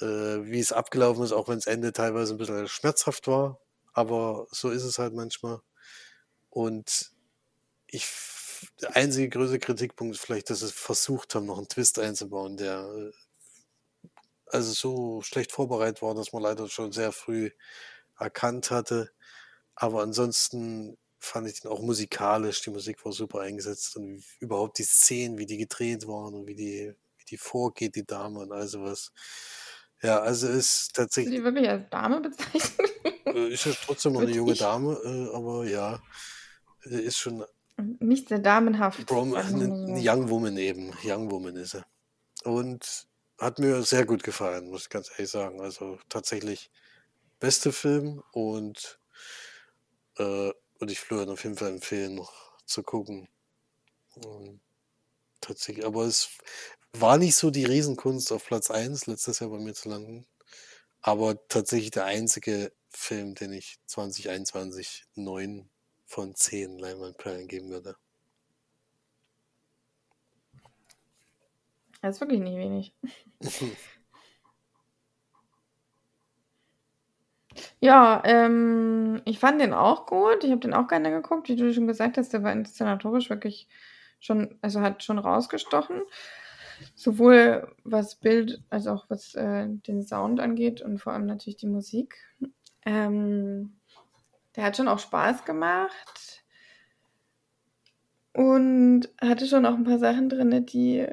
äh, 0.00 0.06
wie 0.50 0.60
es 0.60 0.72
abgelaufen 0.72 1.24
ist, 1.24 1.32
auch 1.32 1.48
wenn 1.48 1.58
das 1.58 1.66
Ende 1.66 1.92
teilweise 1.92 2.34
ein 2.34 2.38
bisschen 2.38 2.68
schmerzhaft 2.68 3.26
war. 3.26 3.60
Aber 3.92 4.46
so 4.50 4.70
ist 4.70 4.84
es 4.84 4.98
halt 4.98 5.12
manchmal. 5.14 5.60
Und 6.50 7.12
ich, 7.86 8.08
der 8.80 8.96
einzige 8.96 9.28
größere 9.28 9.58
Kritikpunkt 9.58 10.16
ist 10.16 10.24
vielleicht, 10.24 10.50
dass 10.50 10.60
sie 10.60 10.72
versucht 10.72 11.34
haben, 11.34 11.46
noch 11.46 11.58
einen 11.58 11.68
Twist 11.68 11.98
einzubauen, 11.98 12.56
der 12.56 12.80
äh, 12.80 13.12
also 14.52 14.72
so 14.72 15.22
schlecht 15.22 15.52
vorbereitet 15.52 16.02
war, 16.02 16.14
dass 16.14 16.32
man 16.32 16.42
leider 16.42 16.68
schon 16.68 16.92
sehr 16.92 17.12
früh 17.12 17.50
erkannt 18.18 18.70
hatte. 18.70 19.10
Aber 19.74 20.02
ansonsten 20.02 20.98
fand 21.18 21.48
ich 21.48 21.60
den 21.60 21.70
auch 21.70 21.80
musikalisch, 21.80 22.62
die 22.62 22.70
Musik 22.70 23.04
war 23.04 23.12
super 23.12 23.40
eingesetzt 23.40 23.96
und 23.96 24.22
überhaupt 24.40 24.78
die 24.78 24.84
Szenen, 24.84 25.38
wie 25.38 25.46
die 25.46 25.56
gedreht 25.56 26.06
waren 26.06 26.34
und 26.34 26.46
wie 26.46 26.54
die, 26.54 26.94
wie 27.18 27.24
die 27.28 27.36
vorgeht, 27.38 27.94
die 27.94 28.04
Dame 28.04 28.40
und 28.40 28.52
all 28.52 28.66
sowas. 28.66 29.12
Ja, 30.02 30.20
also 30.20 30.48
ist 30.48 30.56
Hast 30.56 30.98
du 30.98 31.02
tatsächlich, 31.02 31.36
die 31.38 31.44
wirklich 31.44 31.68
als 31.68 31.88
Dame 31.90 32.20
bezeichnet? 32.20 32.92
äh, 33.26 33.48
ist 33.48 33.66
ja 33.66 33.72
trotzdem 33.86 34.14
noch 34.14 34.22
eine 34.22 34.32
junge. 34.32 34.54
Dame, 34.54 34.94
äh, 35.04 35.34
aber 35.34 35.64
ja, 35.66 36.02
äh, 36.84 37.00
ist 37.00 37.18
schon 37.18 37.44
Nicht 38.00 38.28
sehr 38.28 38.40
damenhaft. 38.40 39.06
Brom, 39.06 39.30
wir 39.32 39.44
eine, 39.44 39.64
eine. 39.64 40.00
Young 40.00 40.28
Woman 40.28 40.56
eben. 40.56 40.92
Young 41.04 41.30
Woman 41.30 41.56
ist 41.56 41.74
er. 41.74 41.86
Und 42.44 43.06
hat 43.42 43.58
mir 43.58 43.82
sehr 43.82 44.06
gut 44.06 44.22
gefallen, 44.22 44.70
muss 44.70 44.84
ich 44.84 44.90
ganz 44.90 45.10
ehrlich 45.10 45.30
sagen. 45.30 45.60
Also 45.60 45.98
tatsächlich 46.08 46.70
beste 47.40 47.72
Film 47.72 48.22
und, 48.32 49.00
äh, 50.18 50.52
und 50.78 50.90
ich 50.90 51.10
würde 51.10 51.32
auf 51.32 51.44
jeden 51.44 51.56
Fall 51.56 51.70
empfehlen, 51.70 52.14
noch 52.14 52.32
zu 52.66 52.82
gucken. 52.84 53.28
Ähm, 54.24 54.60
tatsächlich, 55.40 55.86
aber 55.86 56.04
es 56.04 56.30
war 56.92 57.18
nicht 57.18 57.36
so 57.36 57.50
die 57.50 57.64
Riesenkunst 57.66 58.32
auf 58.32 58.46
Platz 58.46 58.70
1 58.70 59.06
letztes 59.06 59.40
Jahr 59.40 59.50
bei 59.50 59.58
mir 59.58 59.74
zu 59.74 59.88
landen. 59.88 60.26
Aber 61.02 61.48
tatsächlich 61.48 61.92
der 61.92 62.06
einzige 62.06 62.72
Film, 62.90 63.34
den 63.34 63.52
ich 63.52 63.78
2021 63.86 65.04
9 65.16 65.70
von 66.06 66.34
10 66.36 66.78
Leinwandperlen 66.78 67.48
geben 67.48 67.70
würde. 67.70 67.96
Das 72.02 72.16
ist 72.16 72.20
wirklich 72.20 72.40
nicht 72.40 72.56
wenig. 72.56 72.94
Ja, 77.80 78.22
ähm, 78.24 79.20
ich 79.24 79.38
fand 79.38 79.60
den 79.60 79.72
auch 79.74 80.06
gut. 80.06 80.44
Ich 80.44 80.50
habe 80.50 80.60
den 80.60 80.74
auch 80.74 80.88
gerne 80.88 81.10
geguckt. 81.10 81.48
Wie 81.48 81.56
du 81.56 81.72
schon 81.72 81.86
gesagt 81.86 82.16
hast, 82.16 82.32
der 82.32 82.42
war 82.42 82.52
inszenatorisch 82.52 83.28
wirklich 83.30 83.68
schon, 84.20 84.58
also 84.62 84.80
hat 84.80 85.02
schon 85.02 85.18
rausgestochen. 85.18 86.02
Sowohl 86.94 87.74
was 87.84 88.16
Bild 88.16 88.62
als 88.70 88.86
auch 88.86 89.06
was 89.08 89.34
äh, 89.34 89.66
den 89.68 90.02
Sound 90.02 90.40
angeht 90.40 90.82
und 90.82 90.98
vor 90.98 91.12
allem 91.12 91.26
natürlich 91.26 91.56
die 91.58 91.66
Musik. 91.68 92.16
Ähm, 92.84 93.78
der 94.56 94.64
hat 94.64 94.76
schon 94.76 94.88
auch 94.88 94.98
Spaß 95.00 95.44
gemacht 95.44 96.44
und 98.34 99.08
hatte 99.20 99.46
schon 99.46 99.66
auch 99.66 99.74
ein 99.74 99.84
paar 99.84 99.98
Sachen 99.98 100.28
drin, 100.28 100.66
die, 100.66 101.06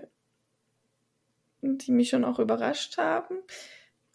die 1.61 1.91
mich 1.91 2.09
schon 2.09 2.25
auch 2.25 2.39
überrascht 2.39 2.97
haben. 2.97 3.37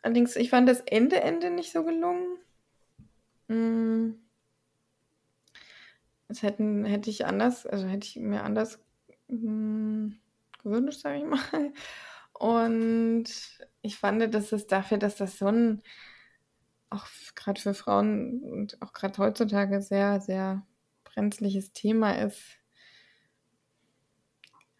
Allerdings, 0.03 0.37
ich 0.37 0.51
fand 0.51 0.69
das 0.69 0.81
Ende 0.81 1.21
Ende 1.21 1.51
nicht 1.51 1.73
so 1.73 1.85
gelungen. 1.85 2.39
Mm. 3.49 4.15
Das 6.29 6.43
hätten, 6.43 6.85
hätte 6.85 7.11
ich 7.11 7.27
anders, 7.27 7.67
also 7.67 7.87
hätte 7.87 8.07
ich 8.07 8.17
mir 8.17 8.43
anders 8.43 8.79
mm, 9.29 10.09
gewünscht, 10.63 11.01
sage 11.01 11.19
ich 11.19 11.25
mal. 11.25 11.73
Und 12.33 13.27
ich 13.83 13.97
fand, 13.97 14.35
dass 14.35 14.53
es 14.53 14.67
dafür, 14.67 14.99
dass 14.99 15.17
das 15.17 15.39
so 15.39 15.47
ein, 15.47 15.83
auch 16.91 17.07
gerade 17.35 17.61
für 17.61 17.75
Frauen 17.75 18.43
und 18.43 18.83
auch 18.83 18.93
gerade 18.93 19.19
heutzutage 19.19 19.81
sehr, 19.83 20.21
sehr 20.21 20.67
brenzliches 21.05 21.73
Thema 21.73 22.13
ist. 22.19 22.43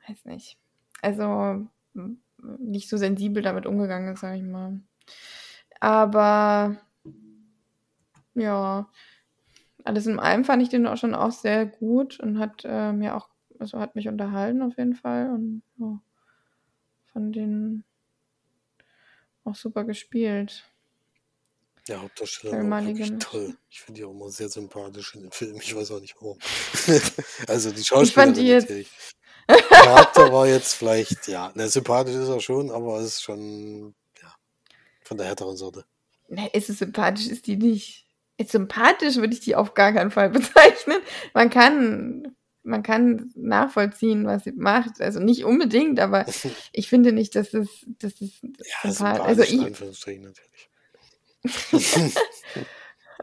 Weiß 0.09 0.25
nicht. 0.25 0.59
Also 1.01 1.69
nicht 2.59 2.89
so 2.89 2.97
sensibel 2.97 3.43
damit 3.43 3.67
umgegangen 3.67 4.15
ist, 4.15 4.21
sage 4.21 4.39
ich 4.39 4.43
mal. 4.43 4.81
Aber 5.81 6.77
ja, 8.35 8.89
alles 9.85 10.07
in 10.07 10.19
allem 10.19 10.45
fand 10.45 10.63
ich 10.63 10.69
den 10.69 10.87
auch 10.87 10.97
schon 10.97 11.15
auch 11.15 11.33
sehr 11.33 11.67
gut 11.67 12.19
und 12.21 12.39
hat 12.39 12.63
äh, 12.65 12.93
mir 12.93 13.17
auch, 13.17 13.29
also 13.59 13.79
hat 13.79 13.95
mich 13.95 14.09
unterhalten 14.09 14.63
auf 14.63 14.77
jeden 14.79 14.95
Fall 14.95 15.31
und 15.31 15.63
ja, 15.79 16.01
fand 17.13 17.37
den 17.37 17.85
auch 19.45 19.55
super 19.55 19.85
gespielt. 19.85 20.65
Der 21.87 22.01
Hauptdarsteller 22.01 22.69
war 22.71 22.87
wirklich 22.87 23.13
toll. 23.19 23.55
Ich 23.69 23.83
finde 23.83 24.01
die 24.01 24.05
auch 24.07 24.13
immer 24.13 24.31
sehr 24.31 24.49
sympathisch 24.49 25.15
in 25.15 25.23
den 25.23 25.33
Filmen. 25.33 25.61
Ich 25.61 25.77
weiß 25.77 25.91
auch 25.91 26.01
nicht 26.01 26.17
warum. 26.19 26.39
also 27.47 27.71
die 27.71 27.81
Ich 27.81 27.89
fand 27.89 28.09
Schauspielerin 28.09 28.35
die 28.35 28.47
jetzt, 28.47 28.71
natürlich. 28.71 28.91
Der 29.49 29.61
Charakter 29.85 30.33
war 30.33 30.47
jetzt 30.47 30.75
vielleicht, 30.75 31.29
ja, 31.29 31.53
na, 31.55 31.69
sympathisch 31.69 32.15
ist 32.15 32.29
er 32.29 32.41
schon, 32.41 32.71
aber 32.71 32.99
es 32.99 33.07
ist 33.17 33.23
schon, 33.23 33.95
ja, 34.23 34.35
von 35.03 35.17
der 35.19 35.27
härteren 35.27 35.57
Sorte. 35.57 35.85
ne, 36.29 36.49
ist 36.53 36.71
es 36.71 36.79
sympathisch, 36.79 37.27
ist 37.29 37.47
die 37.47 37.57
nicht. 37.57 38.07
Ist 38.37 38.51
sympathisch 38.53 39.17
würde 39.17 39.33
ich 39.35 39.41
die 39.41 39.55
auf 39.57 39.75
gar 39.75 39.93
keinen 39.93 40.11
Fall 40.11 40.31
bezeichnen. 40.31 41.01
Man 41.35 41.51
kann, 41.51 42.35
man 42.63 42.83
kann 42.83 43.31
nachvollziehen, 43.37 44.27
was 44.27 44.45
sie 44.45 44.53
macht. 44.53 45.01
Also 45.01 45.21
nicht 45.21 45.45
unbedingt, 45.45 46.01
aber 46.01 46.27
ich 46.73 46.89
finde 46.89 47.13
nicht, 47.13 47.35
dass 47.37 47.55
es, 47.55 47.69
dass 47.99 48.15
es 48.21 48.41
Ja, 48.43 48.91
sympathisch, 48.93 49.25
also 49.25 49.43
sympathisch 49.43 49.51
in 49.53 49.61
ich, 49.61 49.67
Anführungsstrichen 49.67 50.25
natürlich. 50.25 50.71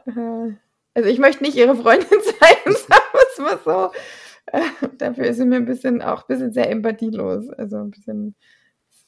Äh, 0.06 0.54
Also 0.94 1.10
ich 1.10 1.20
möchte 1.20 1.44
nicht 1.44 1.56
ihre 1.58 1.76
Freundin 1.76 2.10
sein, 2.10 2.74
sagen 2.74 3.04
wir 3.14 3.22
es 3.32 3.38
mal 3.40 3.60
so. 3.64 3.92
Äh, 4.48 4.62
Dafür 4.98 5.26
ist 5.26 5.38
sie 5.38 5.46
mir 5.46 5.58
ein 5.58 5.66
bisschen 5.66 6.02
auch 6.02 6.22
ein 6.22 6.28
bisschen 6.28 6.54
sehr 6.54 6.70
empathielos. 6.70 7.50
Also 7.50 7.78
ein 7.78 7.92
bisschen 7.92 8.36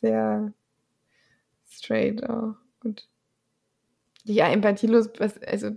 sehr 0.02 0.54
straight 1.70 2.28
auch. 2.30 2.56
Und 2.84 3.08
ja, 4.26 4.50
empathielos, 4.50 5.10
also 5.46 5.72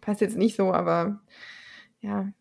passt 0.00 0.20
jetzt 0.20 0.36
nicht 0.36 0.56
so, 0.56 0.72
aber 0.72 1.20
ja. 2.00 2.32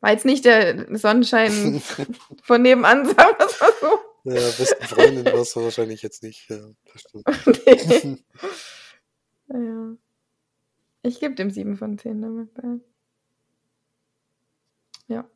War 0.00 0.12
jetzt 0.12 0.26
nicht 0.26 0.44
der 0.44 0.86
Sonnenschein 0.98 1.80
von 2.42 2.62
nebenan, 2.62 3.06
sagen 3.06 3.36
wir 3.38 3.46
es 3.46 3.60
mal 3.60 3.72
so. 3.80 3.98
Ja, 4.24 4.34
besten 4.34 4.84
Freundin 4.84 5.24
warst 5.26 5.54
du 5.54 5.62
wahrscheinlich 5.62 6.02
jetzt 6.02 6.22
nicht. 6.22 6.48
Ja. 6.50 6.58
Nee. 7.66 8.24
ja. 9.48 9.96
Ich 11.02 11.20
gebe 11.20 11.34
dem 11.34 11.50
7 11.50 11.76
von 11.76 11.98
10 11.98 12.22
damit. 12.22 12.54
bei. 12.54 12.62
Ja. 15.06 15.28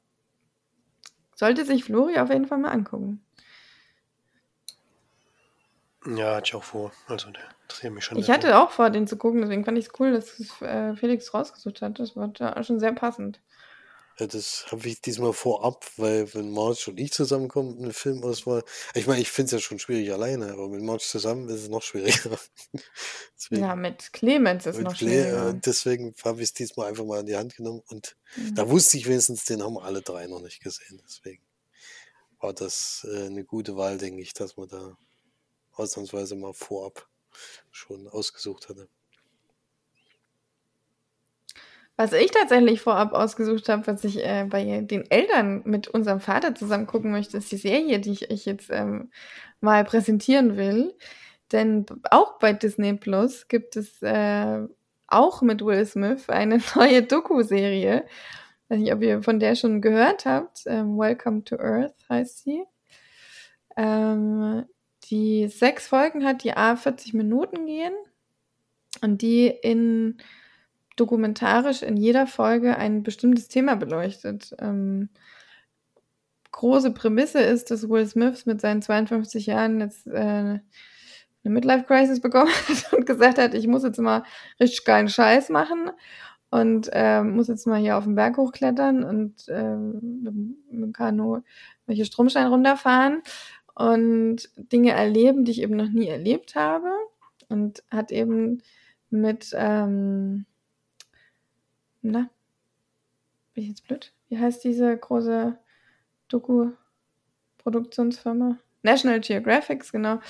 Sollte 1.38 1.64
sich 1.64 1.84
Flori 1.84 2.18
auf 2.18 2.30
jeden 2.30 2.46
Fall 2.46 2.58
mal 2.58 2.72
angucken. 2.72 3.24
Ja, 6.04 6.34
hatte 6.34 6.48
ich 6.48 6.54
auch 6.56 6.64
vor. 6.64 6.90
Also 7.06 7.30
der 7.30 7.44
interessiert 7.62 7.92
mich 7.92 8.04
schon 8.04 8.18
Ich 8.18 8.28
hatte 8.28 8.58
auch 8.58 8.72
vor, 8.72 8.90
den 8.90 9.06
zu 9.06 9.16
gucken, 9.16 9.42
deswegen 9.42 9.64
fand 9.64 9.78
ich 9.78 9.86
es 9.86 10.00
cool, 10.00 10.10
dass 10.10 10.40
es, 10.40 10.60
äh, 10.62 10.96
Felix 10.96 11.32
rausgesucht 11.32 11.80
hat. 11.80 12.00
Das 12.00 12.16
war 12.16 12.26
da 12.26 12.60
schon 12.64 12.80
sehr 12.80 12.92
passend. 12.92 13.38
Ja, 14.18 14.26
das 14.26 14.66
habe 14.72 14.88
ich 14.88 15.00
diesmal 15.00 15.32
vorab, 15.32 15.86
weil 15.96 16.32
wenn 16.34 16.50
Marge 16.50 16.86
und 16.90 16.98
ich 16.98 17.12
zusammenkommen, 17.12 17.78
eine 17.78 17.92
Filmauswahl. 17.92 18.64
Ich 18.94 19.06
meine, 19.06 19.20
ich 19.20 19.30
finde 19.30 19.46
es 19.46 19.52
ja 19.52 19.58
schon 19.60 19.78
schwierig 19.78 20.12
alleine, 20.12 20.52
aber 20.52 20.68
mit 20.68 20.82
Marge 20.82 21.04
zusammen 21.04 21.48
ist 21.48 21.62
es 21.62 21.68
noch 21.68 21.82
schwieriger. 21.82 22.36
Deswegen, 23.36 23.62
Ja, 23.62 23.76
mit 23.76 24.12
Clemens 24.12 24.66
ist 24.66 24.76
mit 24.76 24.86
noch 24.86 24.94
Cle- 24.94 25.06
äh, 25.06 25.52
schwieriger. 25.52 25.52
deswegen 25.64 26.14
habe 26.24 26.38
ich 26.42 26.48
es 26.48 26.52
diesmal 26.54 26.88
einfach 26.88 27.04
mal 27.04 27.20
in 27.20 27.26
die 27.26 27.36
Hand 27.36 27.54
genommen 27.56 27.82
und 27.88 28.16
Mhm. 28.36 28.54
da 28.56 28.68
wusste 28.68 28.96
ich 28.98 29.06
wenigstens, 29.06 29.44
den 29.44 29.62
haben 29.62 29.78
alle 29.78 30.02
drei 30.02 30.26
noch 30.26 30.42
nicht 30.42 30.60
gesehen. 30.62 31.00
Deswegen 31.04 31.42
war 32.40 32.52
das 32.52 33.06
äh, 33.10 33.26
eine 33.26 33.44
gute 33.44 33.76
Wahl, 33.76 33.98
denke 33.98 34.20
ich, 34.20 34.32
dass 34.34 34.56
man 34.56 34.68
da 34.68 34.98
ausnahmsweise 35.72 36.34
mal 36.34 36.54
vorab 36.54 37.08
schon 37.70 38.08
ausgesucht 38.08 38.68
hatte. 38.68 38.88
Was 42.00 42.12
ich 42.12 42.30
tatsächlich 42.30 42.80
vorab 42.80 43.12
ausgesucht 43.12 43.68
habe, 43.68 43.84
was 43.88 44.04
ich 44.04 44.24
äh, 44.24 44.46
bei 44.48 44.82
den 44.82 45.10
Eltern 45.10 45.62
mit 45.64 45.88
unserem 45.88 46.20
Vater 46.20 46.54
zusammen 46.54 46.86
gucken 46.86 47.10
möchte, 47.10 47.38
ist 47.38 47.50
die 47.50 47.56
Serie, 47.56 47.98
die 47.98 48.12
ich, 48.12 48.30
ich 48.30 48.46
jetzt 48.46 48.70
ähm, 48.70 49.10
mal 49.60 49.84
präsentieren 49.84 50.56
will. 50.56 50.94
Denn 51.50 51.86
auch 52.12 52.38
bei 52.38 52.52
Disney 52.52 52.94
Plus 52.94 53.48
gibt 53.48 53.74
es 53.74 54.00
äh, 54.00 54.60
auch 55.08 55.42
mit 55.42 55.64
Will 55.64 55.84
Smith 55.86 56.28
eine 56.28 56.60
neue 56.76 57.02
Doku-Serie. 57.02 58.04
Weiß 58.68 58.78
nicht, 58.78 58.92
ob 58.92 59.02
ihr 59.02 59.24
von 59.24 59.40
der 59.40 59.56
schon 59.56 59.82
gehört 59.82 60.24
habt. 60.24 60.62
Ähm, 60.66 60.96
Welcome 60.96 61.42
to 61.42 61.56
Earth 61.56 61.96
heißt 62.08 62.44
sie. 62.44 62.62
Ähm, 63.76 64.66
die 65.10 65.48
sechs 65.48 65.88
Folgen 65.88 66.24
hat, 66.24 66.44
die 66.44 66.52
A 66.52 66.76
40 66.76 67.14
Minuten 67.14 67.66
gehen 67.66 67.94
und 69.02 69.20
die 69.20 69.48
in 69.48 70.18
dokumentarisch 71.00 71.82
in 71.82 71.96
jeder 71.96 72.26
Folge 72.26 72.76
ein 72.76 73.02
bestimmtes 73.02 73.48
Thema 73.48 73.76
beleuchtet. 73.76 74.54
Ähm, 74.58 75.08
große 76.52 76.92
Prämisse 76.92 77.40
ist, 77.40 77.70
dass 77.70 77.88
Will 77.88 78.06
Smith 78.06 78.46
mit 78.46 78.60
seinen 78.60 78.82
52 78.82 79.46
Jahren 79.46 79.80
jetzt 79.80 80.06
äh, 80.06 80.60
eine 81.44 81.54
Midlife-Crisis 81.54 82.20
bekommen 82.20 82.50
hat 82.68 82.92
und 82.92 83.06
gesagt 83.06 83.38
hat, 83.38 83.54
ich 83.54 83.66
muss 83.66 83.84
jetzt 83.84 83.98
mal 83.98 84.24
richtig 84.60 84.84
geilen 84.84 85.08
Scheiß 85.08 85.50
machen 85.50 85.90
und 86.50 86.88
äh, 86.92 87.22
muss 87.22 87.48
jetzt 87.48 87.66
mal 87.66 87.78
hier 87.78 87.96
auf 87.96 88.04
den 88.04 88.14
Berg 88.14 88.36
hochklettern 88.36 89.04
und 89.04 89.48
äh, 89.48 89.76
mit, 89.76 90.34
dem 90.72 90.92
Kanu 90.92 91.40
welche 91.86 92.04
Stromsteine 92.04 92.48
runterfahren 92.48 93.22
und 93.74 94.48
Dinge 94.56 94.92
erleben, 94.92 95.44
die 95.44 95.52
ich 95.52 95.62
eben 95.62 95.76
noch 95.76 95.88
nie 95.88 96.08
erlebt 96.08 96.54
habe 96.54 96.90
und 97.48 97.82
hat 97.90 98.10
eben 98.12 98.62
mit 99.10 99.54
ähm, 99.54 100.46
na, 102.02 102.28
bin 103.54 103.64
ich 103.64 103.70
jetzt 103.70 103.86
blöd? 103.86 104.12
Wie 104.28 104.38
heißt 104.38 104.62
diese 104.64 104.96
große 104.96 105.58
Doku-Produktionsfirma? 106.28 108.58
National 108.82 109.20
Geographic, 109.20 109.90
genau, 109.90 110.20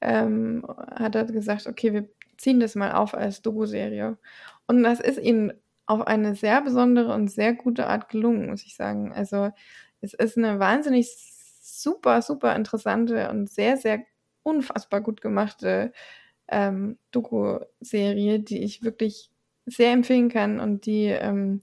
ähm, 0.00 0.64
hat 0.94 1.16
er 1.16 1.24
gesagt, 1.24 1.66
okay, 1.66 1.92
wir 1.92 2.08
ziehen 2.36 2.60
das 2.60 2.74
mal 2.74 2.92
auf 2.92 3.14
als 3.14 3.42
Doku-Serie. 3.42 4.18
Und 4.66 4.82
das 4.82 5.00
ist 5.00 5.18
ihnen 5.18 5.52
auf 5.86 6.06
eine 6.06 6.34
sehr 6.34 6.62
besondere 6.62 7.14
und 7.14 7.28
sehr 7.28 7.54
gute 7.54 7.86
Art 7.86 8.08
gelungen, 8.08 8.50
muss 8.50 8.64
ich 8.64 8.76
sagen. 8.76 9.12
Also 9.12 9.50
es 10.00 10.14
ist 10.14 10.36
eine 10.36 10.58
wahnsinnig 10.58 11.08
super, 11.60 12.22
super 12.22 12.54
interessante 12.56 13.30
und 13.30 13.50
sehr, 13.50 13.76
sehr 13.76 14.04
unfassbar 14.42 15.00
gut 15.00 15.20
gemachte 15.20 15.92
ähm, 16.48 16.98
Doku-Serie, 17.10 18.40
die 18.40 18.62
ich 18.62 18.82
wirklich 18.82 19.30
sehr 19.66 19.92
empfehlen 19.92 20.28
kann 20.28 20.60
und 20.60 20.86
die 20.86 21.06
ähm, 21.06 21.60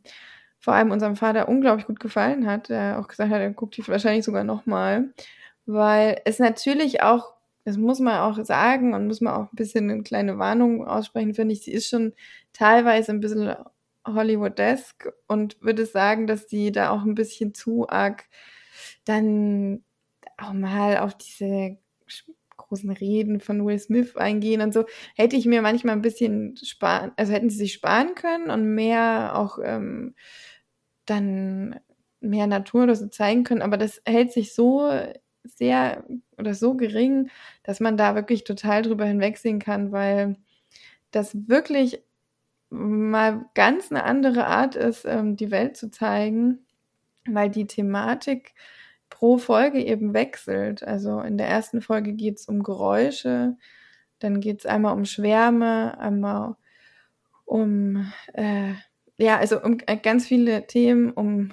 vor 0.60 0.74
allem 0.74 0.92
unserem 0.92 1.16
Vater 1.16 1.50
unglaublich 1.50 1.88
gut 1.88 2.00
gefallen 2.00 2.48
hat. 2.48 2.70
Er 2.70 3.00
auch 3.00 3.08
gesagt 3.08 3.32
hat, 3.32 3.42
er 3.42 3.52
guckt 3.52 3.78
die 3.78 3.88
wahrscheinlich 3.88 4.26
sogar 4.26 4.44
nochmal, 4.44 5.14
weil 5.66 6.22
es 6.26 6.40
natürlich 6.40 7.02
auch, 7.02 7.34
das 7.66 7.78
muss 7.78 8.00
man 8.00 8.20
auch 8.20 8.44
sagen 8.46 8.94
und 8.94 9.08
muss 9.08 9.22
man 9.22 9.34
auch 9.34 9.52
ein 9.52 9.56
bisschen 9.56 9.90
eine 9.90 10.04
kleine 10.04 10.38
Warnung 10.38 10.88
aussprechen, 10.88 11.34
finde 11.34 11.54
ich, 11.54 11.64
sie 11.64 11.74
ist 11.74 11.90
schon 11.90 12.14
teilweise 12.54 13.12
ein 13.12 13.20
bisschen 13.20 13.56
Hollywood-esque 14.06 15.14
und 15.28 15.62
würde 15.62 15.86
sagen, 15.86 16.28
dass 16.28 16.48
die 16.48 16.72
da 16.72 16.92
auch 16.92 17.04
ein 17.04 17.16
bisschen 17.16 17.54
zu 17.54 17.88
arg 17.90 18.26
dann 19.06 19.84
auch 20.38 20.54
mal 20.54 20.98
auf 21.00 21.16
diese 21.16 21.78
großen 22.74 22.90
Reden 22.90 23.40
von 23.40 23.64
Will 23.66 23.78
Smith 23.78 24.16
eingehen 24.18 24.62
und 24.62 24.74
so, 24.74 24.86
hätte 25.16 25.36
ich 25.36 25.46
mir 25.46 25.62
manchmal 25.62 25.96
ein 25.96 26.02
bisschen 26.02 26.58
sparen, 26.58 27.12
also 27.18 27.32
hätten 27.32 27.50
sie 27.50 27.58
sich 27.58 27.74
sparen 27.74 28.16
können 28.16 28.50
und 28.50 28.74
mehr 28.74 29.34
auch 29.36 29.60
ähm, 29.64 30.16
dann 31.06 31.80
mehr 32.20 32.48
Natur 32.48 32.84
oder 32.84 32.96
so 32.96 33.08
zeigen 33.08 33.44
können, 33.44 33.62
aber 33.62 33.78
das 33.78 34.02
hält 34.06 34.32
sich 34.32 34.56
so 34.56 34.90
sehr 35.44 36.04
oder 36.38 36.56
so 36.56 36.74
gering, 36.76 37.30
dass 37.64 37.80
man 37.80 37.98
da 37.98 38.16
wirklich 38.16 38.44
total 38.44 38.82
drüber 38.82 39.06
hinwegsehen 39.06 39.60
kann, 39.60 39.92
weil 39.92 40.38
das 41.12 41.48
wirklich 41.48 42.02
mal 42.70 43.46
ganz 43.54 43.92
eine 43.92 44.04
andere 44.04 44.48
Art 44.48 44.76
ist, 44.76 45.06
ähm, 45.06 45.36
die 45.36 45.52
Welt 45.52 45.78
zu 45.78 45.92
zeigen, 45.92 46.66
weil 47.28 47.52
die 47.52 47.68
Thematik 47.68 48.56
pro 49.14 49.38
Folge 49.38 49.80
eben 49.86 50.16
wechselt. 50.16 50.84
Also 50.84 51.22
in 51.22 51.38
der 51.38 51.48
ersten 51.48 51.82
Folge 51.82 52.14
geht 52.14 52.40
es 52.40 52.48
um 52.48 52.64
Geräusche, 52.64 53.56
dann 54.18 54.42
geht 54.42 54.60
es 54.60 54.66
einmal 54.66 54.96
um 54.96 55.06
Schwärme, 55.06 56.00
einmal 56.00 56.56
um, 57.46 58.12
äh, 58.34 58.74
ja, 59.18 59.38
also 59.38 59.62
um 59.62 59.78
äh, 59.86 59.98
ganz 59.98 60.26
viele 60.26 60.66
Themen, 60.66 61.12
um 61.12 61.52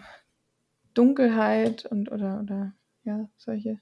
Dunkelheit 0.94 1.84
und 1.84 2.10
oder, 2.10 2.40
oder 2.42 2.72
ja, 3.04 3.28
solche 3.36 3.78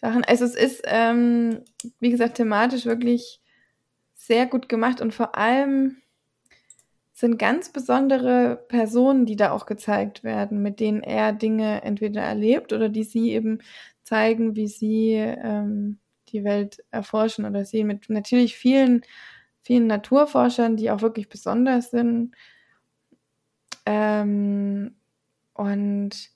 Sachen. 0.00 0.24
Also 0.24 0.44
es 0.44 0.56
ist, 0.56 0.82
ähm, 0.86 1.62
wie 2.00 2.10
gesagt, 2.10 2.38
thematisch 2.38 2.86
wirklich 2.86 3.40
sehr 4.14 4.46
gut 4.46 4.68
gemacht 4.68 5.00
und 5.00 5.14
vor 5.14 5.36
allem 5.36 5.98
sind 7.20 7.38
ganz 7.38 7.70
besondere 7.70 8.56
Personen, 8.68 9.26
die 9.26 9.36
da 9.36 9.52
auch 9.52 9.66
gezeigt 9.66 10.24
werden, 10.24 10.62
mit 10.62 10.80
denen 10.80 11.02
er 11.02 11.32
Dinge 11.32 11.82
entweder 11.82 12.22
erlebt 12.22 12.72
oder 12.72 12.88
die 12.88 13.04
sie 13.04 13.32
eben 13.32 13.60
zeigen, 14.02 14.56
wie 14.56 14.68
sie 14.68 15.12
ähm, 15.14 15.98
die 16.28 16.44
Welt 16.44 16.82
erforschen 16.90 17.44
oder 17.44 17.64
sehen. 17.64 17.86
Mit 17.86 18.08
natürlich 18.10 18.56
vielen, 18.56 19.02
vielen 19.60 19.86
Naturforschern, 19.86 20.76
die 20.76 20.90
auch 20.90 21.02
wirklich 21.02 21.28
besonders 21.28 21.90
sind. 21.90 22.34
Ähm, 23.86 24.94
und 25.54 26.30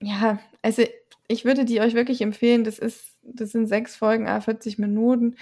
ja, 0.00 0.38
also 0.62 0.82
ich 1.28 1.44
würde 1.44 1.64
die 1.64 1.80
euch 1.80 1.94
wirklich 1.94 2.22
empfehlen. 2.22 2.64
Das 2.64 2.78
ist, 2.78 3.18
das 3.22 3.52
sind 3.52 3.66
sechs 3.66 3.96
Folgen, 3.96 4.26
40 4.26 4.78
Minuten 4.78 5.36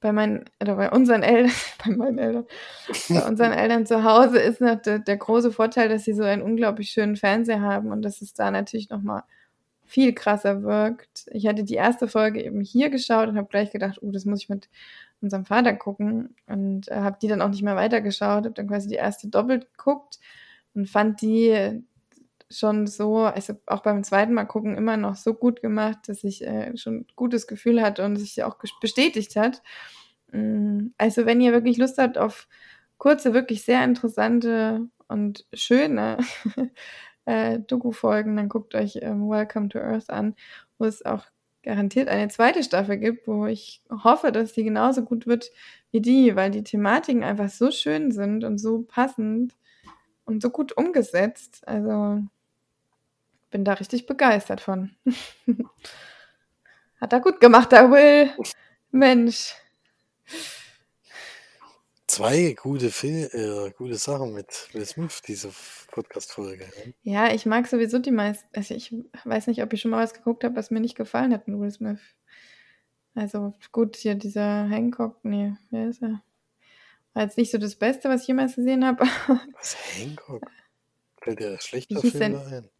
bei 0.00 0.12
meinen, 0.12 0.44
oder 0.60 0.76
bei 0.76 0.90
unseren 0.90 1.22
Eltern, 1.22 1.52
bei 1.84 1.90
meinen 1.92 2.18
Eltern, 2.18 2.46
bei 3.08 3.26
unseren 3.26 3.52
Eltern 3.52 3.86
zu 3.86 4.02
Hause 4.04 4.38
ist 4.38 4.60
noch 4.60 4.80
der, 4.80 4.98
der, 4.98 5.16
große 5.16 5.52
Vorteil, 5.52 5.88
dass 5.88 6.04
sie 6.04 6.14
so 6.14 6.22
einen 6.22 6.42
unglaublich 6.42 6.90
schönen 6.90 7.16
Fernseher 7.16 7.60
haben 7.60 7.92
und 7.92 8.02
dass 8.02 8.22
es 8.22 8.32
da 8.32 8.50
natürlich 8.50 8.88
nochmal 8.88 9.22
viel 9.84 10.14
krasser 10.14 10.62
wirkt. 10.62 11.26
Ich 11.32 11.46
hatte 11.46 11.64
die 11.64 11.74
erste 11.74 12.08
Folge 12.08 12.42
eben 12.42 12.60
hier 12.60 12.90
geschaut 12.90 13.28
und 13.28 13.36
habe 13.36 13.48
gleich 13.48 13.72
gedacht, 13.72 13.98
oh, 14.02 14.10
das 14.12 14.24
muss 14.24 14.42
ich 14.42 14.48
mit 14.48 14.68
unserem 15.20 15.44
Vater 15.44 15.74
gucken 15.74 16.34
und 16.46 16.88
äh, 16.88 16.96
habe 16.96 17.18
die 17.20 17.28
dann 17.28 17.42
auch 17.42 17.48
nicht 17.48 17.62
mehr 17.62 17.76
weitergeschaut, 17.76 18.44
habe 18.44 18.52
dann 18.52 18.68
quasi 18.68 18.88
die 18.88 18.94
erste 18.94 19.28
doppelt 19.28 19.66
geguckt 19.76 20.18
und 20.74 20.88
fand 20.88 21.20
die 21.20 21.82
schon 22.50 22.86
so, 22.86 23.18
also 23.18 23.54
auch 23.66 23.80
beim 23.82 24.02
zweiten 24.04 24.34
Mal 24.34 24.44
gucken, 24.44 24.76
immer 24.76 24.96
noch 24.96 25.14
so 25.16 25.34
gut 25.34 25.62
gemacht, 25.62 25.98
dass 26.08 26.24
ich 26.24 26.44
äh, 26.44 26.76
schon 26.76 26.98
ein 26.98 27.06
gutes 27.16 27.46
Gefühl 27.46 27.80
hatte 27.80 28.04
und 28.04 28.16
sich 28.16 28.42
auch 28.42 28.56
bestätigt 28.80 29.36
hat. 29.36 29.62
Mm, 30.32 30.88
also 30.98 31.26
wenn 31.26 31.40
ihr 31.40 31.52
wirklich 31.52 31.78
Lust 31.78 31.98
habt 31.98 32.18
auf 32.18 32.48
kurze, 32.98 33.34
wirklich 33.34 33.62
sehr 33.62 33.84
interessante 33.84 34.88
und 35.08 35.46
schöne 35.52 36.18
äh, 37.24 37.60
Doku-Folgen, 37.60 38.36
dann 38.36 38.48
guckt 38.48 38.74
euch 38.74 38.98
ähm, 39.02 39.28
Welcome 39.28 39.68
to 39.68 39.78
Earth 39.78 40.10
an, 40.10 40.34
wo 40.78 40.84
es 40.86 41.04
auch 41.04 41.24
garantiert 41.62 42.08
eine 42.08 42.28
zweite 42.28 42.64
Staffel 42.64 42.98
gibt, 42.98 43.28
wo 43.28 43.46
ich 43.46 43.82
hoffe, 43.90 44.32
dass 44.32 44.54
die 44.54 44.64
genauso 44.64 45.02
gut 45.02 45.26
wird 45.26 45.50
wie 45.92 46.00
die, 46.00 46.36
weil 46.36 46.50
die 46.50 46.64
Thematiken 46.64 47.22
einfach 47.22 47.50
so 47.50 47.70
schön 47.70 48.12
sind 48.12 48.44
und 48.44 48.58
so 48.58 48.82
passend 48.82 49.54
und 50.24 50.42
so 50.42 50.50
gut 50.50 50.76
umgesetzt. 50.76 51.66
Also 51.66 52.22
bin 53.50 53.64
da 53.64 53.74
richtig 53.74 54.06
begeistert 54.06 54.60
von. 54.60 54.94
Hat 57.00 57.12
er 57.12 57.20
gut 57.20 57.40
gemacht, 57.40 57.72
der 57.72 57.90
Will. 57.90 58.30
Mensch. 58.90 59.54
Zwei 62.06 62.56
gute, 62.60 62.90
Fil 62.90 63.30
äh, 63.32 63.70
gute 63.70 63.94
Sachen 63.94 64.34
mit 64.34 64.68
Will 64.72 64.84
Smith, 64.84 65.22
diese 65.22 65.50
Podcast-Folge. 65.92 66.66
Ja, 67.02 67.32
ich 67.32 67.46
mag 67.46 67.68
sowieso 67.68 68.00
die 68.00 68.10
meisten. 68.10 68.48
Also 68.52 68.74
ich 68.74 68.92
weiß 69.24 69.46
nicht, 69.46 69.62
ob 69.62 69.72
ich 69.72 69.80
schon 69.80 69.92
mal 69.92 70.02
was 70.02 70.12
geguckt 70.12 70.42
habe, 70.42 70.56
was 70.56 70.70
mir 70.70 70.80
nicht 70.80 70.96
gefallen 70.96 71.32
hat 71.32 71.46
mit 71.46 71.58
Will 71.60 71.70
Smith. 71.70 72.00
Also 73.14 73.54
gut, 73.72 73.96
hier 73.96 74.16
dieser 74.16 74.68
Hancock, 74.68 75.24
nee, 75.24 75.54
wer 75.70 75.88
ist 75.88 76.02
er? 76.02 76.22
War 77.12 77.22
jetzt 77.22 77.38
nicht 77.38 77.50
so 77.50 77.58
das 77.58 77.76
Beste, 77.76 78.08
was 78.08 78.22
ich 78.22 78.28
jemals 78.28 78.56
gesehen 78.56 78.84
habe. 78.84 79.04
Was, 79.54 79.76
Hancock? 79.96 80.42
Fällt 81.20 81.40
dir 81.40 81.50
das 81.50 81.64
schlechter 81.64 82.00
Film 82.00 82.36
ein? 82.36 82.70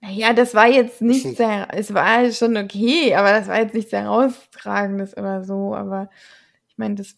Naja, 0.00 0.32
das 0.32 0.54
war 0.54 0.68
jetzt 0.68 1.02
nicht 1.02 1.36
sehr, 1.36 1.68
es 1.72 1.92
war 1.92 2.30
schon 2.30 2.56
okay, 2.56 3.14
aber 3.14 3.32
das 3.32 3.48
war 3.48 3.58
jetzt 3.60 3.74
nichts 3.74 3.92
herausragendes 3.92 5.16
oder 5.16 5.44
so. 5.44 5.74
Aber 5.74 6.08
ich 6.68 6.78
meine, 6.78 6.94
das 6.94 7.16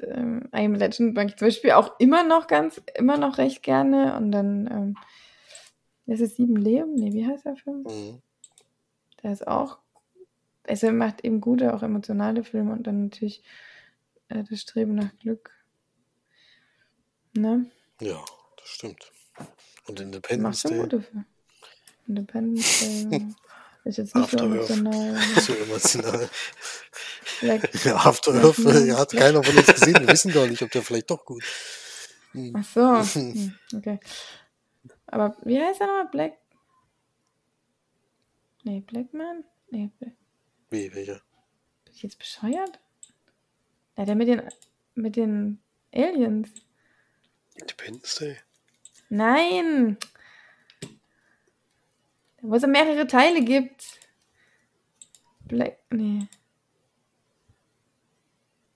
ähm, 0.00 0.48
I 0.54 0.64
Am 0.64 0.74
Legend 0.74 1.14
mag 1.14 1.28
ich 1.28 1.36
zum 1.36 1.48
Beispiel 1.48 1.72
auch 1.72 1.98
immer 1.98 2.22
noch 2.22 2.46
ganz, 2.46 2.80
immer 2.94 3.16
noch 3.16 3.38
recht 3.38 3.62
gerne. 3.62 4.16
Und 4.16 4.30
dann, 4.32 4.68
ähm, 4.70 4.96
Das 6.06 6.20
ist 6.20 6.36
Sieben 6.36 6.56
Leben? 6.56 6.94
Nee, 6.94 7.12
wie 7.12 7.26
heißt 7.26 7.44
der 7.44 7.56
Film? 7.56 7.82
Mhm. 7.82 8.22
Der 9.22 9.32
ist 9.32 9.46
auch. 9.46 9.78
Also 10.66 10.86
er 10.86 10.92
macht 10.92 11.24
eben 11.24 11.40
gute, 11.40 11.74
auch 11.74 11.82
emotionale 11.82 12.44
Filme 12.44 12.72
und 12.72 12.86
dann 12.86 13.04
natürlich 13.04 13.42
äh, 14.28 14.44
das 14.48 14.60
Streben 14.60 14.94
nach 14.94 15.14
Glück. 15.18 15.50
Ne? 17.36 17.66
Ja, 18.00 18.22
das 18.56 18.68
stimmt. 18.68 19.10
Und 19.86 19.98
Macht 19.98 20.00
Independence 20.00 20.60
schon 20.60 20.70
Day. 20.70 20.80
gute 20.80 21.00
Filme. 21.02 21.26
Independence 22.06 22.80
Day. 22.80 23.26
Ist 23.84 23.98
jetzt 23.98 24.14
nicht 24.14 24.30
so 24.30 24.38
After 24.38 24.50
Earth. 24.50 24.70
emotional. 24.70 25.16
So 25.40 25.52
emotional. 25.54 26.30
Black, 27.40 27.74
Ja, 27.84 27.96
After 27.96 28.32
Earth 28.32 28.58
ja, 28.86 28.96
hat 28.98 29.12
keiner 29.12 29.42
von 29.42 29.56
uns 29.56 29.66
gesehen. 29.66 30.00
Wir 30.00 30.08
wissen 30.08 30.32
gar 30.32 30.46
nicht, 30.46 30.62
ob 30.62 30.70
der 30.70 30.82
vielleicht 30.82 31.10
doch 31.10 31.24
gut. 31.24 31.44
Hm. 32.32 32.54
Ach 32.56 32.64
so. 32.64 33.20
Hm, 33.20 33.54
okay. 33.76 34.00
Aber 35.06 35.36
wie 35.44 35.60
heißt 35.60 35.80
er 35.82 35.86
nochmal? 35.86 36.08
Black. 36.08 36.38
Nee, 38.62 38.80
Blackman? 38.80 39.44
Nee, 39.70 39.90
Black. 39.98 40.14
Wie, 40.70 40.94
welcher? 40.94 41.20
Bin 41.84 41.94
ich 41.94 42.02
jetzt 42.02 42.18
bescheuert? 42.18 42.80
Ja, 43.98 44.06
der 44.06 44.14
mit 44.14 44.28
den, 44.28 44.42
mit 44.94 45.16
den 45.16 45.60
Aliens. 45.94 46.48
Independence 47.56 48.14
Day. 48.16 48.36
Nein! 49.10 49.98
Wo 52.46 52.56
es 52.56 52.62
ja 52.62 52.68
mehrere 52.68 53.06
Teile 53.06 53.40
gibt. 53.40 53.82
Black. 55.48 55.78
Nee. 55.90 56.26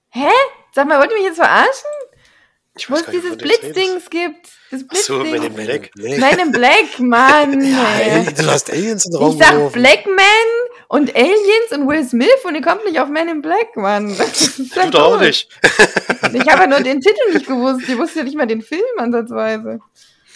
Hä? 0.08 0.30
Sag 0.74 0.88
mal, 0.88 0.98
wollt 0.98 1.10
ihr 1.10 1.16
mich 1.18 1.26
jetzt 1.26 1.36
verarschen? 1.36 1.90
Ich 2.78 2.90
Wo 2.90 2.94
es 2.94 3.04
dieses. 3.06 3.36
Blitzdings 3.36 4.08
gibt. 4.08 4.48
Das 4.70 4.84
Ach 4.88 4.96
so, 4.96 5.18
mit 5.18 5.42
dem 5.42 5.52
Blitzding. 5.52 5.66
Black. 5.66 5.90
Black. 5.92 6.18
Nein, 6.18 6.38
im 6.38 6.52
Black, 6.52 6.98
Mann. 6.98 7.60
Ja, 7.62 8.22
du 8.30 8.46
hast 8.46 8.70
Aliens 8.70 9.04
in 9.04 9.12
den 9.12 9.20
Raum 9.20 9.32
Ich 9.32 9.38
sag 9.38 9.52
geworfen. 9.52 9.82
Blackman 9.82 10.48
und 10.88 11.14
Aliens 11.14 11.72
und 11.72 11.88
Will 11.88 12.08
Smith 12.08 12.28
und 12.44 12.54
ihr 12.54 12.62
kommt 12.62 12.86
nicht 12.86 12.98
auf 12.98 13.10
Man 13.10 13.28
in 13.28 13.42
Black, 13.42 13.76
Mann. 13.76 14.08
Das 14.16 14.58
ist 14.58 14.74
ja 14.74 14.84
Du 14.86 14.92
doch 14.92 15.16
auch 15.16 15.20
nicht. 15.20 15.50
Ich 16.32 16.48
habe 16.48 16.62
ja 16.62 16.66
nur 16.66 16.80
den 16.80 17.00
Titel 17.00 17.32
nicht 17.34 17.46
gewusst. 17.46 17.86
Ich 17.86 17.98
wusste 17.98 18.20
ja 18.20 18.24
nicht 18.24 18.36
mal 18.36 18.46
den 18.46 18.62
Film 18.62 18.82
ansatzweise. 18.96 19.80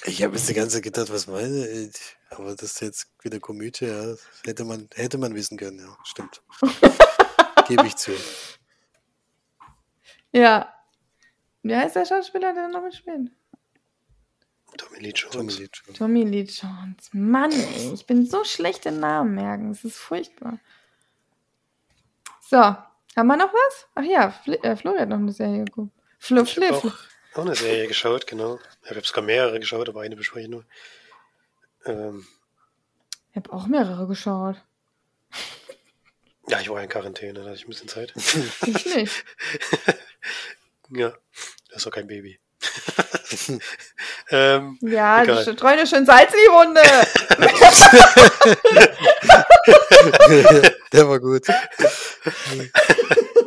Ich 0.05 0.23
habe 0.23 0.37
jetzt 0.37 0.49
die 0.49 0.55
ganze 0.55 0.77
Zeit 0.77 0.83
gedacht, 0.85 1.11
was 1.13 1.27
meine 1.27 1.67
ich? 1.67 2.17
Aber 2.37 2.55
das 2.55 2.63
ist 2.63 2.81
jetzt 2.81 3.09
wieder 3.23 3.41
Komödie, 3.41 3.87
ja. 3.87 4.15
Hätte 4.45 4.65
man, 4.65 4.89
hätte 4.95 5.19
man 5.19 5.35
wissen 5.35 5.59
können, 5.59 5.79
ja. 5.79 5.97
Stimmt. 6.05 6.43
Gebe 7.69 7.87
ich 7.87 7.97
zu. 7.97 8.13
Ja. 10.33 10.73
Wie 11.63 11.77
heißt 11.77 11.97
der 11.97 12.07
Schauspieler, 12.07 12.55
der 12.55 12.69
noch 12.69 12.83
mitspielt? 12.83 13.31
Tommy 14.77 14.99
Lee 15.01 15.13
Jones. 15.15 15.33
Tommy 15.35 15.53
Lee 15.53 15.69
Jones. 15.73 15.99
Tommy 15.99 16.23
Lee 16.25 16.43
Jones. 16.43 17.11
Mann, 17.13 17.53
ey, 17.53 17.93
ich 17.93 18.07
bin 18.07 18.25
so 18.25 18.43
schlecht 18.45 18.87
in 18.87 19.01
Namen 19.01 19.35
merken. 19.35 19.73
Das 19.73 19.85
ist 19.85 19.97
furchtbar. 19.97 20.59
So, 22.41 22.57
haben 22.57 23.27
wir 23.27 23.37
noch 23.37 23.53
was? 23.53 23.87
Ach 23.95 24.03
ja, 24.03 24.31
Fli 24.31 24.57
äh, 24.57 24.77
Flo 24.77 24.97
hat 24.99 25.09
noch 25.09 25.19
eine 25.19 25.33
Serie 25.33 25.65
geguckt. 25.65 25.93
Flo, 26.19 26.43
Ich 26.43 26.57
habe 26.57 26.77
auch, 26.77 26.95
auch 27.35 27.45
eine 27.45 27.55
Serie 27.55 27.87
geschaut, 27.87 28.27
genau. 28.27 28.59
Ich 28.85 28.91
habe 28.91 29.03
sogar 29.03 29.25
mehrere 29.25 29.61
geschaut, 29.61 29.89
aber 29.89 30.01
eine 30.01 30.17
bespreche 30.17 30.45
ich 30.45 30.51
nur. 30.51 30.65
Ähm, 31.87 32.27
Ich 33.31 33.37
habe 33.37 33.53
auch 33.53 33.67
mehrere 33.67 34.07
geschaut. 34.07 34.57
ja, 36.49 36.61
ich 36.61 36.69
war 36.69 36.83
in 36.83 36.89
Quarantäne, 36.89 37.35
da 37.41 37.45
hatte 37.47 37.55
ich 37.57 37.65
ein 37.67 37.69
bisschen 37.71 37.89
Zeit. 37.89 38.13
Ich 38.67 38.87
nicht. 38.95 39.25
ja, 40.91 41.13
das 41.69 41.77
ist 41.79 41.87
doch 41.87 41.91
kein 41.93 42.07
Baby. 42.07 42.39
ähm, 44.31 44.79
Ja, 44.83 45.23
Egal. 45.25 45.45
die 45.45 45.53
streuen 45.53 45.85
schön 45.87 46.07
Salz 46.07 46.33
in 46.33 46.39
die 46.39 46.47
Runde. 46.51 46.83
Der 50.93 51.09
war 51.09 51.19
gut. 51.19 51.47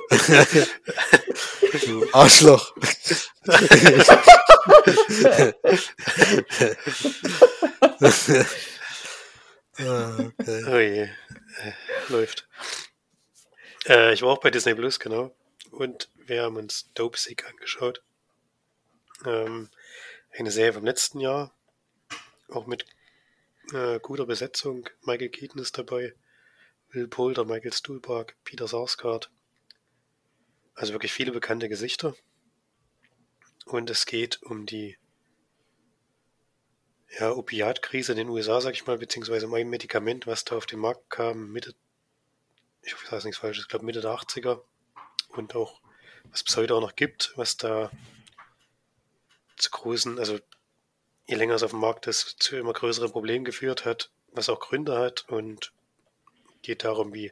Arschloch. 2.14 2.76
ah, 9.78 10.18
okay. 10.20 10.64
oh 10.68 10.78
je, 10.78 11.04
äh, 11.04 11.10
läuft. 12.10 12.48
Äh, 13.88 14.14
ich 14.14 14.22
war 14.22 14.30
auch 14.30 14.40
bei 14.40 14.52
Disney 14.52 14.76
Plus, 14.76 15.00
genau. 15.00 15.36
Und 15.72 16.10
wir 16.26 16.44
haben 16.44 16.58
uns 16.58 16.92
Dope 16.94 17.18
Sick 17.18 17.48
angeschaut. 17.48 18.04
Ähm, 19.26 19.70
eine 20.32 20.52
Serie 20.52 20.74
vom 20.74 20.86
letzten 20.86 21.20
Jahr. 21.20 21.56
Auch 22.50 22.68
mit 22.68 22.86
äh, 23.74 24.00
guter 24.00 24.26
Besetzung. 24.26 24.90
Michael 25.02 25.30
Keaton 25.30 25.62
ist 25.62 25.78
dabei. 25.78 26.14
Will 26.92 27.08
Poulter, 27.08 27.46
Michael 27.46 27.74
Stuhlbarg, 27.74 28.36
Peter 28.44 28.68
Sarsgaard. 28.68 29.32
Also 30.76 30.94
wirklich 30.94 31.14
viele 31.14 31.32
bekannte 31.32 31.70
Gesichter. 31.70 32.16
Und 33.66 33.90
es 33.90 34.06
geht 34.06 34.44
um 34.44 34.66
die 34.66 34.98
ja, 37.20 37.32
Opiatkrise 37.32 38.12
in 38.12 38.18
den 38.18 38.30
USA, 38.30 38.62
sag 38.62 38.74
ich 38.74 38.86
mal, 38.86 38.98
beziehungsweise 38.98 39.48
um 39.48 39.54
ein 39.54 39.70
Medikament, 39.70 40.28
was 40.28 40.44
da 40.44 40.58
auf 40.58 40.66
den 40.66 40.80
Markt 40.80 41.10
kam, 41.10 41.52
Mitte, 41.52 41.74
ich 42.82 42.94
hoffe, 42.94 43.06
ich 43.06 43.10
sage 43.10 43.26
nichts 43.26 43.40
Falsches, 43.40 43.64
ich 43.64 43.70
glaube 43.70 43.86
Mitte 43.86 44.02
der 44.02 44.12
80er. 44.12 44.62
Und 45.30 45.56
auch, 45.56 45.82
was 46.26 46.42
es 46.42 46.44
bis 46.44 46.58
heute 46.58 46.76
auch 46.76 46.82
noch 46.82 46.96
gibt, 46.96 47.34
was 47.36 47.58
da 47.58 47.90
zu 49.58 49.72
großen, 49.72 50.20
also 50.20 50.40
je 51.26 51.36
länger 51.36 51.56
es 51.56 51.64
auf 51.64 51.72
dem 51.72 51.80
Markt 51.80 52.08
ist, 52.08 52.36
zu 52.40 52.58
immer 52.58 52.74
größeren 52.74 53.12
Problemen 53.12 53.46
geführt 53.46 53.86
hat, 53.86 54.12
was 54.34 54.50
auch 54.50 54.60
Gründe 54.60 54.98
hat 54.98 55.28
und 55.30 55.72
geht 56.62 56.84
darum, 56.84 57.14
wie 57.14 57.32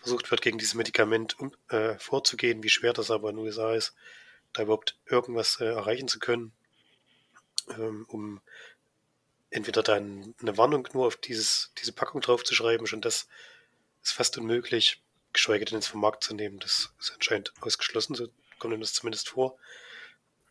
versucht 0.00 0.30
wird, 0.30 0.42
gegen 0.42 0.58
dieses 0.58 0.74
Medikament 0.74 1.38
um, 1.38 1.52
äh, 1.68 1.98
vorzugehen, 1.98 2.62
wie 2.62 2.68
schwer 2.68 2.92
das 2.92 3.10
aber 3.10 3.30
in 3.30 3.36
den 3.36 3.44
USA 3.44 3.74
ist, 3.74 3.94
da 4.52 4.62
überhaupt 4.62 4.98
irgendwas 5.06 5.60
äh, 5.60 5.66
erreichen 5.66 6.08
zu 6.08 6.18
können, 6.18 6.52
ähm, 7.68 8.06
um 8.08 8.40
entweder 9.50 9.82
dann 9.82 10.34
eine 10.40 10.56
Warnung 10.56 10.88
nur 10.92 11.06
auf 11.06 11.16
dieses, 11.16 11.72
diese 11.78 11.92
Packung 11.92 12.20
draufzuschreiben, 12.20 12.86
schon 12.86 13.00
das 13.00 13.28
ist 14.02 14.12
fast 14.12 14.38
unmöglich, 14.38 15.02
geschweige 15.32 15.64
denn 15.64 15.78
es 15.78 15.88
vom 15.88 16.00
Markt 16.00 16.24
zu 16.24 16.34
nehmen. 16.34 16.58
Das 16.58 16.92
ist 16.98 17.12
anscheinend 17.12 17.52
ausgeschlossen, 17.60 18.14
so 18.14 18.28
kommt 18.58 18.72
mir 18.72 18.80
das 18.80 18.94
zumindest 18.94 19.28
vor. 19.28 19.58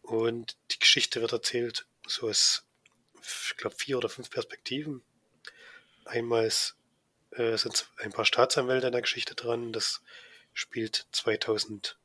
Und 0.01 0.57
die 0.71 0.79
Geschichte 0.79 1.21
wird 1.21 1.31
erzählt, 1.31 1.87
so 2.07 2.29
aus, 2.29 2.65
ich 3.21 3.57
glaube, 3.57 3.75
vier 3.75 3.97
oder 3.97 4.09
fünf 4.09 4.29
Perspektiven. 4.29 5.01
Einmal 6.05 6.45
ist, 6.45 6.75
äh, 7.31 7.57
sind 7.57 7.89
ein 7.97 8.11
paar 8.11 8.25
Staatsanwälte 8.25 8.87
in 8.87 8.93
der 8.93 9.01
Geschichte 9.01 9.35
dran. 9.35 9.73
Das 9.73 10.01
spielt 10.53 11.07
2002 11.11 11.95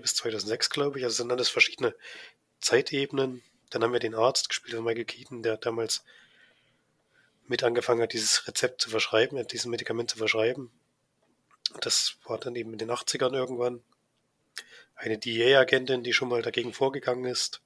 bis 0.00 0.14
2006, 0.16 0.70
glaube 0.70 0.98
ich. 0.98 1.04
Also 1.04 1.16
sind 1.16 1.32
alles 1.32 1.48
verschiedene 1.48 1.94
Zeitebenen. 2.60 3.42
Dann 3.70 3.82
haben 3.82 3.92
wir 3.92 4.00
den 4.00 4.14
Arzt 4.14 4.48
gespielt 4.48 4.74
von 4.74 4.84
Michael 4.84 5.04
Keaton, 5.04 5.42
der 5.42 5.56
damals 5.56 6.04
mit 7.46 7.62
angefangen 7.62 8.02
hat, 8.02 8.12
dieses 8.12 8.46
Rezept 8.46 8.80
zu 8.80 8.90
verschreiben, 8.90 9.38
äh, 9.38 9.44
dieses 9.44 9.66
Medikament 9.66 10.10
zu 10.10 10.18
verschreiben. 10.18 10.70
Das 11.80 12.16
war 12.24 12.38
dann 12.38 12.56
eben 12.56 12.72
in 12.72 12.78
den 12.78 12.90
80ern 12.90 13.34
irgendwann. 13.34 13.82
Eine 14.94 15.18
DEA-Agentin, 15.18 16.02
die 16.02 16.12
schon 16.12 16.28
mal 16.28 16.42
dagegen 16.42 16.72
vorgegangen 16.72 17.24
ist, 17.24 17.60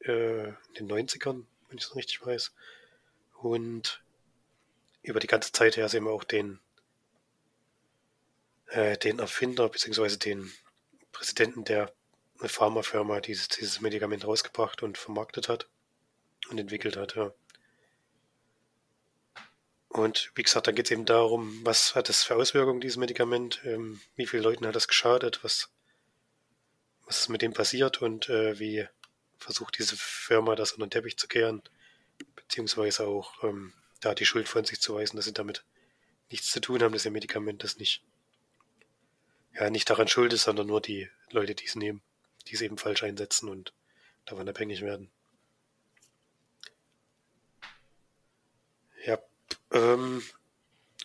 äh, 0.00 0.48
in 0.48 0.56
den 0.78 0.88
90ern, 0.88 1.46
wenn 1.68 1.78
ich 1.78 1.84
es 1.84 1.96
richtig 1.96 2.24
weiß. 2.24 2.52
Und 3.38 4.01
über 5.02 5.20
die 5.20 5.26
ganze 5.26 5.52
Zeit 5.52 5.76
her 5.76 5.88
sehen 5.88 6.04
wir 6.04 6.12
auch 6.12 6.24
den, 6.24 6.60
äh, 8.66 8.96
den 8.96 9.18
Erfinder 9.18 9.68
beziehungsweise 9.68 10.18
den 10.18 10.52
Präsidenten 11.12 11.64
der 11.64 11.92
Pharmafirma 12.38 13.20
dieses, 13.20 13.48
dieses 13.48 13.80
Medikament 13.80 14.26
rausgebracht 14.26 14.82
und 14.82 14.98
vermarktet 14.98 15.48
hat 15.48 15.68
und 16.50 16.58
entwickelt 16.58 16.96
hat, 16.96 17.16
ja. 17.16 17.32
Und 19.88 20.32
wie 20.34 20.42
gesagt, 20.42 20.66
dann 20.66 20.74
geht 20.74 20.86
es 20.86 20.90
eben 20.90 21.04
darum, 21.04 21.60
was 21.64 21.94
hat 21.94 22.08
das 22.08 22.22
für 22.22 22.36
Auswirkungen, 22.36 22.80
dieses 22.80 22.96
Medikament, 22.96 23.60
ähm, 23.64 24.00
wie 24.16 24.26
vielen 24.26 24.42
Leuten 24.42 24.66
hat 24.66 24.74
das 24.74 24.88
geschadet, 24.88 25.44
was, 25.44 25.70
was 27.04 27.20
ist 27.20 27.28
mit 27.28 27.42
dem 27.42 27.52
passiert? 27.52 28.00
Und 28.00 28.30
äh, 28.30 28.58
wie 28.58 28.88
versucht 29.36 29.78
diese 29.78 29.96
Firma 29.96 30.54
das 30.54 30.72
unter 30.72 30.86
den 30.86 30.90
Teppich 30.90 31.18
zu 31.18 31.28
kehren, 31.28 31.62
beziehungsweise 32.36 33.06
auch 33.06 33.44
ähm, 33.44 33.74
da 34.02 34.14
die 34.14 34.26
Schuld 34.26 34.48
von 34.48 34.64
sich 34.64 34.80
zu 34.80 34.94
weisen, 34.94 35.16
dass 35.16 35.24
sie 35.24 35.32
damit 35.32 35.64
nichts 36.30 36.50
zu 36.50 36.60
tun 36.60 36.82
haben, 36.82 36.92
dass 36.92 37.04
ihr 37.04 37.10
Medikament 37.10 37.62
das 37.62 37.78
nicht, 37.78 38.02
ja, 39.54 39.70
nicht 39.70 39.88
daran 39.88 40.08
schuld 40.08 40.32
ist, 40.32 40.42
sondern 40.42 40.66
nur 40.66 40.80
die 40.80 41.08
Leute, 41.30 41.54
die 41.54 41.66
es 41.66 41.76
nehmen, 41.76 42.02
die 42.48 42.54
es 42.54 42.60
eben 42.60 42.78
falsch 42.78 43.02
einsetzen 43.04 43.48
und 43.48 43.72
davon 44.26 44.48
abhängig 44.48 44.82
werden. 44.82 45.10
Ja, 49.04 49.18
ähm, 49.70 50.22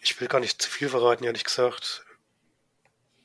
ich 0.02 0.20
will 0.20 0.28
gar 0.28 0.40
nicht 0.40 0.62
zu 0.62 0.70
viel 0.70 0.90
verraten, 0.90 1.24
ehrlich 1.24 1.44
gesagt. 1.44 2.04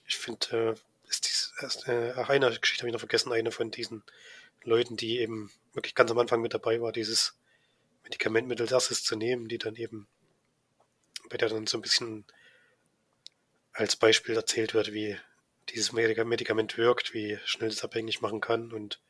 Ich 0.07 0.17
finde, 0.17 0.77
äh, 0.77 1.09
ist 1.09 1.25
dies, 1.25 1.53
erst, 1.61 1.89
äh, 1.89 2.13
ach, 2.17 2.29
eine 2.29 2.59
Geschichte 2.59 2.83
habe 2.83 2.89
ich 2.89 2.93
noch 2.93 3.01
vergessen, 3.01 3.33
eine 3.33 3.53
von 3.53 3.71
diesen 3.71 4.03
Leuten, 4.65 4.97
die 4.97 5.19
eben 5.19 5.51
wirklich 5.73 5.95
ganz 5.95 6.11
am 6.11 6.19
Anfang 6.19 6.43
mit 6.43 6.53
dabei 6.53 6.81
war, 6.81 6.93
dieses 6.93 7.39
Medikamentmittel 8.05 8.65
als 8.65 8.73
erstes 8.73 9.05
zu 9.05 9.17
nehmen, 9.17 9.49
die 9.49 9.59
dann 9.59 9.77
eben, 9.77 10.09
bei 11.29 11.37
der 11.37 11.49
dann 11.49 11.67
so 11.67 11.79
ein 11.79 11.83
bisschen 11.83 12.25
als 13.73 13.97
Beispiel 13.97 14.35
erzählt 14.35 14.75
wird, 14.75 14.93
wie 14.93 15.19
dieses 15.71 15.93
Medikament 15.93 16.77
wirkt, 16.77 17.15
wie 17.15 17.39
schnell 17.45 17.71
es 17.71 17.85
abhängig 17.85 18.21
machen 18.21 18.41
kann 18.41 18.73
und 18.73 19.01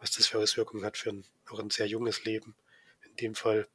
was 0.00 0.12
das 0.12 0.26
für 0.26 0.38
Auswirkungen 0.38 0.84
hat 0.84 0.96
für 0.96 1.10
ein, 1.10 1.26
auch 1.50 1.58
ein 1.58 1.70
sehr 1.70 1.86
junges 1.86 2.24
Leben. 2.24 2.54
In 3.02 3.16
dem 3.16 3.34
Fall, 3.34 3.68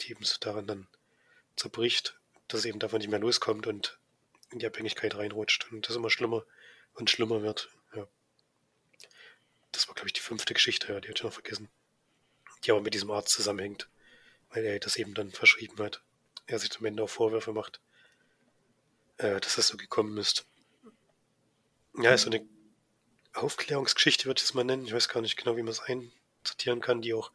die 0.00 0.10
eben 0.12 0.24
so 0.24 0.36
daran 0.40 0.66
dann 0.66 0.88
zerbricht, 1.56 2.18
dass 2.48 2.64
eben 2.64 2.78
davon 2.78 2.98
nicht 2.98 3.10
mehr 3.10 3.18
loskommt 3.18 3.66
und 3.66 3.98
in 4.50 4.58
die 4.58 4.66
Abhängigkeit 4.66 5.14
reinrutscht 5.14 5.70
und 5.70 5.88
das 5.88 5.96
immer 5.96 6.10
schlimmer 6.10 6.44
und 6.94 7.10
schlimmer 7.10 7.42
wird. 7.42 7.68
Ja. 7.94 8.06
Das 9.72 9.88
war, 9.88 9.94
glaube 9.94 10.08
ich, 10.08 10.12
die 10.12 10.20
fünfte 10.20 10.54
Geschichte, 10.54 10.92
ja, 10.92 11.00
die 11.00 11.08
hatte 11.08 11.18
ich 11.18 11.24
noch 11.24 11.32
vergessen. 11.32 11.68
Die 12.64 12.70
aber 12.70 12.80
mit 12.80 12.94
diesem 12.94 13.10
Arzt 13.10 13.30
zusammenhängt, 13.30 13.88
weil 14.56 14.64
er 14.64 14.80
das 14.80 14.96
eben 14.96 15.12
dann 15.12 15.30
verschrieben 15.30 15.78
hat. 15.78 16.02
Er 16.46 16.58
sich 16.58 16.70
zum 16.70 16.86
Ende 16.86 17.02
auch 17.02 17.10
Vorwürfe 17.10 17.52
macht, 17.52 17.80
äh, 19.18 19.38
dass 19.38 19.56
das 19.56 19.68
so 19.68 19.76
gekommen 19.76 20.16
ist. 20.16 20.46
Ja, 21.98 22.16
so 22.16 22.30
eine 22.30 22.46
Aufklärungsgeschichte 23.34 24.24
würde 24.24 24.38
ich 24.38 24.44
es 24.44 24.54
mal 24.54 24.64
nennen. 24.64 24.86
Ich 24.86 24.94
weiß 24.94 25.10
gar 25.10 25.20
nicht 25.20 25.36
genau, 25.36 25.56
wie 25.56 25.62
man 25.62 25.72
es 25.72 25.80
einsortieren 25.80 26.80
kann, 26.80 27.02
die 27.02 27.12
auch 27.12 27.32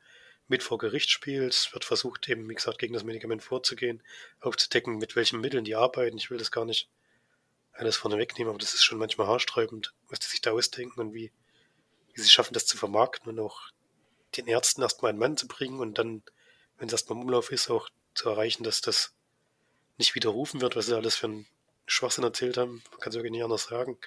mit 0.48 0.64
vor 0.64 0.80
Gericht 0.80 1.12
spielt. 1.12 1.54
Es 1.54 1.74
wird 1.74 1.86
versucht, 1.86 2.28
eben, 2.28 2.50
wie 2.50 2.56
gesagt, 2.56 2.80
gegen 2.80 2.94
das 2.94 3.04
Medikament 3.04 3.44
vorzugehen, 3.44 4.02
aufzudecken, 4.40 4.98
mit 4.98 5.16
welchen 5.16 5.42
Mitteln 5.42 5.64
die 5.64 5.76
arbeiten. 5.76 6.18
Ich 6.18 6.32
will 6.32 6.40
das 6.40 6.52
gar 6.52 6.66
nicht 6.66 6.90
alles 7.72 7.98
vorne 7.98 8.18
wegnehmen, 8.18 8.50
aber 8.50 8.60
das 8.60 8.74
ist 8.74 8.84
schon 8.84 8.98
manchmal 8.98 9.28
haarsträubend, 9.28 9.94
was 10.10 10.20
die 10.20 10.28
sich 10.28 10.42
da 10.42 10.52
ausdenken 10.52 11.00
und 11.00 11.14
wie, 11.14 11.32
wie 12.14 12.22
sie 12.22 12.30
schaffen, 12.30 12.54
das 12.54 12.66
zu 12.66 12.78
vermarkten 12.78 13.30
und 13.30 13.40
auch 13.40 13.70
den 14.36 14.48
Ärzten 14.48 14.82
erstmal 14.82 15.10
einen 15.10 15.20
Mann 15.20 15.38
zu 15.38 15.48
bringen 15.48 15.80
und 15.80 16.00
dann, 16.00 16.24
wenn 16.82 16.88
es 16.88 16.94
erstmal 16.94 17.18
im 17.20 17.26
Umlauf 17.26 17.52
ist, 17.52 17.70
auch 17.70 17.90
zu 18.16 18.28
erreichen, 18.28 18.64
dass 18.64 18.82
das 18.82 19.14
nicht 20.00 20.16
widerrufen 20.16 20.62
wird, 20.62 20.76
was 20.76 20.88
sie 20.88 20.96
alles 20.96 21.16
für 21.16 21.28
einen 21.28 21.46
Schwachsinn 21.86 22.24
erzählt 22.24 22.58
haben. 22.58 22.82
Man 22.90 23.00
kann 23.00 23.12
es 23.12 23.16
irgendwie 23.16 23.30
nicht 23.30 23.44
anders 23.44 23.66
sagen. 23.66 24.00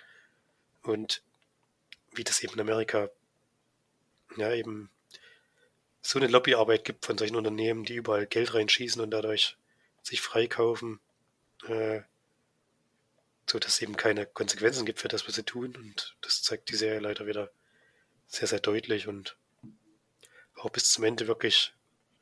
Und 0.83 1.23
wie 2.15 2.25
das 2.25 2.43
eben 2.43 2.55
in 2.55 2.61
Amerika 2.61 3.11
ja 4.37 4.53
eben 4.53 4.91
so 6.03 6.19
eine 6.19 6.27
Lobbyarbeit 6.27 6.85
gibt 6.85 7.07
von 7.07 7.17
solchen 7.17 7.37
Unternehmen, 7.37 7.85
die 7.85 7.95
überall 7.95 8.27
Geld 8.27 8.55
reinschießen 8.55 9.01
und 9.01 9.13
dadurch 9.13 9.57
sich 10.03 10.21
freikaufen, 10.21 10.99
äh, 11.69 12.01
so 13.49 13.61
dass 13.61 13.75
es 13.75 13.83
eben 13.83 13.97
keine 13.97 14.27
Konsequenzen 14.27 14.85
gibt 14.85 14.99
für 14.99 15.09
das, 15.09 15.29
was 15.29 15.37
sie 15.37 15.45
tun. 15.45 15.77
Und 15.77 16.17
das 16.23 16.43
zeigt 16.43 16.71
die 16.71 16.77
Serie 16.77 16.99
leider 16.99 17.25
wieder 17.29 17.53
sehr, 18.27 18.49
sehr 18.49 18.59
deutlich 18.59 19.07
und 19.07 19.37
auch 20.57 20.71
bis 20.71 20.91
zum 20.91 21.05
Ende 21.05 21.29
wirklich 21.29 21.73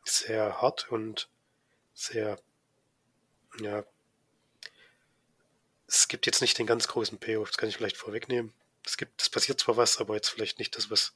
sehr 0.05 0.61
hart 0.61 0.90
und 0.90 1.28
sehr, 1.94 2.38
ja, 3.61 3.84
es 5.86 6.09
gibt 6.09 6.26
jetzt 6.26 6.40
nicht 6.40 6.59
den 6.59 6.66
ganz 6.66 6.88
großen 6.88 7.18
Payoff, 7.18 7.50
das 7.50 7.59
kann 7.59 7.68
ich 7.68 7.76
vielleicht 7.76 7.96
vorwegnehmen. 7.96 8.53
Es 8.84 8.96
gibt, 8.96 9.20
es 9.20 9.28
passiert 9.28 9.61
zwar 9.61 9.76
was, 9.76 9.98
aber 9.98 10.14
jetzt 10.14 10.30
vielleicht 10.30 10.59
nicht 10.59 10.76
das, 10.76 10.90
was, 10.90 11.12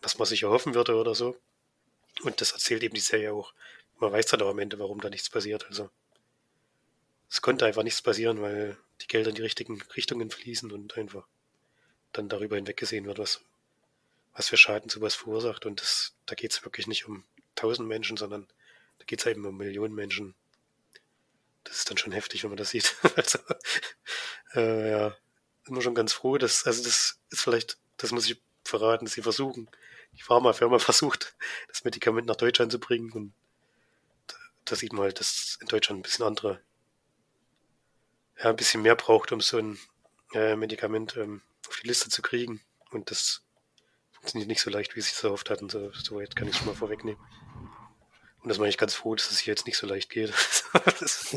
was 0.00 0.18
man 0.18 0.26
sich 0.26 0.42
erhoffen 0.42 0.74
würde 0.74 0.96
oder 0.96 1.14
so. 1.14 1.36
Und 2.22 2.40
das 2.40 2.52
erzählt 2.52 2.82
eben 2.82 2.94
die 2.94 3.00
Serie 3.00 3.32
auch. 3.32 3.52
Man 3.98 4.12
weiß 4.12 4.26
dann 4.26 4.42
auch 4.42 4.50
am 4.50 4.58
Ende, 4.58 4.78
warum 4.78 5.00
da 5.00 5.10
nichts 5.10 5.28
passiert. 5.28 5.66
Also 5.66 5.90
es 7.28 7.42
konnte 7.42 7.66
einfach 7.66 7.82
nichts 7.82 8.02
passieren, 8.02 8.40
weil 8.40 8.78
die 9.02 9.06
Gelder 9.06 9.28
in 9.30 9.34
die 9.34 9.42
richtigen 9.42 9.82
Richtungen 9.96 10.30
fließen 10.30 10.72
und 10.72 10.96
einfach 10.96 11.26
dann 12.12 12.28
darüber 12.28 12.56
hinweggesehen 12.56 13.04
wird, 13.04 13.18
was, 13.18 13.42
was 14.32 14.48
für 14.48 14.56
Schaden 14.56 14.88
sowas 14.88 15.14
verursacht. 15.14 15.66
Und 15.66 15.80
das, 15.80 16.14
da 16.24 16.34
geht 16.34 16.52
es 16.52 16.64
wirklich 16.64 16.86
nicht 16.86 17.06
um 17.06 17.24
tausend 17.56 17.88
Menschen, 17.88 18.16
sondern 18.16 18.46
da 18.98 19.04
geht 19.04 19.20
es 19.20 19.26
eben 19.26 19.44
um 19.44 19.56
Millionen 19.56 19.94
Menschen. 19.94 20.34
Das 21.64 21.78
ist 21.78 21.90
dann 21.90 21.98
schon 21.98 22.12
heftig, 22.12 22.42
wenn 22.42 22.50
man 22.50 22.56
das 22.56 22.70
sieht. 22.70 22.96
also, 23.16 23.38
äh, 24.54 24.90
ja, 24.90 25.16
immer 25.66 25.82
schon 25.82 25.94
ganz 25.94 26.12
froh, 26.12 26.38
dass, 26.38 26.64
also 26.66 26.82
das 26.84 27.18
ist 27.30 27.40
vielleicht, 27.40 27.78
das 27.96 28.12
muss 28.12 28.28
ich 28.30 28.40
verraten, 28.64 29.06
sie 29.06 29.22
versuchen, 29.22 29.68
die 30.12 30.22
Pharmafirma 30.22 30.78
versucht, 30.78 31.34
das 31.68 31.84
Medikament 31.84 32.26
nach 32.26 32.36
Deutschland 32.36 32.72
zu 32.72 32.78
bringen 32.78 33.12
und 33.12 33.32
da 34.64 34.74
sieht 34.74 34.92
man 34.92 35.02
halt, 35.02 35.20
dass 35.20 35.58
in 35.60 35.68
Deutschland 35.68 36.00
ein 36.00 36.02
bisschen 36.02 36.24
andere, 36.24 36.60
ja, 38.38 38.50
ein 38.50 38.56
bisschen 38.56 38.82
mehr 38.82 38.96
braucht, 38.96 39.32
um 39.32 39.40
so 39.40 39.58
ein 39.58 39.78
äh, 40.34 40.56
Medikament 40.56 41.16
ähm, 41.16 41.42
auf 41.68 41.78
die 41.80 41.86
Liste 41.86 42.10
zu 42.10 42.20
kriegen 42.20 42.60
und 42.90 43.10
das 43.10 43.45
funktioniert 44.26 44.48
nicht 44.48 44.60
so 44.60 44.70
leicht, 44.70 44.96
wie 44.96 45.00
sie 45.00 45.12
es 45.12 45.22
erhofft 45.22 45.50
hatten, 45.50 45.68
so, 45.68 45.92
so 45.92 46.16
weit 46.16 46.34
kann 46.34 46.48
ich 46.48 46.56
schon 46.56 46.66
mal 46.66 46.74
vorwegnehmen. 46.74 47.20
Und 48.42 48.48
das 48.48 48.58
war 48.58 48.66
ich 48.66 48.76
ganz 48.76 48.94
froh, 48.94 49.14
dass 49.14 49.30
es 49.30 49.38
hier 49.38 49.52
jetzt 49.52 49.66
nicht 49.66 49.76
so 49.76 49.86
leicht 49.86 50.10
geht. 50.10 50.30
dass, 50.72 51.36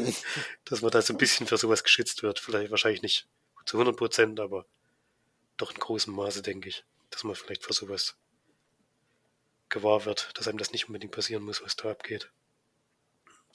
dass 0.65 0.81
man 0.81 0.89
da 0.89 1.01
so 1.01 1.13
ein 1.13 1.17
bisschen 1.17 1.45
für 1.45 1.57
sowas 1.57 1.83
geschützt 1.83 2.23
wird. 2.23 2.39
Vielleicht 2.39 2.71
wahrscheinlich 2.71 3.03
nicht 3.03 3.27
zu 3.65 3.77
100 3.77 3.95
Prozent, 3.95 4.39
aber 4.39 4.65
doch 5.57 5.71
in 5.71 5.79
großem 5.79 6.13
Maße, 6.13 6.41
denke 6.41 6.69
ich, 6.69 6.83
dass 7.11 7.23
man 7.23 7.35
vielleicht 7.35 7.63
für 7.63 7.73
sowas 7.73 8.15
gewahr 9.69 10.05
wird, 10.05 10.31
dass 10.33 10.47
einem 10.47 10.57
das 10.57 10.71
nicht 10.71 10.87
unbedingt 10.87 11.13
passieren 11.13 11.43
muss, 11.43 11.61
was 11.61 11.75
da 11.75 11.91
abgeht. 11.91 12.31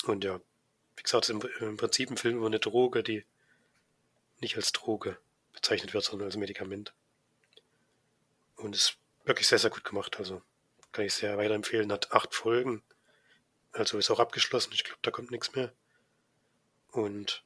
Und 0.04 0.22
ja, 0.22 0.40
wie 0.96 1.02
gesagt, 1.02 1.28
es 1.28 1.34
ist 1.34 1.44
im, 1.60 1.76
Prinzip 1.76 2.08
ein 2.08 2.16
Film 2.16 2.36
über 2.36 2.46
eine 2.46 2.60
Droge, 2.60 3.02
die 3.02 3.24
nicht 4.40 4.56
als 4.56 4.70
Droge 4.70 5.18
bezeichnet 5.52 5.92
wird, 5.92 6.04
sondern 6.04 6.26
als 6.26 6.36
Medikament. 6.36 6.94
Und 8.56 8.76
ist 8.76 8.98
wirklich 9.24 9.48
sehr, 9.48 9.58
sehr 9.58 9.70
gut 9.70 9.84
gemacht. 9.84 10.18
Also 10.18 10.42
kann 10.92 11.04
ich 11.04 11.14
sehr 11.14 11.36
weiterempfehlen. 11.36 11.92
Hat 11.92 12.12
acht 12.12 12.34
Folgen. 12.34 12.82
Also 13.72 13.98
ist 13.98 14.10
auch 14.10 14.20
abgeschlossen. 14.20 14.72
Ich 14.72 14.84
glaube, 14.84 15.00
da 15.02 15.10
kommt 15.10 15.30
nichts 15.30 15.54
mehr. 15.54 15.72
Und 16.92 17.42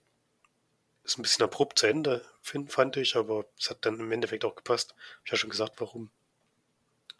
ist 1.04 1.18
ein 1.18 1.22
bisschen 1.22 1.44
abrupt 1.44 1.78
zu 1.78 1.86
Ende, 1.86 2.22
find, 2.42 2.70
fand 2.70 2.98
ich, 2.98 3.16
aber 3.16 3.46
es 3.58 3.70
hat 3.70 3.78
dann 3.86 3.98
im 3.98 4.12
Endeffekt 4.12 4.44
auch 4.44 4.54
gepasst. 4.54 4.94
Ich 5.24 5.30
habe 5.30 5.38
schon 5.38 5.48
gesagt, 5.48 5.80
warum. 5.80 6.10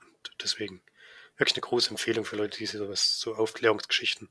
Und 0.03 0.31
deswegen 0.43 0.83
wirklich 1.39 1.57
eine 1.57 1.63
große 1.63 1.89
Empfehlung 1.91 2.27
für 2.27 2.37
Leute, 2.37 2.59
die 2.59 2.67
sowas, 2.67 3.19
so 3.19 3.35
Aufklärungsgeschichten, 3.35 4.29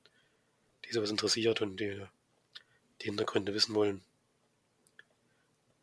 die 0.85 0.93
sowas 0.93 1.09
interessiert 1.09 1.61
und 1.61 1.77
die 1.77 2.05
die 3.01 3.05
Hintergründe 3.05 3.53
wissen 3.53 3.75
wollen. 3.75 4.03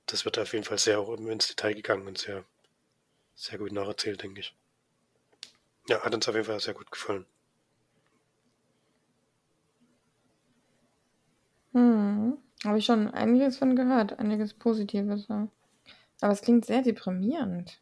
Das 0.06 0.24
wird 0.24 0.39
auf 0.39 0.52
jeden 0.52 0.64
Fall 0.64 0.78
sehr 0.78 1.01
auch 1.01 1.12
ins 1.16 1.48
Detail 1.48 1.74
gegangen 1.74 2.06
und 2.06 2.18
sehr, 2.18 2.44
sehr 3.35 3.59
gut 3.59 3.73
nacherzählt, 3.73 4.23
denke 4.23 4.40
ich. 4.40 4.56
Ja, 5.89 6.02
hat 6.02 6.15
uns 6.15 6.28
auf 6.28 6.35
jeden 6.35 6.47
Fall 6.47 6.61
sehr 6.61 6.74
gut 6.74 6.90
gefallen. 6.90 7.27
Hm. 11.73 12.39
Habe 12.65 12.78
ich 12.78 12.86
schon 12.86 13.09
einiges 13.09 13.59
von 13.59 13.77
gehört, 13.77 14.19
einiges 14.19 14.55
Positives. 14.55 15.28
Ja. 15.28 15.48
Aber 16.20 16.32
es 16.32 16.40
klingt 16.40 16.65
sehr 16.65 16.82
deprimierend. 16.82 17.81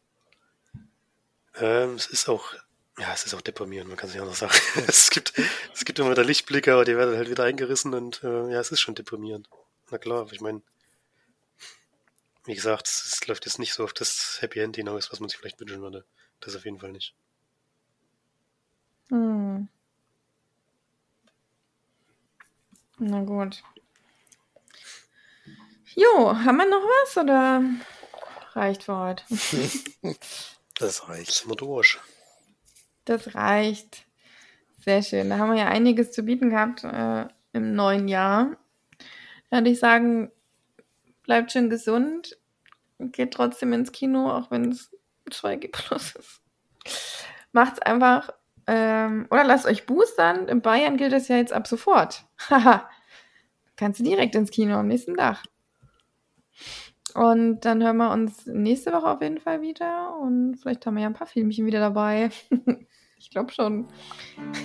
Ähm, 1.55 1.95
es 1.95 2.07
ist 2.07 2.27
auch, 2.27 2.53
ja, 2.97 3.13
es 3.13 3.25
ist 3.25 3.33
auch 3.35 3.41
deprimierend, 3.41 3.87
man 3.87 3.97
kann 3.97 4.09
es 4.09 4.15
nicht 4.15 4.21
anders 4.21 4.39
sagen. 4.39 4.53
es, 4.87 5.09
gibt, 5.11 5.33
es 5.73 5.85
gibt 5.85 5.99
immer 5.99 6.11
wieder 6.11 6.23
Lichtblicke, 6.23 6.73
aber 6.73 6.83
die 6.83 6.97
werden 6.97 7.15
halt 7.15 7.29
wieder 7.29 7.43
eingerissen 7.43 7.93
und 7.93 8.23
äh, 8.23 8.51
ja, 8.51 8.59
es 8.59 8.71
ist 8.71 8.81
schon 8.81 8.95
deprimierend. 8.95 9.47
Na 9.91 9.97
klar, 9.97 10.27
ich 10.31 10.41
meine, 10.41 10.61
wie 12.45 12.55
gesagt, 12.55 12.87
es, 12.87 13.25
läuft 13.27 13.45
jetzt 13.45 13.59
nicht 13.59 13.73
so 13.73 13.83
auf 13.83 13.93
das 13.93 14.37
Happy 14.41 14.59
End 14.59 14.75
hinaus, 14.75 15.11
was 15.11 15.19
man 15.19 15.29
sich 15.29 15.39
vielleicht 15.39 15.59
wünschen 15.59 15.81
würde. 15.81 16.05
Das 16.39 16.55
auf 16.55 16.65
jeden 16.65 16.79
Fall 16.79 16.91
nicht. 16.91 17.15
Hm. 19.09 19.69
Na 22.99 23.23
gut. 23.23 23.63
Jo, 25.95 26.35
haben 26.35 26.57
wir 26.57 26.69
noch 26.69 26.83
was 26.83 27.17
oder 27.17 27.63
reicht 28.53 28.83
für 28.83 28.97
heute? 28.97 29.23
das 30.75 31.07
reicht. 31.07 31.31
Sind 31.31 31.49
wir 31.49 31.55
durch. 31.55 31.99
Das 33.05 33.35
reicht. 33.35 34.05
Sehr 34.79 35.01
schön. 35.01 35.29
Da 35.29 35.37
haben 35.37 35.51
wir 35.51 35.59
ja 35.59 35.67
einiges 35.67 36.11
zu 36.11 36.23
bieten 36.23 36.49
gehabt 36.49 36.83
äh, 36.83 37.27
im 37.53 37.73
neuen 37.75 38.07
Jahr. 38.07 38.57
Da 39.49 39.57
würde 39.57 39.69
ich 39.69 39.79
sagen, 39.79 40.31
bleibt 41.23 41.51
schön 41.51 41.69
gesund. 41.69 42.37
Geht 42.99 43.33
trotzdem 43.33 43.73
ins 43.73 43.91
Kino, 43.91 44.31
auch 44.31 44.51
wenn 44.51 44.71
es 44.71 44.91
2G 45.29 45.71
Plus 45.71 46.15
ist. 46.15 46.41
Macht's 47.51 47.79
einfach. 47.79 48.29
Ähm, 48.67 49.27
oder 49.29 49.43
lasst 49.43 49.65
euch 49.65 49.85
boostern. 49.85 50.47
In 50.47 50.61
Bayern 50.61 50.97
gilt 50.97 51.11
das 51.11 51.27
ja 51.27 51.37
jetzt 51.37 51.53
ab 51.53 51.67
sofort. 51.67 52.25
Haha. 52.49 52.89
Kannst 53.75 53.99
du 53.99 54.03
direkt 54.03 54.35
ins 54.35 54.51
Kino 54.51 54.75
am 54.75 54.87
nächsten 54.87 55.15
Tag. 55.15 55.43
Und 57.15 57.61
dann 57.61 57.83
hören 57.83 57.97
wir 57.97 58.11
uns 58.11 58.45
nächste 58.45 58.91
Woche 58.91 59.07
auf 59.09 59.21
jeden 59.21 59.39
Fall 59.39 59.61
wieder. 59.61 60.17
Und 60.17 60.55
vielleicht 60.55 60.85
haben 60.85 60.95
wir 60.95 61.01
ja 61.01 61.09
ein 61.09 61.13
paar 61.13 61.27
Filmchen 61.27 61.65
wieder 61.65 61.79
dabei. 61.79 62.29
ich 63.17 63.29
glaube 63.29 63.51
schon. 63.51 63.87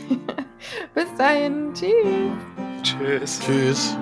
Bis 0.95 1.15
dahin. 1.17 1.73
Tschüss. 1.75 2.33
Tschüss. 2.83 3.41
Tschüss. 3.41 3.99